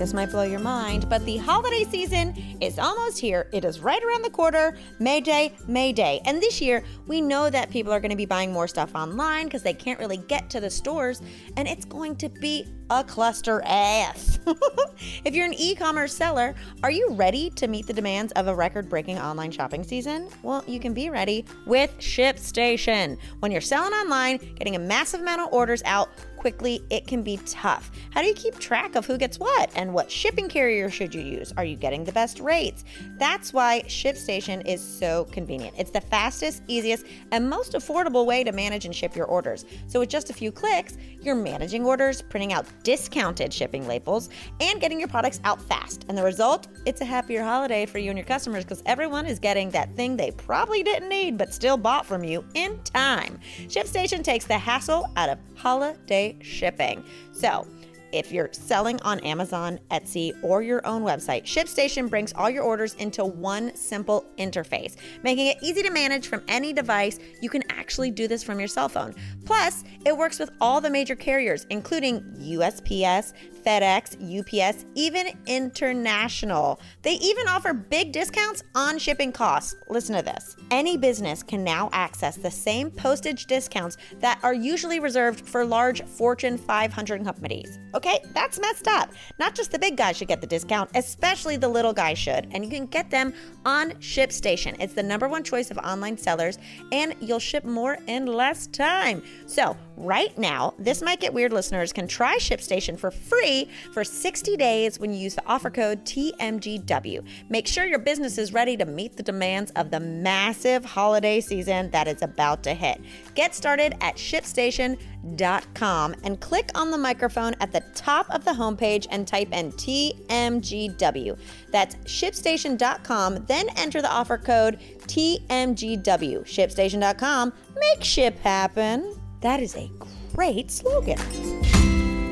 This 0.00 0.14
might 0.14 0.30
blow 0.30 0.44
your 0.44 0.60
mind, 0.60 1.10
but 1.10 1.22
the 1.26 1.36
holiday 1.36 1.84
season 1.84 2.34
is 2.58 2.78
almost 2.78 3.18
here. 3.18 3.50
It 3.52 3.66
is 3.66 3.80
right 3.80 4.02
around 4.02 4.22
the 4.22 4.30
corner. 4.30 4.74
May 4.98 5.20
Day, 5.20 5.52
May 5.68 5.92
Day. 5.92 6.22
And 6.24 6.42
this 6.42 6.58
year, 6.58 6.82
we 7.06 7.20
know 7.20 7.50
that 7.50 7.68
people 7.68 7.92
are 7.92 8.00
going 8.00 8.10
to 8.10 8.16
be 8.16 8.24
buying 8.24 8.50
more 8.50 8.66
stuff 8.66 8.94
online 8.94 9.44
because 9.44 9.62
they 9.62 9.74
can't 9.74 10.00
really 10.00 10.16
get 10.16 10.48
to 10.48 10.58
the 10.58 10.70
stores, 10.70 11.20
and 11.58 11.68
it's 11.68 11.84
going 11.84 12.16
to 12.16 12.30
be 12.30 12.66
a 12.88 13.04
cluster 13.04 13.60
F. 13.66 14.38
if 15.24 15.34
you're 15.34 15.44
an 15.44 15.54
e 15.54 15.74
commerce 15.74 16.14
seller, 16.14 16.54
are 16.82 16.90
you 16.90 17.12
ready 17.12 17.50
to 17.50 17.68
meet 17.68 17.86
the 17.86 17.92
demands 17.92 18.32
of 18.32 18.48
a 18.48 18.54
record 18.54 18.88
breaking 18.88 19.18
online 19.18 19.50
shopping 19.50 19.84
season? 19.84 20.28
Well, 20.42 20.64
you 20.66 20.80
can 20.80 20.94
be 20.94 21.10
ready 21.10 21.44
with 21.66 21.96
ShipStation. 21.98 23.18
When 23.40 23.52
you're 23.52 23.60
selling 23.60 23.92
online, 23.92 24.38
getting 24.56 24.76
a 24.76 24.78
massive 24.78 25.20
amount 25.20 25.42
of 25.42 25.52
orders 25.52 25.82
out, 25.84 26.10
quickly, 26.40 26.82
it 26.88 27.06
can 27.06 27.22
be 27.22 27.38
tough. 27.44 27.90
How 28.10 28.22
do 28.22 28.26
you 28.26 28.32
keep 28.32 28.58
track 28.58 28.96
of 28.96 29.04
who 29.04 29.18
gets 29.18 29.38
what 29.38 29.70
and 29.76 29.92
what 29.92 30.10
shipping 30.10 30.48
carrier 30.48 30.88
should 30.88 31.14
you 31.14 31.20
use? 31.20 31.52
Are 31.58 31.64
you 31.66 31.76
getting 31.76 32.02
the 32.02 32.12
best 32.12 32.40
rates? 32.40 32.82
That's 33.18 33.52
why 33.52 33.82
ShipStation 33.86 34.66
is 34.66 34.80
so 34.80 35.26
convenient. 35.26 35.74
It's 35.78 35.90
the 35.90 36.00
fastest, 36.00 36.62
easiest, 36.66 37.04
and 37.30 37.48
most 37.48 37.74
affordable 37.74 38.24
way 38.24 38.42
to 38.42 38.52
manage 38.52 38.86
and 38.86 38.96
ship 38.96 39.14
your 39.14 39.26
orders. 39.26 39.66
So 39.86 40.00
with 40.00 40.08
just 40.08 40.30
a 40.30 40.32
few 40.32 40.50
clicks, 40.50 40.96
you're 41.20 41.34
managing 41.34 41.84
orders, 41.84 42.22
printing 42.22 42.54
out 42.54 42.64
discounted 42.82 43.52
shipping 43.52 43.86
labels, 43.86 44.30
and 44.60 44.80
getting 44.80 44.98
your 44.98 45.08
products 45.08 45.40
out 45.44 45.60
fast. 45.60 46.06
And 46.08 46.16
the 46.16 46.24
result, 46.24 46.68
it's 46.86 47.02
a 47.02 47.04
happier 47.04 47.42
holiday 47.42 47.84
for 47.84 47.98
you 47.98 48.08
and 48.08 48.18
your 48.18 48.26
customers 48.26 48.64
because 48.64 48.82
everyone 48.86 49.26
is 49.26 49.38
getting 49.38 49.70
that 49.72 49.94
thing 49.94 50.16
they 50.16 50.30
probably 50.30 50.82
didn't 50.82 51.10
need 51.10 51.36
but 51.36 51.52
still 51.52 51.76
bought 51.76 52.06
from 52.06 52.24
you 52.24 52.42
in 52.54 52.82
time. 52.82 53.38
ShipStation 53.66 54.24
takes 54.24 54.46
the 54.46 54.56
hassle 54.56 55.06
out 55.16 55.28
of 55.28 55.38
holiday 55.54 56.29
shipping. 56.40 57.04
So, 57.32 57.66
if 58.12 58.32
you're 58.32 58.48
selling 58.52 59.00
on 59.02 59.20
Amazon, 59.20 59.78
Etsy, 59.90 60.32
or 60.42 60.62
your 60.62 60.84
own 60.86 61.02
website, 61.02 61.44
ShipStation 61.44 62.10
brings 62.10 62.32
all 62.32 62.50
your 62.50 62.64
orders 62.64 62.94
into 62.94 63.24
one 63.24 63.74
simple 63.76 64.26
interface, 64.38 64.96
making 65.22 65.46
it 65.46 65.58
easy 65.62 65.82
to 65.82 65.90
manage 65.90 66.26
from 66.26 66.42
any 66.48 66.72
device. 66.72 67.18
You 67.40 67.48
can 67.48 67.62
actually 67.70 68.10
do 68.10 68.26
this 68.26 68.42
from 68.42 68.58
your 68.58 68.68
cell 68.68 68.88
phone. 68.88 69.14
Plus, 69.44 69.84
it 70.04 70.16
works 70.16 70.38
with 70.38 70.50
all 70.60 70.80
the 70.80 70.90
major 70.90 71.14
carriers, 71.14 71.66
including 71.70 72.20
USPS, 72.38 73.32
FedEx, 73.64 74.16
UPS, 74.20 74.86
even 74.94 75.28
international. 75.46 76.80
They 77.02 77.14
even 77.14 77.48
offer 77.48 77.72
big 77.72 78.12
discounts 78.12 78.62
on 78.74 78.98
shipping 78.98 79.32
costs. 79.32 79.74
Listen 79.88 80.16
to 80.16 80.22
this. 80.22 80.56
Any 80.70 80.96
business 80.96 81.42
can 81.42 81.64
now 81.64 81.90
access 81.92 82.36
the 82.36 82.50
same 82.50 82.90
postage 82.90 83.46
discounts 83.46 83.96
that 84.20 84.38
are 84.42 84.54
usually 84.54 85.00
reserved 85.00 85.46
for 85.46 85.64
large 85.64 86.02
Fortune 86.04 86.56
500 86.56 87.24
companies. 87.24 87.78
Okay, 87.94 88.20
that's 88.34 88.60
messed 88.60 88.88
up. 88.88 89.10
Not 89.38 89.54
just 89.54 89.72
the 89.72 89.78
big 89.78 89.96
guys 89.96 90.16
should 90.16 90.28
get 90.28 90.40
the 90.40 90.46
discount, 90.46 90.90
especially 90.94 91.56
the 91.56 91.68
little 91.68 91.92
guys 91.92 92.18
should. 92.18 92.48
And 92.52 92.64
you 92.64 92.70
can 92.70 92.86
get 92.86 93.10
them 93.10 93.34
on 93.64 93.90
ShipStation. 93.92 94.76
It's 94.78 94.94
the 94.94 95.02
number 95.02 95.28
one 95.28 95.44
choice 95.44 95.70
of 95.70 95.78
online 95.78 96.16
sellers, 96.16 96.58
and 96.92 97.14
you'll 97.20 97.38
ship 97.38 97.64
more 97.64 97.98
in 98.06 98.26
less 98.26 98.66
time. 98.68 99.22
So, 99.46 99.76
right 99.96 100.36
now, 100.38 100.74
this 100.78 101.02
might 101.02 101.20
get 101.20 101.34
weird 101.34 101.52
listeners 101.52 101.92
can 101.92 102.06
try 102.06 102.36
ShipStation 102.38 102.98
for 102.98 103.10
free 103.10 103.49
for 103.92 104.04
60 104.04 104.56
days 104.56 104.98
when 104.98 105.12
you 105.12 105.18
use 105.18 105.34
the 105.34 105.46
offer 105.46 105.70
code 105.70 106.04
TMGW. 106.04 107.24
Make 107.48 107.66
sure 107.66 107.84
your 107.84 107.98
business 107.98 108.38
is 108.38 108.52
ready 108.52 108.76
to 108.76 108.84
meet 108.84 109.16
the 109.16 109.22
demands 109.22 109.70
of 109.72 109.90
the 109.90 110.00
massive 110.00 110.84
holiday 110.84 111.40
season 111.40 111.90
that 111.90 112.06
is 112.08 112.22
about 112.22 112.62
to 112.64 112.74
hit. 112.74 113.00
Get 113.34 113.54
started 113.54 113.94
at 114.00 114.16
shipstation.com 114.16 116.14
and 116.24 116.40
click 116.40 116.70
on 116.74 116.90
the 116.90 116.98
microphone 116.98 117.54
at 117.60 117.72
the 117.72 117.82
top 117.94 118.28
of 118.30 118.44
the 118.44 118.52
homepage 118.52 119.06
and 119.10 119.26
type 119.26 119.52
in 119.52 119.72
TMGW. 119.72 121.38
That's 121.70 121.96
shipstation.com, 121.96 123.44
then 123.46 123.68
enter 123.76 124.02
the 124.02 124.10
offer 124.10 124.38
code 124.38 124.78
TMGW. 125.06 126.44
Shipstation.com, 126.44 127.52
make 127.76 128.04
ship 128.04 128.38
happen. 128.40 129.16
That 129.40 129.60
is 129.60 129.74
a 129.76 129.90
great 130.34 130.70
slogan. 130.70 131.18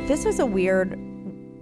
This 0.07 0.25
was 0.25 0.39
a 0.39 0.47
weird 0.47 0.99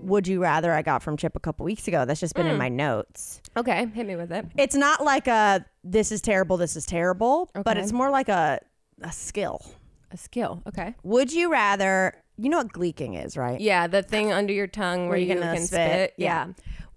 would 0.06 0.28
you 0.28 0.40
rather 0.40 0.72
I 0.72 0.82
got 0.82 1.02
from 1.02 1.16
Chip 1.16 1.34
a 1.34 1.40
couple 1.40 1.64
weeks 1.64 1.88
ago. 1.88 2.04
That's 2.04 2.20
just 2.20 2.34
been 2.34 2.46
in 2.46 2.52
hmm. 2.52 2.58
my 2.58 2.68
notes. 2.68 3.42
Okay, 3.56 3.86
hit 3.86 4.06
me 4.06 4.14
with 4.14 4.30
it. 4.30 4.46
It's 4.56 4.76
not 4.76 5.04
like 5.04 5.26
a 5.26 5.64
this 5.82 6.12
is 6.12 6.20
terrible, 6.20 6.56
this 6.56 6.76
is 6.76 6.86
terrible, 6.86 7.50
but 7.54 7.76
Okay. 7.76 7.80
it's 7.80 7.92
more 7.92 8.10
like 8.10 8.28
a 8.28 8.60
a 9.02 9.12
skill. 9.12 9.60
A 10.12 10.16
skill. 10.16 10.62
Okay. 10.66 10.94
Would 11.02 11.32
you 11.32 11.50
rather 11.50 12.14
you 12.38 12.48
know 12.48 12.58
what 12.58 12.72
gleeking 12.72 13.22
is, 13.22 13.36
right? 13.36 13.60
Yeah, 13.60 13.86
the 13.86 14.02
thing 14.02 14.32
under 14.32 14.52
your 14.52 14.66
tongue 14.66 15.08
where, 15.08 15.18
you 15.18 15.34
can, 15.34 15.58
spit. 15.66 16.14
Yeah. 16.16 16.48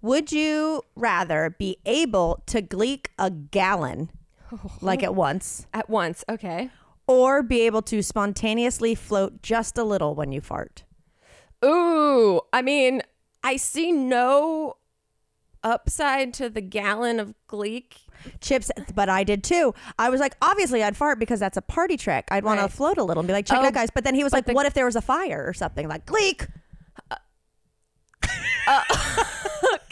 Would 0.02 0.32
you 0.32 0.82
rather 0.94 1.56
be 1.58 1.78
able 1.84 2.42
to 2.46 2.62
gleek 2.62 3.10
a 3.18 3.30
gallon 3.30 4.10
like 4.80 5.02
at 5.02 5.14
once 5.14 5.66
At 5.74 5.90
once. 5.90 6.24
Okay. 6.28 6.70
or 7.06 7.42
be 7.42 7.62
able 7.62 7.82
to 7.82 8.02
spontaneously 8.02 8.94
float 8.94 9.42
just 9.42 9.76
a 9.76 9.84
little 9.84 10.14
when 10.14 10.30
you 10.30 10.40
fart? 10.40 10.84
Ooh, 11.64 12.40
I 12.52 12.62
mean, 12.62 13.02
I 13.42 13.56
see 13.56 13.92
no 13.92 14.76
upside 15.62 16.32
to 16.34 16.48
the 16.48 16.60
gallon 16.60 17.20
of 17.20 17.34
Gleek. 17.48 17.96
Chips, 18.40 18.70
but 18.94 19.08
I 19.08 19.24
did 19.24 19.42
too. 19.42 19.74
I 19.98 20.10
was 20.10 20.20
like, 20.20 20.36
obviously, 20.42 20.82
I'd 20.82 20.96
fart 20.96 21.18
because 21.18 21.40
that's 21.40 21.56
a 21.56 21.62
party 21.62 21.96
trick. 21.96 22.28
I'd 22.30 22.44
want 22.44 22.60
to 22.60 22.68
float 22.68 22.98
a 22.98 23.04
little 23.04 23.20
and 23.20 23.26
be 23.26 23.32
like, 23.32 23.46
check 23.46 23.58
it 23.58 23.62
Oh, 23.64 23.66
out, 23.68 23.74
guys. 23.74 23.88
But 23.94 24.04
then 24.04 24.14
he 24.14 24.22
was 24.24 24.32
like, 24.32 24.44
the- 24.46 24.52
what 24.52 24.66
if 24.66 24.74
there 24.74 24.84
was 24.84 24.96
a 24.96 25.00
fire 25.02 25.42
or 25.46 25.54
something? 25.54 25.88
Like, 25.88 26.04
gleek. 26.06 26.46
Uh, 27.10 27.16
uh, 28.66 28.82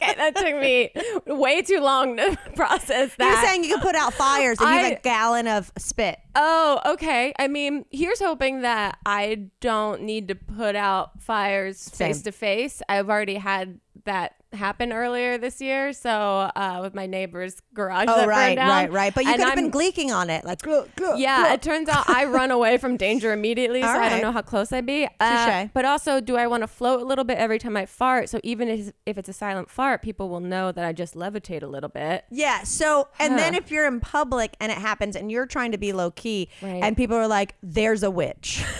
Okay, 0.00 0.14
that 0.14 0.36
took 0.36 0.54
me 0.60 0.90
way 1.26 1.62
too 1.62 1.80
long 1.80 2.16
to 2.16 2.38
process 2.56 3.14
that. 3.16 3.24
You're 3.32 3.42
saying 3.42 3.64
you 3.64 3.70
can 3.74 3.80
put 3.80 3.94
out 3.96 4.14
fires 4.14 4.58
and 4.60 4.68
you 4.68 4.74
have 4.76 4.92
I- 4.92 4.94
a 4.96 5.00
gallon 5.00 5.48
of 5.48 5.72
spit. 5.76 6.18
Oh, 6.36 6.80
okay. 6.86 7.32
I 7.38 7.48
mean, 7.48 7.84
here's 7.90 8.20
hoping 8.20 8.62
that 8.62 8.98
I 9.04 9.46
don't 9.60 10.02
need 10.02 10.28
to 10.28 10.34
put 10.36 10.76
out 10.76 11.20
fires 11.20 11.88
face 11.88 12.22
to 12.22 12.32
face. 12.32 12.80
I've 12.88 13.10
already 13.10 13.34
had 13.34 13.80
that 14.04 14.34
happen 14.52 14.92
earlier 14.92 15.36
this 15.38 15.60
year. 15.60 15.92
So 15.92 16.10
uh, 16.10 16.78
with 16.80 16.94
my 16.94 17.06
neighbor's 17.06 17.60
garage. 17.74 18.06
Oh, 18.08 18.26
right, 18.26 18.56
right, 18.56 18.90
right. 18.90 19.14
But 19.14 19.24
you 19.24 19.30
And 19.30 19.38
could 19.40 19.46
have 19.48 19.56
been 19.56 19.64
I'm- 19.66 19.72
gleeking 19.72 20.10
on 20.14 20.30
it. 20.30 20.44
Like, 20.44 20.62
"Glug, 20.62 20.88
glug, 20.96 21.18
Yeah, 21.18 21.40
glug." 21.42 21.52
it 21.54 21.62
turns 21.62 21.88
out 21.88 22.08
I 22.08 22.24
run 22.24 22.50
away 22.50 22.78
from 22.78 22.96
danger 23.08 23.32
immediately, 23.32 23.82
so 23.82 23.88
All 23.88 23.96
I 23.98 24.08
don't 24.08 24.22
know 24.22 24.32
how 24.32 24.42
close 24.42 24.72
I'd 24.72 24.86
be. 24.86 25.06
Uh, 25.20 25.66
but 25.74 25.84
also, 25.84 26.20
do 26.20 26.36
I 26.36 26.46
want 26.46 26.62
to 26.62 26.66
float 26.66 27.02
a 27.02 27.04
little 27.04 27.24
bit 27.24 27.38
every 27.38 27.58
time 27.58 27.76
I 27.76 27.84
fart? 27.86 28.28
So 28.28 28.40
even 28.42 28.68
if, 28.68 28.92
if 29.06 29.18
it's 29.18 29.28
a 29.28 29.32
silent 29.34 29.70
fart, 29.70 30.00
people 30.02 30.28
will 30.28 30.40
know 30.40 30.72
that 30.72 30.84
I 30.84 30.92
just 30.92 31.14
levitate 31.14 31.62
a 31.62 31.66
little 31.66 31.90
bit. 31.90 32.24
Yeah. 32.30 32.62
So, 32.62 33.08
and 33.18 33.38
then 33.38 33.54
if 33.54 33.70
you're 33.70 33.86
in 33.86 34.00
public 34.00 34.56
and 34.60 34.72
it 34.72 34.78
happens 34.78 35.14
and 35.16 35.30
you're 35.30 35.46
trying 35.46 35.72
to 35.72 35.78
be 35.78 35.92
low 35.92 36.10
key 36.10 36.48
Right. 36.62 36.82
and 36.82 36.96
people 36.96 37.16
are 37.16 37.28
like, 37.28 37.54
there's 37.62 38.02
a 38.02 38.10
witch. 38.10 38.64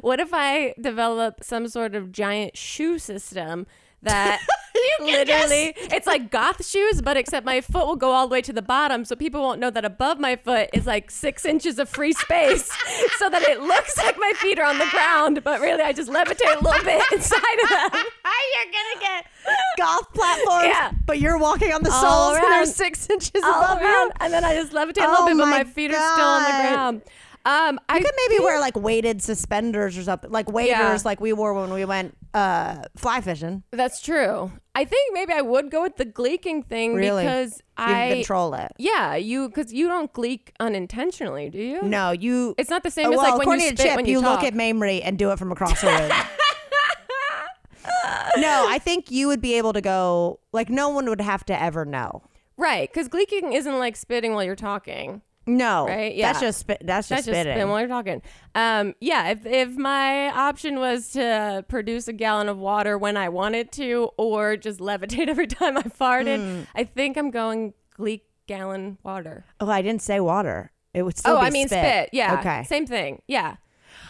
What 0.00 0.20
if 0.20 0.30
I 0.32 0.74
develop 0.80 1.44
some 1.44 1.68
sort 1.68 1.94
of 1.94 2.10
giant 2.10 2.56
shoe 2.56 2.98
system 2.98 3.66
that 4.00 4.40
literally 5.00 5.74
it's 5.76 6.06
like 6.06 6.30
goth 6.30 6.66
shoes, 6.66 7.02
but 7.02 7.16
except 7.16 7.44
my 7.46 7.60
foot 7.60 7.86
will 7.86 7.96
go 7.96 8.12
all 8.12 8.28
the 8.28 8.32
way 8.32 8.40
to 8.42 8.52
the 8.52 8.62
bottom, 8.62 9.04
so 9.04 9.16
people 9.16 9.40
won't 9.42 9.60
know 9.60 9.70
that 9.70 9.84
above 9.84 10.18
my 10.18 10.36
foot 10.36 10.70
is 10.72 10.86
like 10.86 11.10
six 11.10 11.44
inches 11.44 11.78
of 11.78 11.88
free 11.88 12.12
space, 12.12 12.70
so 13.18 13.28
that 13.30 13.42
it 13.42 13.60
looks 13.60 13.96
like 13.98 14.16
my 14.18 14.32
feet 14.36 14.58
are 14.58 14.66
on 14.66 14.78
the 14.78 14.86
ground, 14.90 15.42
but 15.44 15.60
really 15.60 15.82
I 15.82 15.92
just 15.92 16.10
levitate 16.10 16.60
a 16.60 16.64
little 16.64 16.84
bit 16.84 17.02
inside 17.12 17.58
of 17.62 17.68
them. 17.68 18.02
you're 18.56 18.72
to 18.94 19.00
get 19.00 19.26
golf 19.78 20.12
platforms, 20.12 20.64
Yeah. 20.66 20.92
but 21.06 21.20
you're 21.20 21.38
walking 21.38 21.72
on 21.72 21.82
the 21.82 21.90
All 21.90 22.00
soles 22.34 22.36
and 22.42 22.52
they're 22.52 22.66
six 22.66 23.08
inches 23.10 23.30
above 23.42 23.80
around, 23.80 24.06
you. 24.08 24.12
and 24.20 24.32
then 24.32 24.44
I 24.44 24.54
just 24.54 24.72
levitate 24.72 25.02
a 25.04 25.06
Oh 25.06 25.10
little 25.10 25.26
bit, 25.26 25.36
but 25.38 25.46
my 25.46 25.58
my 25.58 25.64
feet 25.64 25.90
are 25.90 26.12
still 26.12 26.24
on 26.24 26.42
the 26.42 26.68
ground. 26.68 27.02
Um, 27.46 27.78
I 27.88 28.00
could 28.00 28.10
maybe 28.28 28.42
wear 28.42 28.58
like 28.58 28.74
weighted 28.76 29.22
suspenders 29.22 29.96
or 29.96 30.02
something, 30.02 30.32
like 30.32 30.50
waders, 30.50 30.70
Yeah. 30.70 30.98
like 31.04 31.20
we 31.20 31.32
wore 31.32 31.54
when 31.54 31.72
we 31.72 31.84
went 31.84 32.16
uh, 32.34 32.82
fly 32.96 33.20
fishing. 33.20 33.62
That's 33.70 34.02
true. 34.02 34.50
I 34.74 34.84
think 34.84 35.14
maybe 35.14 35.32
I 35.32 35.42
would 35.42 35.70
go 35.70 35.82
with 35.82 35.96
the 35.96 36.04
gleeking 36.04 36.66
thing 36.66 36.94
Really? 36.94 37.22
because 37.22 37.54
You 37.78 37.84
I 37.84 38.12
control 38.14 38.54
it. 38.54 38.72
yeah 38.78 39.14
you 39.14 39.48
because 39.48 39.72
you 39.72 39.86
don't 39.86 40.12
gleek 40.12 40.52
unintentionally, 40.58 41.48
do 41.48 41.58
you? 41.58 41.82
No, 41.82 42.10
you. 42.10 42.56
It's 42.58 42.68
not 42.68 42.82
the 42.82 42.90
same 42.90 43.06
Uh, 43.06 43.10
as 43.12 43.16
well, 43.18 43.38
like 43.38 43.46
when 43.46 43.60
you 43.60 43.66
spit 43.68 43.78
Chip, 43.78 43.96
when 43.96 44.06
you, 44.06 44.18
look 44.20 44.40
talk. 44.40 44.44
at 44.44 44.54
Mamrie 44.54 45.00
and 45.04 45.16
do 45.16 45.30
it 45.30 45.38
from 45.38 45.52
across 45.52 45.80
the 45.80 45.86
room. 45.86 46.10
no, 48.38 48.66
I 48.68 48.78
think 48.78 49.10
you 49.10 49.28
would 49.28 49.40
be 49.40 49.54
able 49.54 49.72
to 49.72 49.80
go. 49.80 50.40
Like 50.52 50.68
no 50.68 50.88
one 50.88 51.08
would 51.08 51.20
have 51.20 51.44
to 51.46 51.60
ever 51.62 51.84
know. 51.84 52.22
right 52.56 52.88
because 52.92 53.08
gleeking 53.08 53.54
isn't 53.54 53.78
like 53.78 53.96
spitting 53.96 54.34
while 54.34 54.44
you're 54.44 54.56
talking. 54.56 55.22
No, 55.48 55.86
Right? 55.86 56.14
Yeah. 56.14 56.28
That's 56.32 56.40
just 56.40 56.58
spit. 56.58 56.78
That's 56.84 57.08
just 57.08 57.18
That's 57.18 57.26
just 57.26 57.34
spitting. 57.36 57.52
spitting 57.52 57.68
while 57.70 57.78
you're 57.80 57.88
talking. 57.88 58.20
Um, 58.56 58.94
yeah. 59.00 59.28
If 59.28 59.46
if 59.46 59.76
my 59.76 60.28
option 60.30 60.78
was 60.80 61.10
to 61.12 61.64
produce 61.68 62.08
a 62.08 62.12
gallon 62.12 62.48
of 62.48 62.58
water 62.58 62.98
when 62.98 63.16
I 63.16 63.28
wanted 63.28 63.70
to, 63.72 64.10
or 64.16 64.56
just 64.56 64.80
levitate 64.80 65.28
every 65.34 65.46
time 65.46 65.76
I 65.76 65.82
farted, 65.82 66.38
Hmm. 66.38 66.62
I 66.74 66.82
think 66.84 67.16
I'm 67.16 67.30
going 67.30 67.74
gleek 67.96 68.24
gallon 68.48 68.98
water. 69.04 69.44
oh, 69.60 69.70
I 69.70 69.82
didn't 69.82 70.02
say 70.02 70.18
water. 70.20 70.72
It 70.94 71.02
would 71.02 71.16
still 71.18 71.36
oh, 71.36 71.40
be 71.40 71.46
I 71.46 71.50
mean 71.50 71.68
spit. 71.68 71.78
spit. 71.84 72.10
Yeah. 72.12 72.38
Okay. 72.40 72.64
Same 72.64 72.86
thing. 72.86 73.22
Yeah. 73.28 73.56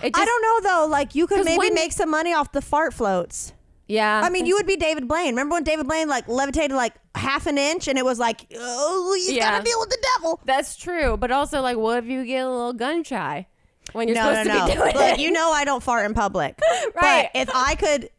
It 0.03 0.07
I 0.15 0.19
just- 0.19 0.27
don't 0.27 0.43
know 0.65 0.71
though. 0.71 0.87
Like 0.87 1.15
you 1.15 1.27
could 1.27 1.39
'Cause 1.39 1.45
maybe 1.45 1.59
when- 1.59 1.75
make 1.75 1.93
some 1.93 2.11
money 2.11 2.33
off 2.33 2.53
the 2.53 2.63
fart 2.63 2.95
floats. 2.95 3.53
Yeah. 3.89 4.21
I 4.25 4.31
mean, 4.31 4.47
you 4.47 4.57
would 4.57 4.67
be 4.67 4.77
David 4.77 5.07
Blaine. 5.07 5.31
Remember 5.31 5.55
when 5.55 5.63
David 5.65 5.87
Blaine 5.87 6.09
like 6.09 6.27
levitated 6.29 6.77
like 6.77 6.95
half 7.15 7.47
an 7.47 7.57
inch, 7.59 7.87
and 7.89 7.97
it 7.99 8.05
was 8.05 8.19
like, 8.19 8.47
oh, 8.57 9.15
you 9.27 9.35
Yeah. 9.35 9.51
gotta 9.53 9.65
deal 9.65 9.79
with 9.81 9.91
the 9.91 10.07
devil. 10.17 10.41
That's 10.45 10.77
true, 10.77 11.17
but 11.17 11.31
also 11.31 11.61
like, 11.61 11.77
what 11.77 11.99
if 12.03 12.07
you 12.11 12.25
get 12.25 12.45
a 12.45 12.51
little 12.51 12.73
gun 12.73 13.05
shy 13.05 13.47
when 13.93 14.09
you're 14.09 14.17
no, 14.17 14.33
no, 14.33 14.43
supposed 14.43 14.49
no. 14.49 14.61
to 14.61 14.67
be 14.67 14.73
doing 14.77 14.95
Look, 14.95 15.19
it? 15.19 15.21
you 15.21 15.31
know 15.31 15.53
I 15.53 15.65
don't 15.65 15.83
fart 15.83 16.05
in 16.07 16.15
public. 16.15 16.59
Right. 17.01 17.31
But 17.33 17.41
if 17.41 17.51
I 17.55 17.75
could 17.77 18.11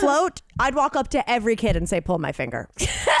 float, 0.00 0.42
I'd 0.60 0.74
walk 0.76 0.94
up 0.96 1.08
to 1.08 1.28
every 1.30 1.56
kid 1.56 1.76
and 1.76 1.88
say, 1.88 2.00
"Pull 2.00 2.18
my 2.18 2.30
finger," 2.32 2.68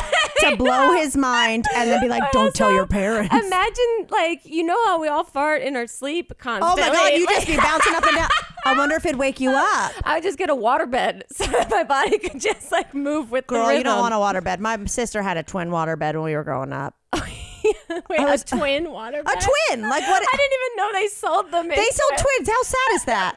to 0.50 0.56
blow 0.58 0.92
his 0.96 1.16
mind, 1.16 1.66
and 1.74 1.90
then 1.90 2.00
be 2.00 2.08
like, 2.08 2.30
"Don't 2.32 2.54
tell 2.54 2.72
your 2.72 2.86
parents." 2.86 3.34
Imagine 3.34 4.06
like 4.10 4.40
you 4.44 4.62
know 4.64 4.76
how 4.86 5.00
we 5.00 5.08
all 5.08 5.24
fart 5.24 5.62
in 5.62 5.76
our 5.76 5.86
sleep 5.86 6.32
constantly. 6.38 6.82
Oh 6.82 6.86
my 6.88 6.94
god, 6.94 7.12
you 7.14 7.26
just 7.26 7.46
be 7.46 7.56
bouncing 7.56 7.94
up 7.94 8.04
and 8.04 8.16
down. 8.16 8.28
I 8.64 8.74
wonder 8.78 8.94
if 8.96 9.04
it'd 9.06 9.18
wake 9.18 9.40
you 9.40 9.50
up. 9.50 9.92
I 10.04 10.14
would 10.16 10.22
just 10.22 10.38
get 10.38 10.50
a 10.50 10.54
waterbed 10.54 11.22
so 11.32 11.46
that 11.46 11.70
my 11.70 11.84
body 11.84 12.18
could 12.18 12.40
just 12.40 12.70
like 12.72 12.94
move 12.94 13.30
with 13.30 13.46
the 13.46 13.54
Girl, 13.54 13.66
the 13.68 13.76
you 13.78 13.84
don't 13.84 13.98
want 14.00 14.14
a 14.14 14.16
waterbed. 14.18 14.58
My 14.58 14.84
sister 14.86 15.22
had 15.22 15.36
a 15.36 15.42
twin 15.42 15.70
waterbed 15.70 16.14
when 16.14 16.24
we 16.24 16.34
were 16.36 16.44
growing 16.44 16.72
up. 16.72 16.94
Wait, 18.10 18.20
was- 18.20 18.42
a 18.42 18.56
twin 18.56 18.86
waterbed. 18.86 19.20
A 19.22 19.34
twin, 19.70 19.88
like 19.88 20.02
what? 20.06 20.22
I 20.22 20.36
didn't 20.36 20.52
even 20.52 20.76
know 20.76 20.92
they 20.92 21.06
sold 21.08 21.50
them. 21.50 21.68
They 21.68 21.76
sold 21.76 22.18
twins. 22.18 22.48
How 22.48 22.62
sad 22.62 22.94
is 22.94 23.04
that? 23.04 23.36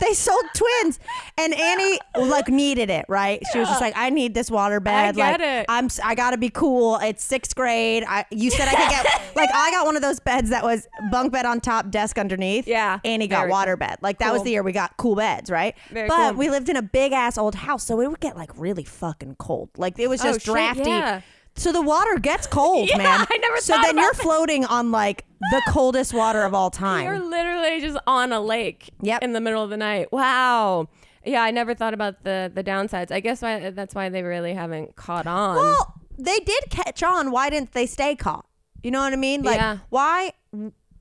They 0.00 0.14
sold 0.14 0.44
twins, 0.54 0.98
and 1.36 1.54
Annie 1.54 1.98
like 2.16 2.48
needed 2.48 2.90
it. 2.90 3.04
Right? 3.08 3.42
She 3.52 3.58
was 3.58 3.68
just 3.68 3.80
like, 3.80 3.94
"I 3.96 4.10
need 4.10 4.34
this 4.34 4.50
water 4.50 4.80
bed. 4.80 5.16
get 5.16 5.40
like, 5.40 5.48
it. 5.48 5.66
I'm. 5.68 5.88
I 6.02 6.14
gotta 6.14 6.38
be 6.38 6.50
cool. 6.50 6.96
It's 6.96 7.22
sixth 7.22 7.54
grade. 7.54 8.04
I. 8.06 8.24
You 8.30 8.50
said 8.50 8.68
I 8.68 8.74
could 8.74 8.90
get. 8.90 9.06
like, 9.36 9.50
I 9.54 9.70
got 9.70 9.86
one 9.86 9.96
of 9.96 10.02
those 10.02 10.20
beds 10.20 10.50
that 10.50 10.64
was 10.64 10.88
bunk 11.10 11.32
bed 11.32 11.44
on 11.46 11.60
top, 11.60 11.90
desk 11.90 12.18
underneath. 12.18 12.66
Yeah, 12.66 13.00
Annie 13.04 13.28
got 13.28 13.40
very 13.40 13.50
water 13.50 13.76
bed. 13.76 13.98
Like 14.00 14.18
that 14.18 14.32
was 14.32 14.42
the 14.42 14.50
year 14.50 14.62
we 14.62 14.72
got 14.72 14.96
cool 14.96 15.16
beds. 15.16 15.50
Right. 15.50 15.74
Very 15.90 16.08
but 16.08 16.30
cool. 16.30 16.38
we 16.38 16.50
lived 16.50 16.68
in 16.68 16.76
a 16.76 16.82
big 16.82 17.12
ass 17.12 17.36
old 17.38 17.54
house, 17.54 17.84
so 17.84 18.00
it 18.00 18.08
would 18.08 18.20
get 18.20 18.36
like 18.36 18.50
really 18.58 18.84
fucking 18.84 19.36
cold. 19.38 19.70
Like 19.76 19.98
it 19.98 20.08
was 20.08 20.20
Oh, 20.22 20.24
just 20.24 20.40
shit, 20.40 20.52
drafty. 20.52 20.90
yeah. 20.90 21.20
So 21.56 21.72
the 21.72 21.82
water 21.82 22.18
gets 22.18 22.46
cold, 22.46 22.88
Yeah, 22.90 22.98
man. 22.98 23.26
I 23.30 23.36
never 23.38 23.58
So 23.58 23.74
thought 23.74 23.84
then 23.86 23.98
you're 23.98 24.12
that. 24.12 24.22
floating 24.22 24.64
on 24.64 24.90
like 24.90 25.24
the 25.50 25.62
coldest 25.68 26.14
water 26.14 26.42
of 26.44 26.54
all 26.54 26.70
time. 26.70 27.04
You're 27.04 27.18
literally 27.20 27.80
just 27.80 27.98
on 28.06 28.32
a 28.32 28.40
lake 28.40 28.90
Yep. 29.02 29.22
in 29.22 29.32
the 29.32 29.40
middle 29.40 29.62
of 29.62 29.70
the 29.70 29.76
night. 29.76 30.10
Wow. 30.12 30.88
Yeah, 31.24 31.42
I 31.42 31.50
never 31.50 31.74
thought 31.74 31.92
about 31.92 32.24
the 32.24 32.50
the 32.54 32.64
downsides. 32.64 33.10
I 33.12 33.20
guess 33.20 33.42
why 33.42 33.70
that's 33.70 33.94
why 33.94 34.08
they 34.08 34.22
really 34.22 34.54
haven't 34.54 34.96
caught 34.96 35.26
on. 35.26 35.56
Well, 35.56 35.94
they 36.18 36.38
did 36.38 36.64
catch 36.70 37.02
on. 37.02 37.30
Why 37.30 37.50
didn't 37.50 37.72
they 37.72 37.84
stay 37.86 38.16
caught? 38.16 38.46
You 38.82 38.90
know 38.90 39.00
what 39.00 39.12
I 39.12 39.16
mean? 39.16 39.42
Like, 39.42 39.58
Yeah. 39.58 39.78
why? 39.90 40.32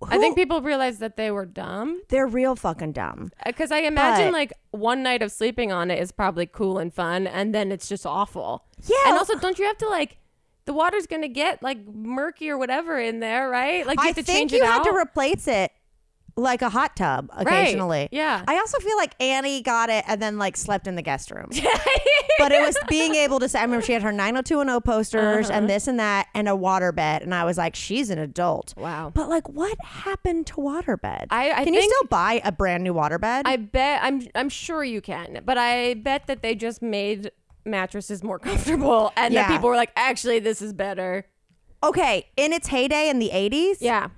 I 0.10 0.18
think 0.18 0.36
people 0.38 0.62
realized 0.62 1.00
that 1.02 1.18
they 1.18 1.30
were 1.30 1.46
dumb 1.46 2.02
they're 2.08 2.26
real 2.28 2.56
fucking 2.56 2.94
dumb. 2.94 3.32
because 3.46 3.70
I 3.72 3.80
imagine 3.80 4.28
But- 4.28 4.34
like 4.34 4.54
one 4.72 5.04
night 5.04 5.22
of 5.22 5.32
sleeping 5.32 5.72
on 5.74 5.90
it 5.92 6.00
is 6.00 6.12
probably 6.12 6.46
cool 6.46 6.78
and 6.78 6.94
fun, 6.94 7.26
and 7.28 7.54
then 7.56 7.72
it's 7.72 7.88
just 7.90 8.06
awful. 8.06 8.64
Yeah. 8.84 8.96
and 9.08 9.18
also 9.18 9.38
don't 9.40 9.58
you 9.60 9.66
have 9.66 9.78
to 9.80 9.88
like 9.90 10.18
the 10.70 10.74
water's 10.76 11.08
gonna 11.08 11.28
get 11.28 11.64
like 11.64 11.80
murky 11.88 12.48
or 12.52 12.58
whatever 12.60 13.00
in 13.00 13.20
there, 13.20 13.50
right? 13.50 13.88
Like 13.88 13.98
you 13.98 14.04
I 14.04 14.08
have 14.08 14.16
to 14.18 14.22
think 14.24 14.38
change 14.38 14.52
you 14.54 14.60
it 14.60 14.66
had 14.66 14.82
out. 14.82 14.84
to 14.84 14.92
replace 14.96 15.48
it 15.48 15.72
like 16.36 16.62
a 16.62 16.70
hot 16.70 16.96
tub 16.96 17.28
occasionally. 17.36 18.08
yeah. 18.12 18.44
I 18.48 18.58
also 18.60 18.78
feel 18.78 18.96
like 18.96 19.14
Annie 19.20 19.62
got 19.62 19.90
it 19.90 20.06
and 20.08 20.22
then 20.22 20.38
like 20.38 20.56
slept 20.56 20.86
in 20.88 20.96
the 20.96 21.02
guest 21.02 21.32
room. 21.32 21.48
but 22.40 22.52
it 22.54 22.62
was 22.62 22.78
being 22.88 23.16
able 23.16 23.40
to 23.40 23.50
say, 23.50 23.60
I 23.60 23.64
remember 23.64 23.84
she 23.86 23.92
had 23.94 24.04
her 24.04 24.12
90210 24.14 24.80
posters 24.82 25.50
Uh-huh. 25.50 25.58
and 25.60 25.70
this 25.70 25.88
and 25.88 26.00
that 26.00 26.28
and 26.34 26.48
a 26.48 26.56
water 26.56 26.94
bed. 26.94 27.24
And 27.24 27.34
I 27.36 27.44
was 27.44 27.58
like, 27.58 27.76
she's 27.76 28.10
an 28.10 28.20
adult. 28.20 28.74
Wow. 28.78 29.12
But 29.14 29.28
like, 29.28 29.50
what 29.50 29.76
happened 29.84 30.48
to 30.48 30.62
water 30.62 30.96
beds? 30.96 31.26
I- 31.30 31.52
I 31.52 31.64
Can 31.66 31.74
you 31.74 31.82
think- 31.82 31.92
still 31.94 32.08
buy 32.08 32.42
a 32.46 32.52
brand 32.54 32.84
new 32.86 32.94
water 32.94 33.18
bed? 33.18 33.44
I 33.46 33.58
bet 33.58 34.02
I'm 34.04 34.22
I'm 34.36 34.50
sure 34.50 34.84
you 34.84 35.02
can, 35.02 35.42
but 35.44 35.58
I 35.58 35.96
bet 35.96 36.28
that 36.28 36.42
they 36.42 36.56
just 36.56 36.82
made 36.82 37.32
mattresses 37.66 38.24
more 38.24 38.40
comfortable, 38.50 39.12
and 39.16 39.34
Yeah. 39.34 39.48
that 39.48 39.54
people 39.56 39.70
were 39.70 39.76
like, 39.76 39.92
actually, 39.96 40.40
this 40.40 40.62
is 40.62 40.74
better. 40.74 41.26
okay. 41.84 42.28
In 42.36 42.52
its 42.54 42.68
heyday 42.68 43.10
in 43.10 43.20
the 43.20 43.30
80s, 43.34 43.78
Yeah. 43.80 44.10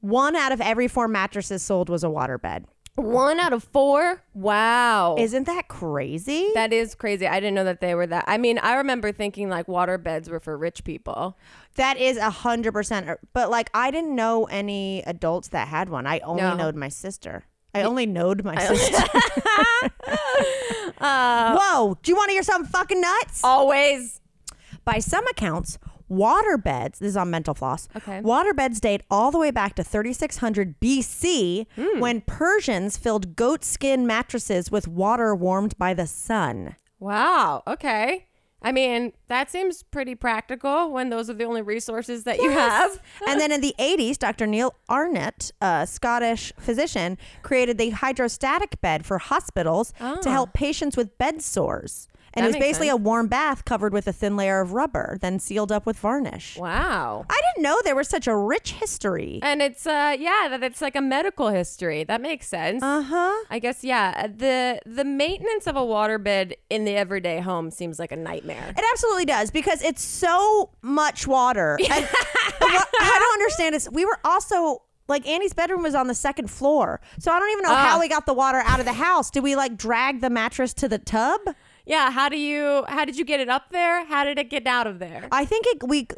one 0.00 0.36
out 0.36 0.52
of 0.52 0.60
every 0.60 0.88
four 0.88 1.08
mattresses 1.08 1.62
sold 1.62 1.88
was 1.88 2.04
a 2.04 2.10
water 2.10 2.36
bed. 2.38 2.66
One 2.96 3.38
out 3.40 3.52
of 3.52 3.62
four. 3.62 4.22
Wow. 4.32 5.16
Isn't 5.18 5.44
that 5.44 5.68
crazy? 5.68 6.50
that 6.54 6.72
is 6.72 6.94
crazy. 6.94 7.26
I 7.26 7.40
didn't 7.40 7.54
know 7.54 7.64
that 7.64 7.80
they 7.82 7.94
were 7.94 8.06
that. 8.06 8.24
I 8.26 8.38
mean, 8.38 8.58
I 8.58 8.76
remember 8.76 9.12
thinking 9.12 9.50
like 9.50 9.68
water 9.68 9.98
beds 9.98 10.30
were 10.30 10.40
for 10.40 10.56
rich 10.56 10.82
people. 10.84 11.36
that 11.74 11.98
is 11.98 12.16
a 12.16 12.30
hundred 12.30 12.72
percent. 12.72 13.06
But 13.34 13.50
like, 13.50 13.68
I 13.74 13.90
didn't 13.90 14.14
know 14.14 14.44
any 14.44 15.02
adults 15.06 15.48
that 15.48 15.68
had 15.68 15.90
one. 15.90 16.06
I 16.06 16.20
only 16.20 16.40
No. 16.42 16.56
knowed 16.56 16.74
my 16.74 16.88
sister. 16.88 17.44
I 17.78 17.82
only 17.82 18.06
knowed 18.06 18.44
my 18.44 18.56
sister. 18.58 19.02
Uh, 20.98 21.58
Whoa! 21.60 21.98
Do 22.02 22.10
you 22.10 22.16
want 22.16 22.28
to 22.30 22.32
hear 22.32 22.42
something 22.42 22.70
fucking 22.70 23.00
nuts? 23.00 23.42
Always. 23.44 24.20
By 24.84 24.98
some 24.98 25.26
accounts, 25.26 25.78
water 26.08 26.56
beds. 26.56 27.00
This 27.00 27.10
is 27.10 27.16
on 27.18 27.30
Mental 27.30 27.52
Floss. 27.54 27.88
Okay. 27.96 28.20
Water 28.22 28.54
beds 28.54 28.80
date 28.80 29.02
all 29.10 29.30
the 29.30 29.38
way 29.38 29.50
back 29.50 29.74
to 29.74 29.84
3600 29.84 30.80
BC, 30.80 31.66
Hmm. 31.76 32.00
when 32.00 32.22
Persians 32.22 32.96
filled 32.96 33.36
goat 33.36 33.62
skin 33.62 34.06
mattresses 34.06 34.70
with 34.70 34.88
water 34.88 35.34
warmed 35.34 35.76
by 35.76 35.92
the 35.92 36.06
sun. 36.06 36.76
Wow. 36.98 37.62
Okay. 37.66 38.26
I 38.66 38.72
mean, 38.72 39.12
that 39.28 39.48
seems 39.48 39.84
pretty 39.84 40.16
practical 40.16 40.90
when 40.90 41.08
those 41.08 41.30
are 41.30 41.34
the 41.34 41.44
only 41.44 41.62
resources 41.62 42.24
that 42.24 42.38
you 42.38 42.50
have. 42.50 43.00
and 43.28 43.40
then 43.40 43.52
in 43.52 43.60
the 43.60 43.76
80s, 43.78 44.18
Dr. 44.18 44.44
Neil 44.44 44.74
Arnott, 44.88 45.52
a 45.60 45.86
Scottish 45.86 46.52
physician, 46.58 47.16
created 47.44 47.78
the 47.78 47.90
hydrostatic 47.90 48.80
bed 48.80 49.06
for 49.06 49.18
hospitals 49.18 49.92
to 50.00 50.18
Ah. 50.26 50.30
help 50.32 50.52
patients 50.52 50.96
with 50.96 51.16
bed 51.16 51.42
sores. 51.42 52.08
And 52.36 52.44
it 52.44 52.48
was 52.48 52.56
basically 52.56 52.88
sense. 52.88 52.98
a 53.00 53.02
warm 53.02 53.26
bath 53.28 53.64
covered 53.64 53.92
with 53.92 54.06
a 54.06 54.12
thin 54.12 54.36
layer 54.36 54.60
of 54.60 54.72
rubber, 54.72 55.16
then 55.20 55.38
sealed 55.38 55.72
up 55.72 55.86
with 55.86 55.98
varnish. 55.98 56.56
Wow. 56.56 57.24
I 57.30 57.40
didn't 57.54 57.62
know 57.62 57.76
there 57.84 57.96
was 57.96 58.08
such 58.08 58.26
a 58.26 58.36
rich 58.36 58.72
history. 58.72 59.40
And 59.42 59.62
it's 59.62 59.86
uh 59.86 60.16
yeah, 60.18 60.48
that 60.50 60.62
it's 60.62 60.80
like 60.82 60.96
a 60.96 61.00
medical 61.00 61.48
history. 61.48 62.04
That 62.04 62.20
makes 62.20 62.46
sense. 62.46 62.82
Uh 62.82 63.02
huh. 63.02 63.44
I 63.50 63.58
guess 63.58 63.82
yeah. 63.82 64.26
The 64.26 64.80
the 64.84 65.04
maintenance 65.04 65.66
of 65.66 65.76
a 65.76 65.80
waterbed 65.80 66.52
in 66.70 66.84
the 66.84 66.94
everyday 66.96 67.40
home 67.40 67.70
seems 67.70 67.98
like 67.98 68.12
a 68.12 68.16
nightmare. 68.16 68.74
It 68.76 68.84
absolutely 68.92 69.24
does 69.24 69.50
because 69.50 69.82
it's 69.82 70.02
so 70.02 70.70
much 70.82 71.26
water. 71.26 71.78
What 72.58 72.88
I 73.00 73.18
don't 73.18 73.32
understand 73.42 73.74
is 73.74 73.88
we 73.90 74.04
were 74.04 74.18
also 74.24 74.82
like 75.08 75.26
Annie's 75.28 75.52
bedroom 75.52 75.82
was 75.82 75.94
on 75.94 76.06
the 76.08 76.14
second 76.14 76.50
floor. 76.50 77.00
So 77.18 77.30
I 77.30 77.38
don't 77.38 77.50
even 77.52 77.62
know 77.62 77.70
Ah. 77.72 77.90
how 77.90 78.00
we 78.00 78.08
got 78.08 78.26
the 78.26 78.34
water 78.34 78.58
out 78.64 78.80
of 78.80 78.86
the 78.86 78.92
house. 78.94 79.30
Did 79.30 79.42
we 79.44 79.54
like 79.54 79.76
drag 79.76 80.20
the 80.20 80.30
mattress 80.30 80.74
to 80.74 80.88
the 80.88 80.98
tub? 80.98 81.40
Yeah, 81.86 82.10
how 82.10 82.28
do 82.28 82.36
you 82.36 82.84
how 82.88 83.04
did 83.04 83.16
you 83.16 83.24
get 83.24 83.40
it 83.40 83.48
up 83.48 83.70
there? 83.70 84.04
How 84.04 84.24
did 84.24 84.38
it 84.38 84.50
get 84.50 84.66
out 84.66 84.86
of 84.86 84.98
there? 84.98 85.28
I 85.32 85.44
think 85.44 85.66
it 85.66 85.88
we 85.88 86.08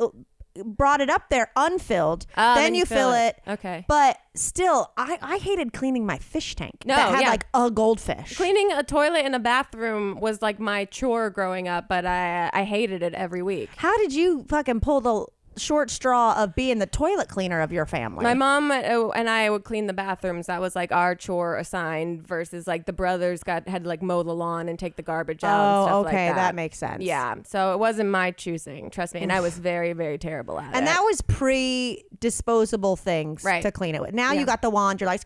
brought 0.65 1.01
it 1.01 1.11
up 1.11 1.29
there 1.31 1.51
unfilled. 1.57 2.27
Oh, 2.37 2.55
then, 2.55 2.75
you 2.75 2.85
fill 2.85 3.13
it. 3.13 3.41
Okay. 3.47 3.85
But 3.89 4.19
still, 4.35 4.93
I, 4.97 5.19
I 5.23 5.39
hated 5.39 5.73
cleaning 5.73 6.05
my 6.07 6.19
fish 6.19 6.55
tank 6.57 6.83
No, 6.85 6.97
that 6.97 7.15
had 7.15 7.21
yeah. 7.23 7.31
like 7.31 7.47
a 7.55 7.71
goldfish. 7.71 8.37
Cleaning 8.37 8.73
a 8.73 8.83
toilet 8.83 9.25
in 9.25 9.35
a 9.35 9.39
bathroom 9.39 10.19
was 10.21 10.43
like 10.43 10.59
my 10.59 10.85
chore 10.87 11.31
growing 11.31 11.69
up, 11.69 11.89
but 11.89 12.07
I 12.07 12.51
I 12.53 12.65
hated 12.65 13.03
it 13.03 13.15
every 13.15 13.43
week. 13.43 13.71
How 13.77 13.97
did 13.99 14.13
you 14.13 14.45
fucking 14.49 14.81
pull 14.81 15.01
the 15.01 15.27
short 15.59 15.91
straw 15.91 16.35
of 16.43 16.55
being 16.55 16.79
the 16.79 16.87
toilet 16.87 17.29
cleaner 17.29 17.61
of 17.61 17.73
your 17.73 17.87
family. 17.87 18.23
My 18.23 18.35
mom 18.35 18.71
uh, 18.71 18.75
and 19.11 19.29
I 19.31 19.51
would 19.51 19.65
clean 19.65 19.87
the 19.87 19.93
bathrooms. 19.93 20.47
That 20.47 20.61
was 20.61 20.75
like 20.77 20.93
our 20.93 21.15
chore 21.15 21.57
assigned 21.57 22.27
versus 22.27 22.67
like 22.67 22.87
the 22.87 22.93
brothers 22.93 23.43
got 23.43 23.69
had 23.69 23.83
to 23.85 23.89
like 23.89 24.03
mow 24.03 24.23
the 24.23 24.35
lawn 24.35 24.69
and 24.69 24.79
take 24.79 24.97
the 24.97 25.03
garbage 25.03 25.45
out. 25.45 25.49
and 25.61 25.79
Oh, 25.81 25.87
stuff 25.87 26.05
like 26.07 26.15
okay, 26.15 26.29
that. 26.29 26.35
that 26.37 26.55
makes 26.55 26.79
sense. 26.79 27.03
Yeah, 27.03 27.35
so 27.45 27.73
it 27.73 27.79
wasn't 27.79 28.11
my 28.11 28.31
choosing. 28.31 28.91
Trust 28.91 29.15
me, 29.15 29.21
and 29.23 29.33
I 29.33 29.41
was 29.41 29.59
very 29.59 29.93
very 29.93 30.19
terrible 30.19 30.59
at 30.59 30.71
it. 30.71 30.77
and 30.77 30.87
that 30.87 31.01
was 31.03 31.21
pre 31.23 32.05
disposable 32.21 32.97
things 32.97 33.45
Right. 33.45 33.63
to 33.63 33.71
clean 33.71 33.95
it 33.95 34.01
with. 34.01 34.13
Now 34.15 34.33
Yeah. 34.33 34.41
you 34.41 34.47
got 34.47 34.63
the 34.63 34.71
wand, 34.71 35.01
you're 35.01 35.07
like, 35.09 35.23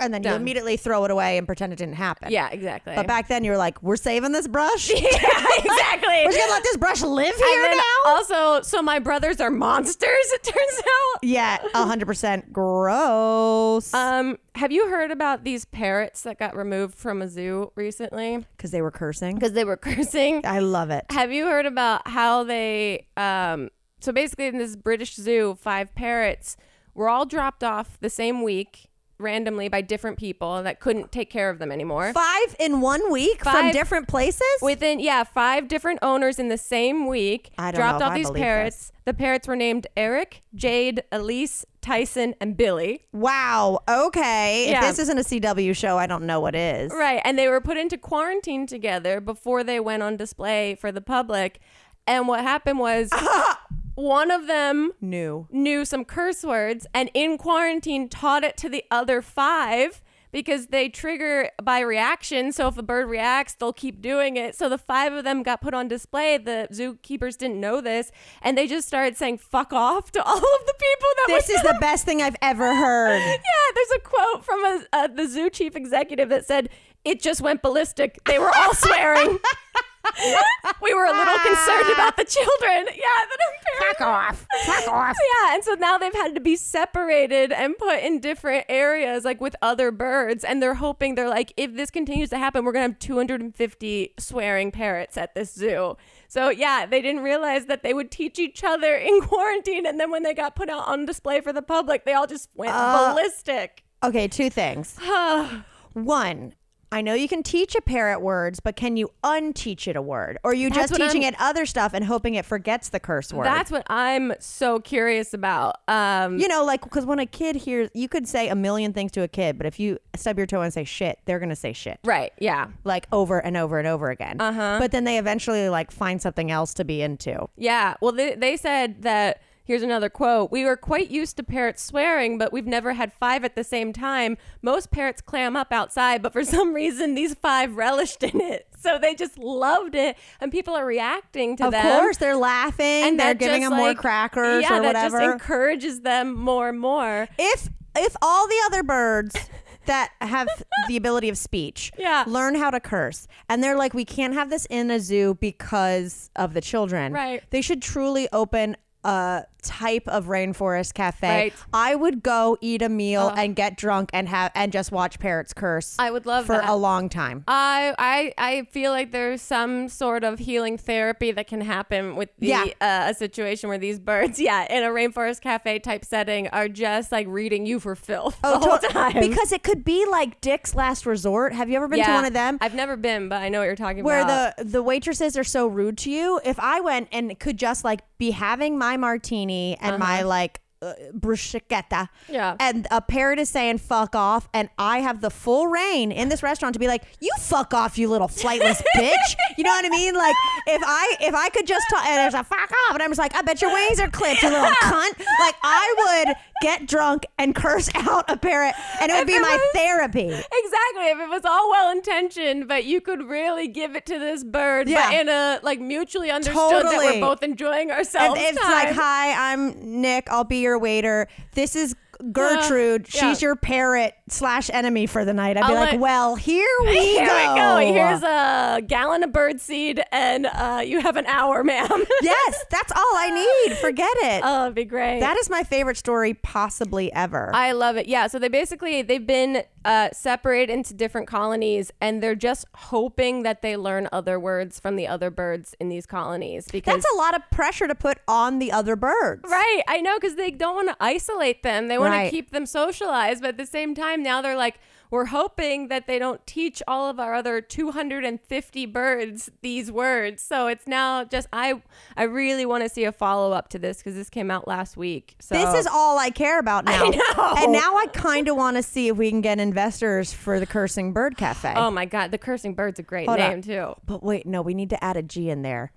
and 0.00 0.12
then 0.12 0.22
you 0.22 0.32
immediately 0.32 0.76
throw 0.76 1.04
it 1.04 1.10
away 1.10 1.38
and 1.38 1.46
pretend 1.46 1.72
it 1.72 1.76
didn't 1.76 1.94
happen. 1.94 2.30
yeah, 2.30 2.48
exactly. 2.50 2.94
But 2.94 3.06
back 3.06 3.28
then 3.28 3.44
you 3.44 3.50
were 3.50 3.56
like, 3.56 3.82
we're 3.82 3.96
saving 3.96 4.32
this 4.32 4.46
brush? 4.48 4.90
yeah, 4.94 4.98
exactly. 5.00 6.08
We're 6.26 6.32
just 6.32 6.38
gonna 6.38 6.52
let 6.52 6.62
this 6.62 6.76
brush 6.76 7.02
live 7.02 7.26
And 7.34 7.44
here 7.44 7.70
now? 7.74 7.82
also, 8.12 8.62
so 8.62 8.82
my 8.82 8.98
brothers 8.98 9.40
are 9.40 9.50
monsters. 9.58 10.06
It 10.32 10.42
turns 10.42 10.78
out. 10.78 11.18
yeah, 11.22 11.58
hundred 11.74 12.06
percent 12.06 12.52
gross. 12.52 13.92
Um, 13.94 14.38
have 14.54 14.72
you 14.72 14.88
heard 14.88 15.10
about 15.10 15.44
these 15.44 15.64
parrots 15.64 16.22
that 16.22 16.38
got 16.38 16.56
removed 16.56 16.94
from 16.94 17.22
a 17.22 17.28
zoo 17.28 17.72
recently 17.74 18.44
Because 18.56 18.70
they 18.70 18.82
were 18.82 18.90
cursing. 18.90 19.34
because 19.34 19.52
they 19.52 19.64
were 19.64 19.76
cursing? 19.88 20.44
I 20.44 20.60
love 20.60 20.90
it. 20.90 21.04
Have 21.10 21.32
you 21.32 21.46
heard 21.46 21.66
about 21.66 22.06
how 22.08 22.44
they 22.44 23.06
um 23.16 23.70
so 24.00 24.12
basically 24.12 24.46
in 24.46 24.58
this 24.58 24.76
British 24.76 25.14
zoo, 25.14 25.56
five 25.60 25.94
parrots 25.94 26.56
were 26.94 27.08
all 27.08 27.24
dropped 27.26 27.64
off 27.64 27.98
the 28.00 28.10
same 28.10 28.42
week 28.42 28.86
randomly 29.18 29.68
by 29.68 29.80
different 29.80 30.18
people 30.18 30.62
that 30.62 30.80
couldn't 30.80 31.12
take 31.12 31.30
care 31.30 31.50
of 31.50 31.58
them 31.58 31.72
anymore. 31.72 32.12
Five 32.12 32.56
in 32.58 32.80
one 32.80 33.10
week 33.10 33.42
from 33.42 33.70
different 33.70 34.08
places. 34.08 34.42
Within 34.62 35.00
yeah, 35.00 35.24
five 35.24 35.68
different 35.68 36.00
owners 36.02 36.38
in 36.38 36.48
the 36.48 36.58
same 36.58 37.06
week 37.06 37.50
I 37.58 37.70
don't 37.70 37.80
dropped 37.80 38.00
know 38.00 38.06
off 38.06 38.12
I 38.12 38.18
these 38.18 38.30
parrots. 38.30 38.92
The 39.04 39.14
parrots 39.14 39.46
were 39.46 39.56
named 39.56 39.86
Eric, 39.96 40.42
Jade, 40.54 41.04
Elise, 41.12 41.64
Tyson, 41.80 42.34
and 42.40 42.56
Billy. 42.56 43.06
wow. 43.12 43.80
Okay. 43.88 44.70
Yeah. 44.70 44.80
If 44.80 44.96
this 44.96 44.98
isn't 45.08 45.18
a 45.18 45.22
CW 45.22 45.76
show, 45.76 45.96
I 45.96 46.06
don't 46.06 46.24
know 46.24 46.40
what 46.40 46.56
is. 46.56 46.90
Right. 46.92 47.20
And 47.24 47.38
they 47.38 47.46
were 47.46 47.60
put 47.60 47.76
into 47.76 47.96
quarantine 47.96 48.66
together 48.66 49.20
before 49.20 49.62
they 49.62 49.78
went 49.78 50.02
on 50.02 50.16
display 50.16 50.74
for 50.74 50.90
the 50.90 51.00
public. 51.00 51.60
And 52.08 52.28
what 52.28 52.40
happened 52.40 52.78
was 52.78 53.10
one 53.96 54.30
of 54.30 54.46
them 54.46 54.92
knew 55.00 55.48
knew 55.50 55.84
some 55.84 56.04
curse 56.04 56.44
words 56.44 56.86
and 56.94 57.10
in 57.14 57.36
quarantine 57.38 58.08
taught 58.08 58.44
it 58.44 58.56
to 58.58 58.68
the 58.68 58.84
other 58.90 59.20
five 59.20 60.02
because 60.32 60.66
they 60.66 60.88
trigger 60.90 61.48
by 61.62 61.80
reaction. 61.80 62.52
So 62.52 62.68
if 62.68 62.76
a 62.76 62.82
bird 62.82 63.08
reacts, 63.08 63.54
they'll 63.54 63.72
keep 63.72 64.02
doing 64.02 64.36
it. 64.36 64.54
So 64.54 64.68
the 64.68 64.76
five 64.76 65.14
of 65.14 65.24
them 65.24 65.42
got 65.42 65.62
put 65.62 65.72
on 65.72 65.88
display. 65.88 66.36
The 66.36 66.68
zookeepers 66.70 67.38
didn't 67.38 67.58
know 67.58 67.80
this 67.80 68.12
and 68.42 68.56
they 68.58 68.66
just 68.66 68.86
started 68.86 69.16
saying 69.16 69.38
fuck 69.38 69.72
off 69.72 70.12
to 70.12 70.22
all 70.22 70.36
of 70.36 70.42
the 70.66 70.74
people 70.74 71.08
that 71.16 71.26
This 71.28 71.48
is 71.48 71.62
the 71.62 71.78
best 71.80 72.04
thing 72.04 72.20
I've 72.20 72.36
ever 72.42 72.74
heard. 72.74 73.18
yeah, 73.18 73.38
there's 73.74 73.90
a 73.96 74.00
quote 74.00 74.44
from 74.44 74.64
a, 74.64 74.84
uh, 74.92 75.06
the 75.06 75.26
zoo 75.26 75.48
chief 75.48 75.74
executive 75.74 76.28
that 76.28 76.44
said, 76.44 76.68
"It 77.04 77.22
just 77.22 77.40
went 77.40 77.62
ballistic. 77.62 78.18
They 78.26 78.38
were 78.38 78.52
all 78.54 78.74
swearing. 78.74 79.38
we 80.82 80.94
were 80.94 81.04
a 81.04 81.12
little 81.12 81.38
concerned 81.38 81.92
about 81.92 82.16
the 82.16 82.24
children. 82.24 82.86
Yeah, 82.96 83.24
that 83.28 83.38
Fuck 83.78 84.00
off. 84.06 84.46
Fuck 84.64 84.88
off. 84.92 85.16
Yeah, 85.16 85.54
and 85.54 85.62
so 85.64 85.74
now 85.74 85.98
they've 85.98 86.14
had 86.14 86.34
to 86.34 86.40
be 86.40 86.56
separated 86.56 87.52
and 87.52 87.76
put 87.76 88.00
in 88.00 88.20
different 88.20 88.64
areas, 88.68 89.24
like 89.24 89.40
with 89.40 89.54
other 89.60 89.90
birds. 89.90 90.44
And 90.44 90.62
they're 90.62 90.74
hoping 90.74 91.14
they're 91.14 91.28
like, 91.28 91.52
if 91.56 91.74
this 91.74 91.90
continues 91.90 92.30
to 92.30 92.38
happen, 92.38 92.64
we're 92.64 92.72
gonna 92.72 92.88
have 92.88 92.98
250 92.98 94.14
swearing 94.18 94.70
parrots 94.70 95.16
at 95.16 95.34
this 95.34 95.52
zoo. 95.52 95.96
So 96.28 96.48
yeah, 96.48 96.86
they 96.86 97.02
didn't 97.02 97.22
realize 97.22 97.66
that 97.66 97.82
they 97.82 97.94
would 97.94 98.10
teach 98.10 98.38
each 98.38 98.64
other 98.64 98.94
in 98.94 99.20
quarantine, 99.20 99.86
and 99.86 100.00
then 100.00 100.10
when 100.10 100.22
they 100.22 100.34
got 100.34 100.56
put 100.56 100.68
out 100.68 100.86
on 100.88 101.06
display 101.06 101.40
for 101.40 101.52
the 101.52 101.62
public, 101.62 102.04
they 102.04 102.14
all 102.14 102.26
just 102.26 102.48
went 102.54 102.72
uh, 102.74 103.12
ballistic. 103.12 103.84
Okay, 104.02 104.28
two 104.28 104.50
things. 104.50 104.98
One, 105.92 106.54
I 106.92 107.00
know 107.02 107.14
you 107.14 107.26
can 107.28 107.42
teach 107.42 107.74
a 107.74 107.80
parrot 107.80 108.20
words, 108.20 108.60
but 108.60 108.76
can 108.76 108.96
you 108.96 109.10
unteach 109.24 109.88
it 109.88 109.96
a 109.96 110.02
word? 110.02 110.38
Or 110.44 110.52
are 110.52 110.54
you 110.54 110.70
That's 110.70 110.90
just 110.90 110.94
teaching 111.00 111.24
I'm- 111.24 111.34
it 111.34 111.40
other 111.40 111.66
stuff 111.66 111.92
and 111.94 112.04
hoping 112.04 112.34
it 112.36 112.44
forgets 112.44 112.90
the 112.90 113.00
curse 113.00 113.32
word? 113.32 113.44
That's 113.46 113.70
what 113.70 113.82
I'm 113.90 114.32
so 114.38 114.78
curious 114.78 115.34
about. 115.34 115.76
Um, 115.88 116.38
you 116.38 116.46
know, 116.46 116.64
like 116.64 116.82
because 116.82 117.04
when 117.04 117.18
a 117.18 117.26
kid 117.26 117.56
hears, 117.56 117.90
you 117.92 118.08
could 118.08 118.28
say 118.28 118.48
a 118.48 118.54
million 118.54 118.92
things 118.92 119.10
to 119.12 119.22
a 119.22 119.28
kid, 119.28 119.58
but 119.58 119.66
if 119.66 119.80
you 119.80 119.98
stub 120.14 120.38
your 120.38 120.46
toe 120.46 120.60
and 120.60 120.72
say 120.72 120.84
shit, 120.84 121.18
they're 121.24 121.40
gonna 121.40 121.56
say 121.56 121.72
shit 121.72 121.98
right? 122.04 122.32
Yeah, 122.38 122.68
like 122.84 123.06
over 123.12 123.38
and 123.44 123.56
over 123.56 123.78
and 123.78 123.88
over 123.88 124.10
again. 124.10 124.40
Uh-huh. 124.40 124.76
But 124.78 124.92
then 124.92 125.04
they 125.04 125.18
eventually 125.18 125.68
like 125.68 125.90
find 125.90 126.22
something 126.22 126.50
else 126.50 126.72
to 126.74 126.84
be 126.84 127.02
into. 127.02 127.48
yeah. 127.56 127.94
Well, 128.00 128.12
they 128.12 128.34
they 128.36 128.56
said 128.56 129.02
that. 129.02 129.40
Here's 129.66 129.82
another 129.82 130.08
quote. 130.08 130.50
We 130.52 130.64
were 130.64 130.76
quite 130.76 131.10
used 131.10 131.36
to 131.38 131.42
parrots 131.42 131.82
swearing, 131.82 132.38
but 132.38 132.52
we've 132.52 132.66
never 132.66 132.92
had 132.92 133.12
five 133.12 133.44
at 133.44 133.56
the 133.56 133.64
same 133.64 133.92
time. 133.92 134.38
Most 134.62 134.90
parrots 134.92 135.20
clam 135.20 135.56
up 135.56 135.72
outside, 135.72 136.22
but 136.22 136.32
for 136.32 136.44
some 136.56 136.72
reason, 136.72 137.14
these 137.16 137.34
five 137.34 137.76
relished 137.76 138.22
in 138.22 138.40
it. 138.40 138.68
So 138.86 138.98
they 138.98 139.16
just 139.16 139.36
loved 139.36 139.96
it, 139.96 140.16
and 140.40 140.52
people 140.52 140.74
are 140.76 140.86
reacting 140.86 141.56
to 141.56 141.62
that. 141.64 141.66
of 141.66 141.72
them. 141.72 141.98
course, 142.00 142.18
they're 142.18 142.36
laughing. 142.36 142.84
and 143.04 143.18
they're 143.18 143.34
giving 143.34 143.62
them 143.62 143.72
more 143.74 143.94
crackers 143.94 144.62
yeah, 144.62 144.78
or 144.78 144.82
that 144.82 144.86
whatever. 144.94 145.18
just 145.18 145.32
encourages 145.32 146.00
them 146.02 146.34
more 146.34 146.68
and 146.68 146.78
more. 146.78 147.26
if 147.36 147.68
if 147.96 148.14
all 148.22 148.46
the 148.46 148.60
other 148.66 148.84
birds 148.84 149.34
that 149.86 150.12
have 150.20 150.46
the 150.86 150.96
ability 150.96 151.28
of 151.28 151.36
speech 151.36 151.90
Yeah. 151.98 152.22
learn 152.28 152.54
how 152.54 152.70
to 152.70 152.78
curse 152.78 153.26
and 153.48 153.64
they're 153.64 153.76
like 153.76 153.92
we 153.94 154.04
can't 154.04 154.34
have 154.34 154.50
this 154.50 154.66
in 154.66 154.90
a 154.90 155.00
zoo 155.00 155.34
because 155.40 156.30
of 156.36 156.52
the 156.54 156.60
children 156.60 157.12
Right. 157.12 157.42
they 157.50 157.62
should 157.62 157.80
truly 157.82 158.28
open 158.32 158.76
a 159.02 159.44
type 159.66 160.06
of 160.08 160.26
rainforest 160.26 160.94
cafe 160.94 161.26
Right. 161.28 161.54
i 161.72 161.94
would 161.94 162.22
go 162.22 162.56
eat 162.60 162.82
a 162.82 162.88
meal 162.88 163.28
and 163.36 163.54
get 163.56 163.76
drunk 163.76 164.10
and 164.12 164.28
have 164.28 164.52
and 164.54 164.72
just 164.72 164.92
watch 164.92 165.18
parrots 165.18 165.52
curse 165.52 165.96
I 165.98 166.10
would 166.10 166.24
love 166.26 166.46
for 166.46 166.56
that. 166.56 166.68
a 166.68 166.74
long 166.76 167.08
time 167.08 167.44
I, 167.48 167.94
I 167.98 168.32
I 168.38 168.62
feel 168.70 168.90
like 168.92 169.12
there's 169.12 169.42
some 169.42 169.88
sort 169.88 170.24
of 170.24 170.38
healing 170.38 170.78
therapy 170.78 171.32
that 171.32 171.46
can 171.46 171.60
happen 171.60 172.16
with 172.16 172.30
the 172.38 172.46
Yeah. 172.48 172.64
uh, 172.80 173.10
a 173.10 173.14
situation 173.14 173.68
where 173.68 173.78
these 173.78 173.98
birds, 173.98 174.38
yeah, 174.48 174.66
in 174.72 174.82
a 174.84 174.88
rainforest 174.88 175.40
cafe 175.40 175.78
type 175.80 176.04
setting, 176.04 176.48
are 176.48 176.68
just 176.68 177.10
like 177.12 177.26
reading 177.28 177.66
you 177.66 177.80
for 177.80 177.94
filth 177.94 178.38
the 178.42 178.58
whole 178.58 178.78
to- 178.78 178.88
time. 178.88 179.14
Oh, 179.16 179.20
because 179.20 179.52
it 179.52 179.62
could 179.62 179.84
be 179.84 180.06
like 180.06 180.40
dick's 180.40 180.74
last 180.74 181.06
resort 181.06 181.52
have 181.52 181.68
you 181.70 181.76
ever 181.76 181.88
been 181.88 182.04
to 182.04 182.10
one 182.12 182.24
of 182.24 182.32
them 182.32 182.58
I've 182.60 182.74
never 182.74 182.96
been, 182.96 183.28
but 183.28 183.42
I 183.42 183.48
know 183.48 183.58
what 183.60 183.64
you're 183.66 183.76
talking 183.76 184.04
where 184.04 184.20
about. 184.20 184.54
Where 184.58 184.64
the 184.64 184.70
the 184.76 184.82
waitresses 184.82 185.36
are 185.36 185.44
so 185.56 185.66
rude 185.66 185.98
to 186.04 186.10
you 186.10 186.40
if 186.44 186.58
i 186.60 186.80
went 186.80 187.08
and 187.12 187.38
could 187.38 187.56
just 187.58 187.84
like 187.84 188.00
be 188.18 188.30
having 188.32 188.76
my 188.78 188.96
martini 188.96 189.55
and 189.80 189.98
my 189.98 190.22
like 190.22 190.60
uh, 190.82 190.92
bruschetta. 191.16 192.08
Yeah. 192.28 192.54
and 192.60 192.86
a 192.90 193.00
parrot 193.00 193.38
is 193.38 193.48
saying 193.48 193.78
fuck 193.78 194.14
off. 194.14 194.48
And 194.52 194.68
i 194.78 194.98
have 194.98 195.20
the 195.22 195.30
full 195.30 195.66
reign 195.68 196.12
in 196.12 196.28
this 196.28 196.42
restaurant 196.42 196.74
to 196.74 196.78
be 196.78 196.86
like 196.86 197.02
you 197.20 197.30
fuck 197.40 197.72
off 197.72 197.96
you 197.96 198.08
little 198.08 198.28
flightless 198.28 198.82
bitch. 198.96 199.28
You 199.56 199.64
know 199.64 199.70
what 199.70 199.84
i 199.84 199.88
mean? 199.88 200.14
Like 200.14 200.34
if 200.66 200.82
i 200.84 201.16
if 201.20 201.34
i 201.34 201.48
could 201.48 201.66
just 201.66 201.86
talk 201.90 202.04
and 202.06 202.16
there's 202.18 202.34
a 202.34 202.44
fuck 202.44 202.70
off 202.70 202.94
and 202.94 203.02
i'm 203.02 203.10
just 203.10 203.18
like 203.18 203.34
i 203.34 203.42
bet 203.42 203.62
your 203.62 203.72
wings 203.72 203.98
are 204.00 204.10
clipped 204.10 204.42
you 204.42 204.50
little 204.50 204.66
cunt. 204.82 205.18
Like 205.40 205.54
i 205.62 205.94
would 206.26 206.36
get 206.62 206.86
drunk 206.86 207.26
and 207.38 207.54
curse 207.54 207.88
out 207.94 208.30
a 208.30 208.36
parrot 208.36 208.74
and 209.00 209.10
it 209.10 209.14
would 209.14 209.20
If 209.22 209.26
be 209.26 209.34
it 209.34 209.42
my 209.42 209.50
was- 209.50 209.70
therapy 209.74 210.26
Exactly. 210.28 211.06
If 211.08 211.18
it 211.20 211.28
was 211.28 211.44
all 211.44 211.70
well 211.70 211.90
intentioned, 211.90 212.66
but 212.68 212.84
you 212.84 213.00
could 213.00 213.22
really 213.28 213.68
give 213.68 213.94
it 213.94 214.06
to 214.06 214.18
this 214.18 214.42
bird, 214.44 214.88
Yeah. 214.88 215.10
but 215.10 215.20
in 215.20 215.28
a 215.28 215.60
like 215.62 215.80
mutually 215.80 216.30
understood 216.30 216.84
that 216.86 216.96
we're 216.98 217.20
both 217.20 217.42
enjoying 217.42 217.90
ourselves. 217.90 218.38
And 218.38 218.46
it's 218.48 218.60
time. 218.60 218.70
like, 218.72 218.94
hi, 218.94 219.52
I'm 219.52 220.00
Nick. 220.00 220.28
I'll 220.30 220.44
be 220.44 220.58
your 220.58 220.78
waiter. 220.78 221.28
This 221.52 221.76
is 221.76 221.94
Gertrude. 222.32 223.08
yeah. 223.14 223.20
She's 223.32 223.42
your 223.42 223.56
parrot 223.56 224.14
slash 224.28 224.68
enemy 224.72 225.06
for 225.06 225.24
the 225.24 225.32
night. 225.32 225.56
I'd 225.56 225.60
be 225.66 225.66
I'll 225.68 225.74
like, 225.74 225.90
let- 225.92 226.00
well, 226.00 226.34
here 226.36 226.66
we 226.84 226.94
Here 227.16 227.26
go. 227.26 227.76
we 227.78 227.84
go. 227.86 227.92
Here's 227.92 228.22
a 228.22 228.82
gallon 228.86 229.22
of 229.22 229.30
birdseed, 229.30 230.02
and 230.12 230.46
uh, 230.46 230.82
you 230.84 231.00
have 231.00 231.16
an 231.16 231.26
hour, 231.26 231.62
ma'am. 231.62 231.88
yes, 232.22 232.64
that's 232.70 232.92
all 232.92 233.12
I 233.16 233.30
need. 233.68 233.76
Forget 233.78 234.10
it. 234.18 234.42
oh, 234.44 234.64
it'd 234.64 234.74
be 234.74 234.84
great. 234.84 235.20
that 235.20 235.36
is 235.38 235.48
my 235.48 235.62
favorite 235.62 235.96
story 235.96 236.34
possibly 236.34 237.12
ever. 237.12 237.50
I 237.54 237.72
love 237.72 237.96
it. 237.96 238.06
Yeah. 238.06 238.26
So 238.26 238.38
they 238.38 238.48
basically 238.48 239.02
they've 239.02 239.26
been 239.26 239.62
uh, 239.84 240.08
separated 240.12 240.72
into 240.72 240.92
different 240.94 241.28
colonies, 241.28 241.92
and 242.00 242.22
they're 242.22 242.34
just 242.34 242.64
hoping 242.74 243.44
that 243.44 243.62
they 243.62 243.76
learn 243.76 244.08
other 244.10 244.40
words 244.40 244.80
from 244.80 244.96
the 244.96 245.06
other 245.06 245.30
birds 245.30 245.74
in 245.78 245.88
these 245.88 246.06
colonies 246.06 246.66
because. 246.70 246.94
that's 246.94 247.06
a 247.14 247.16
lot 247.16 247.36
of 247.36 247.42
pressure 247.50 247.86
to 247.86 247.94
put 247.94 248.18
on 248.26 248.58
the 248.58 248.72
other 248.72 248.96
birds. 248.96 249.42
Right, 249.48 249.82
I 249.86 250.00
know 250.00 250.16
because 250.18 250.34
they 250.34 250.50
don't 250.50 250.74
want 250.74 250.88
to 250.88 250.96
isolate 250.98 251.62
them. 251.62 251.86
They 251.88 251.98
want 251.98 252.10
Right. 252.12 252.24
to 252.24 252.30
keep 252.30 252.50
them 252.50 252.66
socialized, 252.66 253.42
but 253.42 253.50
at 253.50 253.56
the 253.58 253.66
same 253.66 253.94
time, 253.94 254.15
now 254.22 254.42
they're 254.42 254.56
like, 254.56 254.78
we're 255.10 255.26
hoping 255.26 255.86
that 255.88 256.06
they 256.08 256.18
don't 256.18 256.44
teach 256.46 256.82
all 256.88 257.08
of 257.08 257.20
our 257.20 257.32
other 257.34 257.60
250 257.60 258.86
birds 258.86 259.50
these 259.62 259.90
words. 259.92 260.42
So 260.42 260.66
it's 260.66 260.86
now 260.86 261.24
just 261.24 261.46
I 261.52 261.80
I 262.16 262.24
really 262.24 262.66
want 262.66 262.82
to 262.82 262.88
see 262.88 263.04
a 263.04 263.12
follow 263.12 263.52
up 263.52 263.68
to 263.68 263.78
this 263.78 263.98
because 263.98 264.14
this 264.14 264.28
came 264.28 264.50
out 264.50 264.66
last 264.66 264.96
week. 264.96 265.36
So 265.40 265.54
This 265.54 265.74
is 265.74 265.86
all 265.86 266.18
I 266.18 266.30
care 266.30 266.58
about 266.58 266.84
now. 266.84 267.04
know. 267.04 267.54
And 267.56 267.72
now 267.72 267.96
I 267.96 268.06
kind 268.12 268.48
of 268.48 268.56
want 268.56 268.76
to 268.78 268.82
see 268.82 269.08
if 269.08 269.16
we 269.16 269.30
can 269.30 269.40
get 269.40 269.60
investors 269.60 270.32
for 270.32 270.58
the 270.58 270.66
Cursing 270.66 271.12
Bird 271.12 271.36
Cafe. 271.36 271.72
oh 271.76 271.90
my 271.90 272.04
god, 272.04 272.30
the 272.32 272.38
cursing 272.38 272.74
bird's 272.74 272.98
a 272.98 273.02
great 273.02 273.28
Hold 273.28 273.38
name 273.38 273.62
too. 273.62 273.94
But 274.06 274.22
wait, 274.22 274.44
no, 274.46 274.60
we 274.60 274.74
need 274.74 274.90
to 274.90 275.04
add 275.04 275.16
a 275.16 275.22
G 275.22 275.50
in 275.50 275.62
there. 275.62 275.92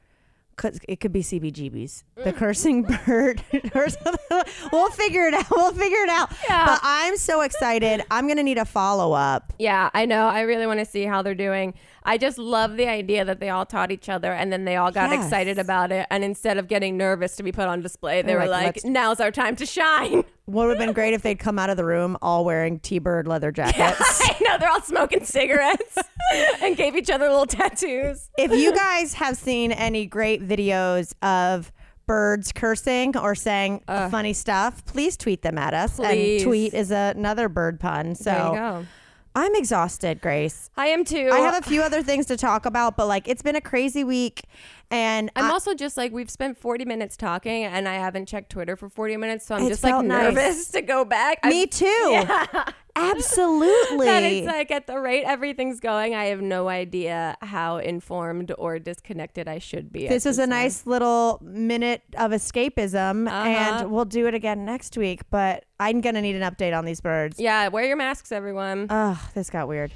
It 0.88 1.00
could 1.00 1.12
be 1.12 1.22
CBGBs. 1.22 2.04
The 2.16 2.34
mm. 2.34 2.36
cursing 2.36 2.84
bird. 3.06 3.44
or 3.76 3.90
something. 3.90 4.42
we'll 4.72 4.92
figure 4.92 5.28
it 5.28 5.34
out. 5.34 5.50
We'll 5.52 5.74
figure 5.74 6.04
it 6.04 6.10
out. 6.10 6.32
Yeah. 6.48 6.66
But 6.66 6.80
I'm 6.84 7.18
so 7.18 7.42
excited. 7.42 8.04
I'm 8.12 8.28
gonna 8.28 8.44
need 8.44 8.58
a 8.58 8.66
follow 8.66 9.14
up. 9.14 9.54
Yeah, 9.60 9.90
I 9.94 10.06
know. 10.06 10.28
I 10.28 10.42
really 10.42 10.68
want 10.68 10.80
to 10.80 10.86
see 10.86 11.04
how 11.04 11.22
they're 11.22 11.36
doing. 11.36 11.74
I 12.04 12.18
just 12.18 12.38
love 12.38 12.78
the 12.78 12.88
idea 12.88 13.26
that 13.26 13.40
they 13.40 13.50
all 13.50 13.66
taught 13.66 13.92
each 13.92 14.10
other 14.10 14.32
and 14.32 14.52
then 14.52 14.66
they 14.66 14.76
all 14.76 14.92
got 14.92 15.12
Yes. 15.12 15.24
excited 15.26 15.58
about 15.60 15.92
it. 15.92 16.08
And 16.10 16.24
instead 16.24 16.58
of 16.58 16.68
getting 16.68 16.98
nervous 16.98 17.36
to 17.38 17.44
be 17.44 17.52
put 17.52 17.68
on 17.68 17.82
display, 17.82 18.22
they 18.22 18.28
They're 18.30 18.40
were 18.40 18.48
like, 18.48 18.84
like, 18.84 18.86
now's 18.86 19.20
our 19.20 19.32
time 19.32 19.56
to 19.58 19.66
shine. 19.66 20.24
What 20.46 20.68
would 20.68 20.78
have 20.78 20.86
been 20.86 20.94
great 20.94 21.14
if 21.14 21.22
they'd 21.22 21.40
come 21.40 21.60
out 21.60 21.70
of 21.70 21.78
the 21.78 21.86
room 21.86 22.18
all 22.22 22.46
wearing 22.46 22.80
T-bird 22.80 23.28
leather 23.28 23.52
jackets. 23.54 24.22
I 24.24 24.36
know. 24.42 24.58
They're 24.58 24.70
all 24.70 24.82
smoking 24.82 25.24
cigarettes 25.26 25.98
and 26.62 26.76
gave 26.78 26.96
each 26.96 27.10
other 27.10 27.30
little 27.30 27.46
tattoos. 27.46 28.30
if 28.38 28.52
you 28.52 28.74
guys 28.74 29.14
have 29.16 29.38
seen 29.38 29.72
any 29.72 30.06
great 30.06 30.48
videos 30.48 31.14
of 31.22 31.72
birds 32.08 32.52
cursing 32.52 33.16
or 33.18 33.36
saying 33.36 33.84
funny 33.88 34.34
stuff, 34.34 34.84
please 34.86 35.16
tweet 35.16 35.44
them 35.44 35.58
at 35.60 35.74
us. 35.76 35.98
Please. 35.98 36.42
And 36.42 36.48
tweet 36.50 36.74
is 36.74 36.90
another 36.90 37.48
bird 37.50 37.80
pun. 37.80 38.16
So 38.16 38.32
There 38.32 38.48
you 38.48 38.54
go. 38.56 38.86
I'm 39.36 39.56
exhausted, 39.56 40.22
Grace. 40.22 40.70
I 40.76 40.88
am 40.88 41.06
too. 41.06 41.30
I 41.32 41.40
have 41.40 41.64
a 41.64 41.70
few 41.70 41.82
other 41.82 42.02
things 42.02 42.26
to 42.28 42.38
talk 42.38 42.66
about, 42.66 42.98
but 42.98 43.08
like 43.08 43.28
it's 43.28 43.42
been 43.42 43.56
a 43.56 43.62
crazy 43.62 44.04
week, 44.04 44.44
and 44.92 45.30
I'm 45.36 45.46
I- 45.46 45.50
also 45.52 45.74
just 45.74 45.98
like 45.98 46.12
we've 46.12 46.30
spent 46.30 46.58
40 46.58 46.86
minutes 46.86 47.16
talking 47.18 47.64
and 47.66 47.88
I 47.88 47.96
haven't 47.96 48.28
checked 48.28 48.52
Twitter 48.52 48.76
for 48.76 48.90
40 48.90 49.18
minutes, 49.18 49.46
so 49.46 49.56
I'm 49.56 49.68
just 49.68 49.84
like 49.84 49.92
felt 49.94 50.06
nice. 50.06 50.34
nervous 50.34 50.70
to 50.72 50.82
go 50.82 51.06
back. 51.06 51.44
me 51.46 51.64
I- 51.64 51.66
too. 51.66 52.72
Absolutely. 52.96 54.08
that 54.08 54.24
it's 54.24 54.46
like 54.48 54.72
at 54.72 54.86
the 54.88 55.00
rate 55.00 55.24
everything's 55.24 55.80
going, 55.80 56.16
I 56.16 56.26
have 56.26 56.42
no 56.42 56.68
idea 56.68 57.38
how 57.42 57.78
informed 57.78 58.52
or 58.58 58.78
disconnected 58.78 59.48
I 59.48 59.60
should 59.60 59.92
be. 59.92 60.08
this 60.08 60.26
is 60.26 60.38
a 60.38 60.42
time. 60.42 60.50
nice 60.50 60.86
little 60.86 61.40
minute 61.42 62.02
of 62.18 62.32
escapism, 62.32 63.28
Uh-huh. 63.28 63.36
and 63.48 63.92
we'll 63.92 64.04
do 64.06 64.28
it 64.28 64.34
again 64.34 64.66
next 64.66 64.98
week. 64.98 65.22
But 65.30 65.64
I'm 65.80 66.02
gonna 66.02 66.22
need 66.22 66.36
an 66.36 66.42
update 66.42 66.78
on 66.78 66.84
these 66.84 67.00
birds. 67.00 67.40
Yeah, 67.40 67.70
wear 67.70 67.86
your 67.86 67.96
masks, 67.96 68.32
everyone. 68.34 68.88
Ugh, 68.90 69.18
this 69.34 69.50
got 69.50 69.68
weird. 69.70 69.92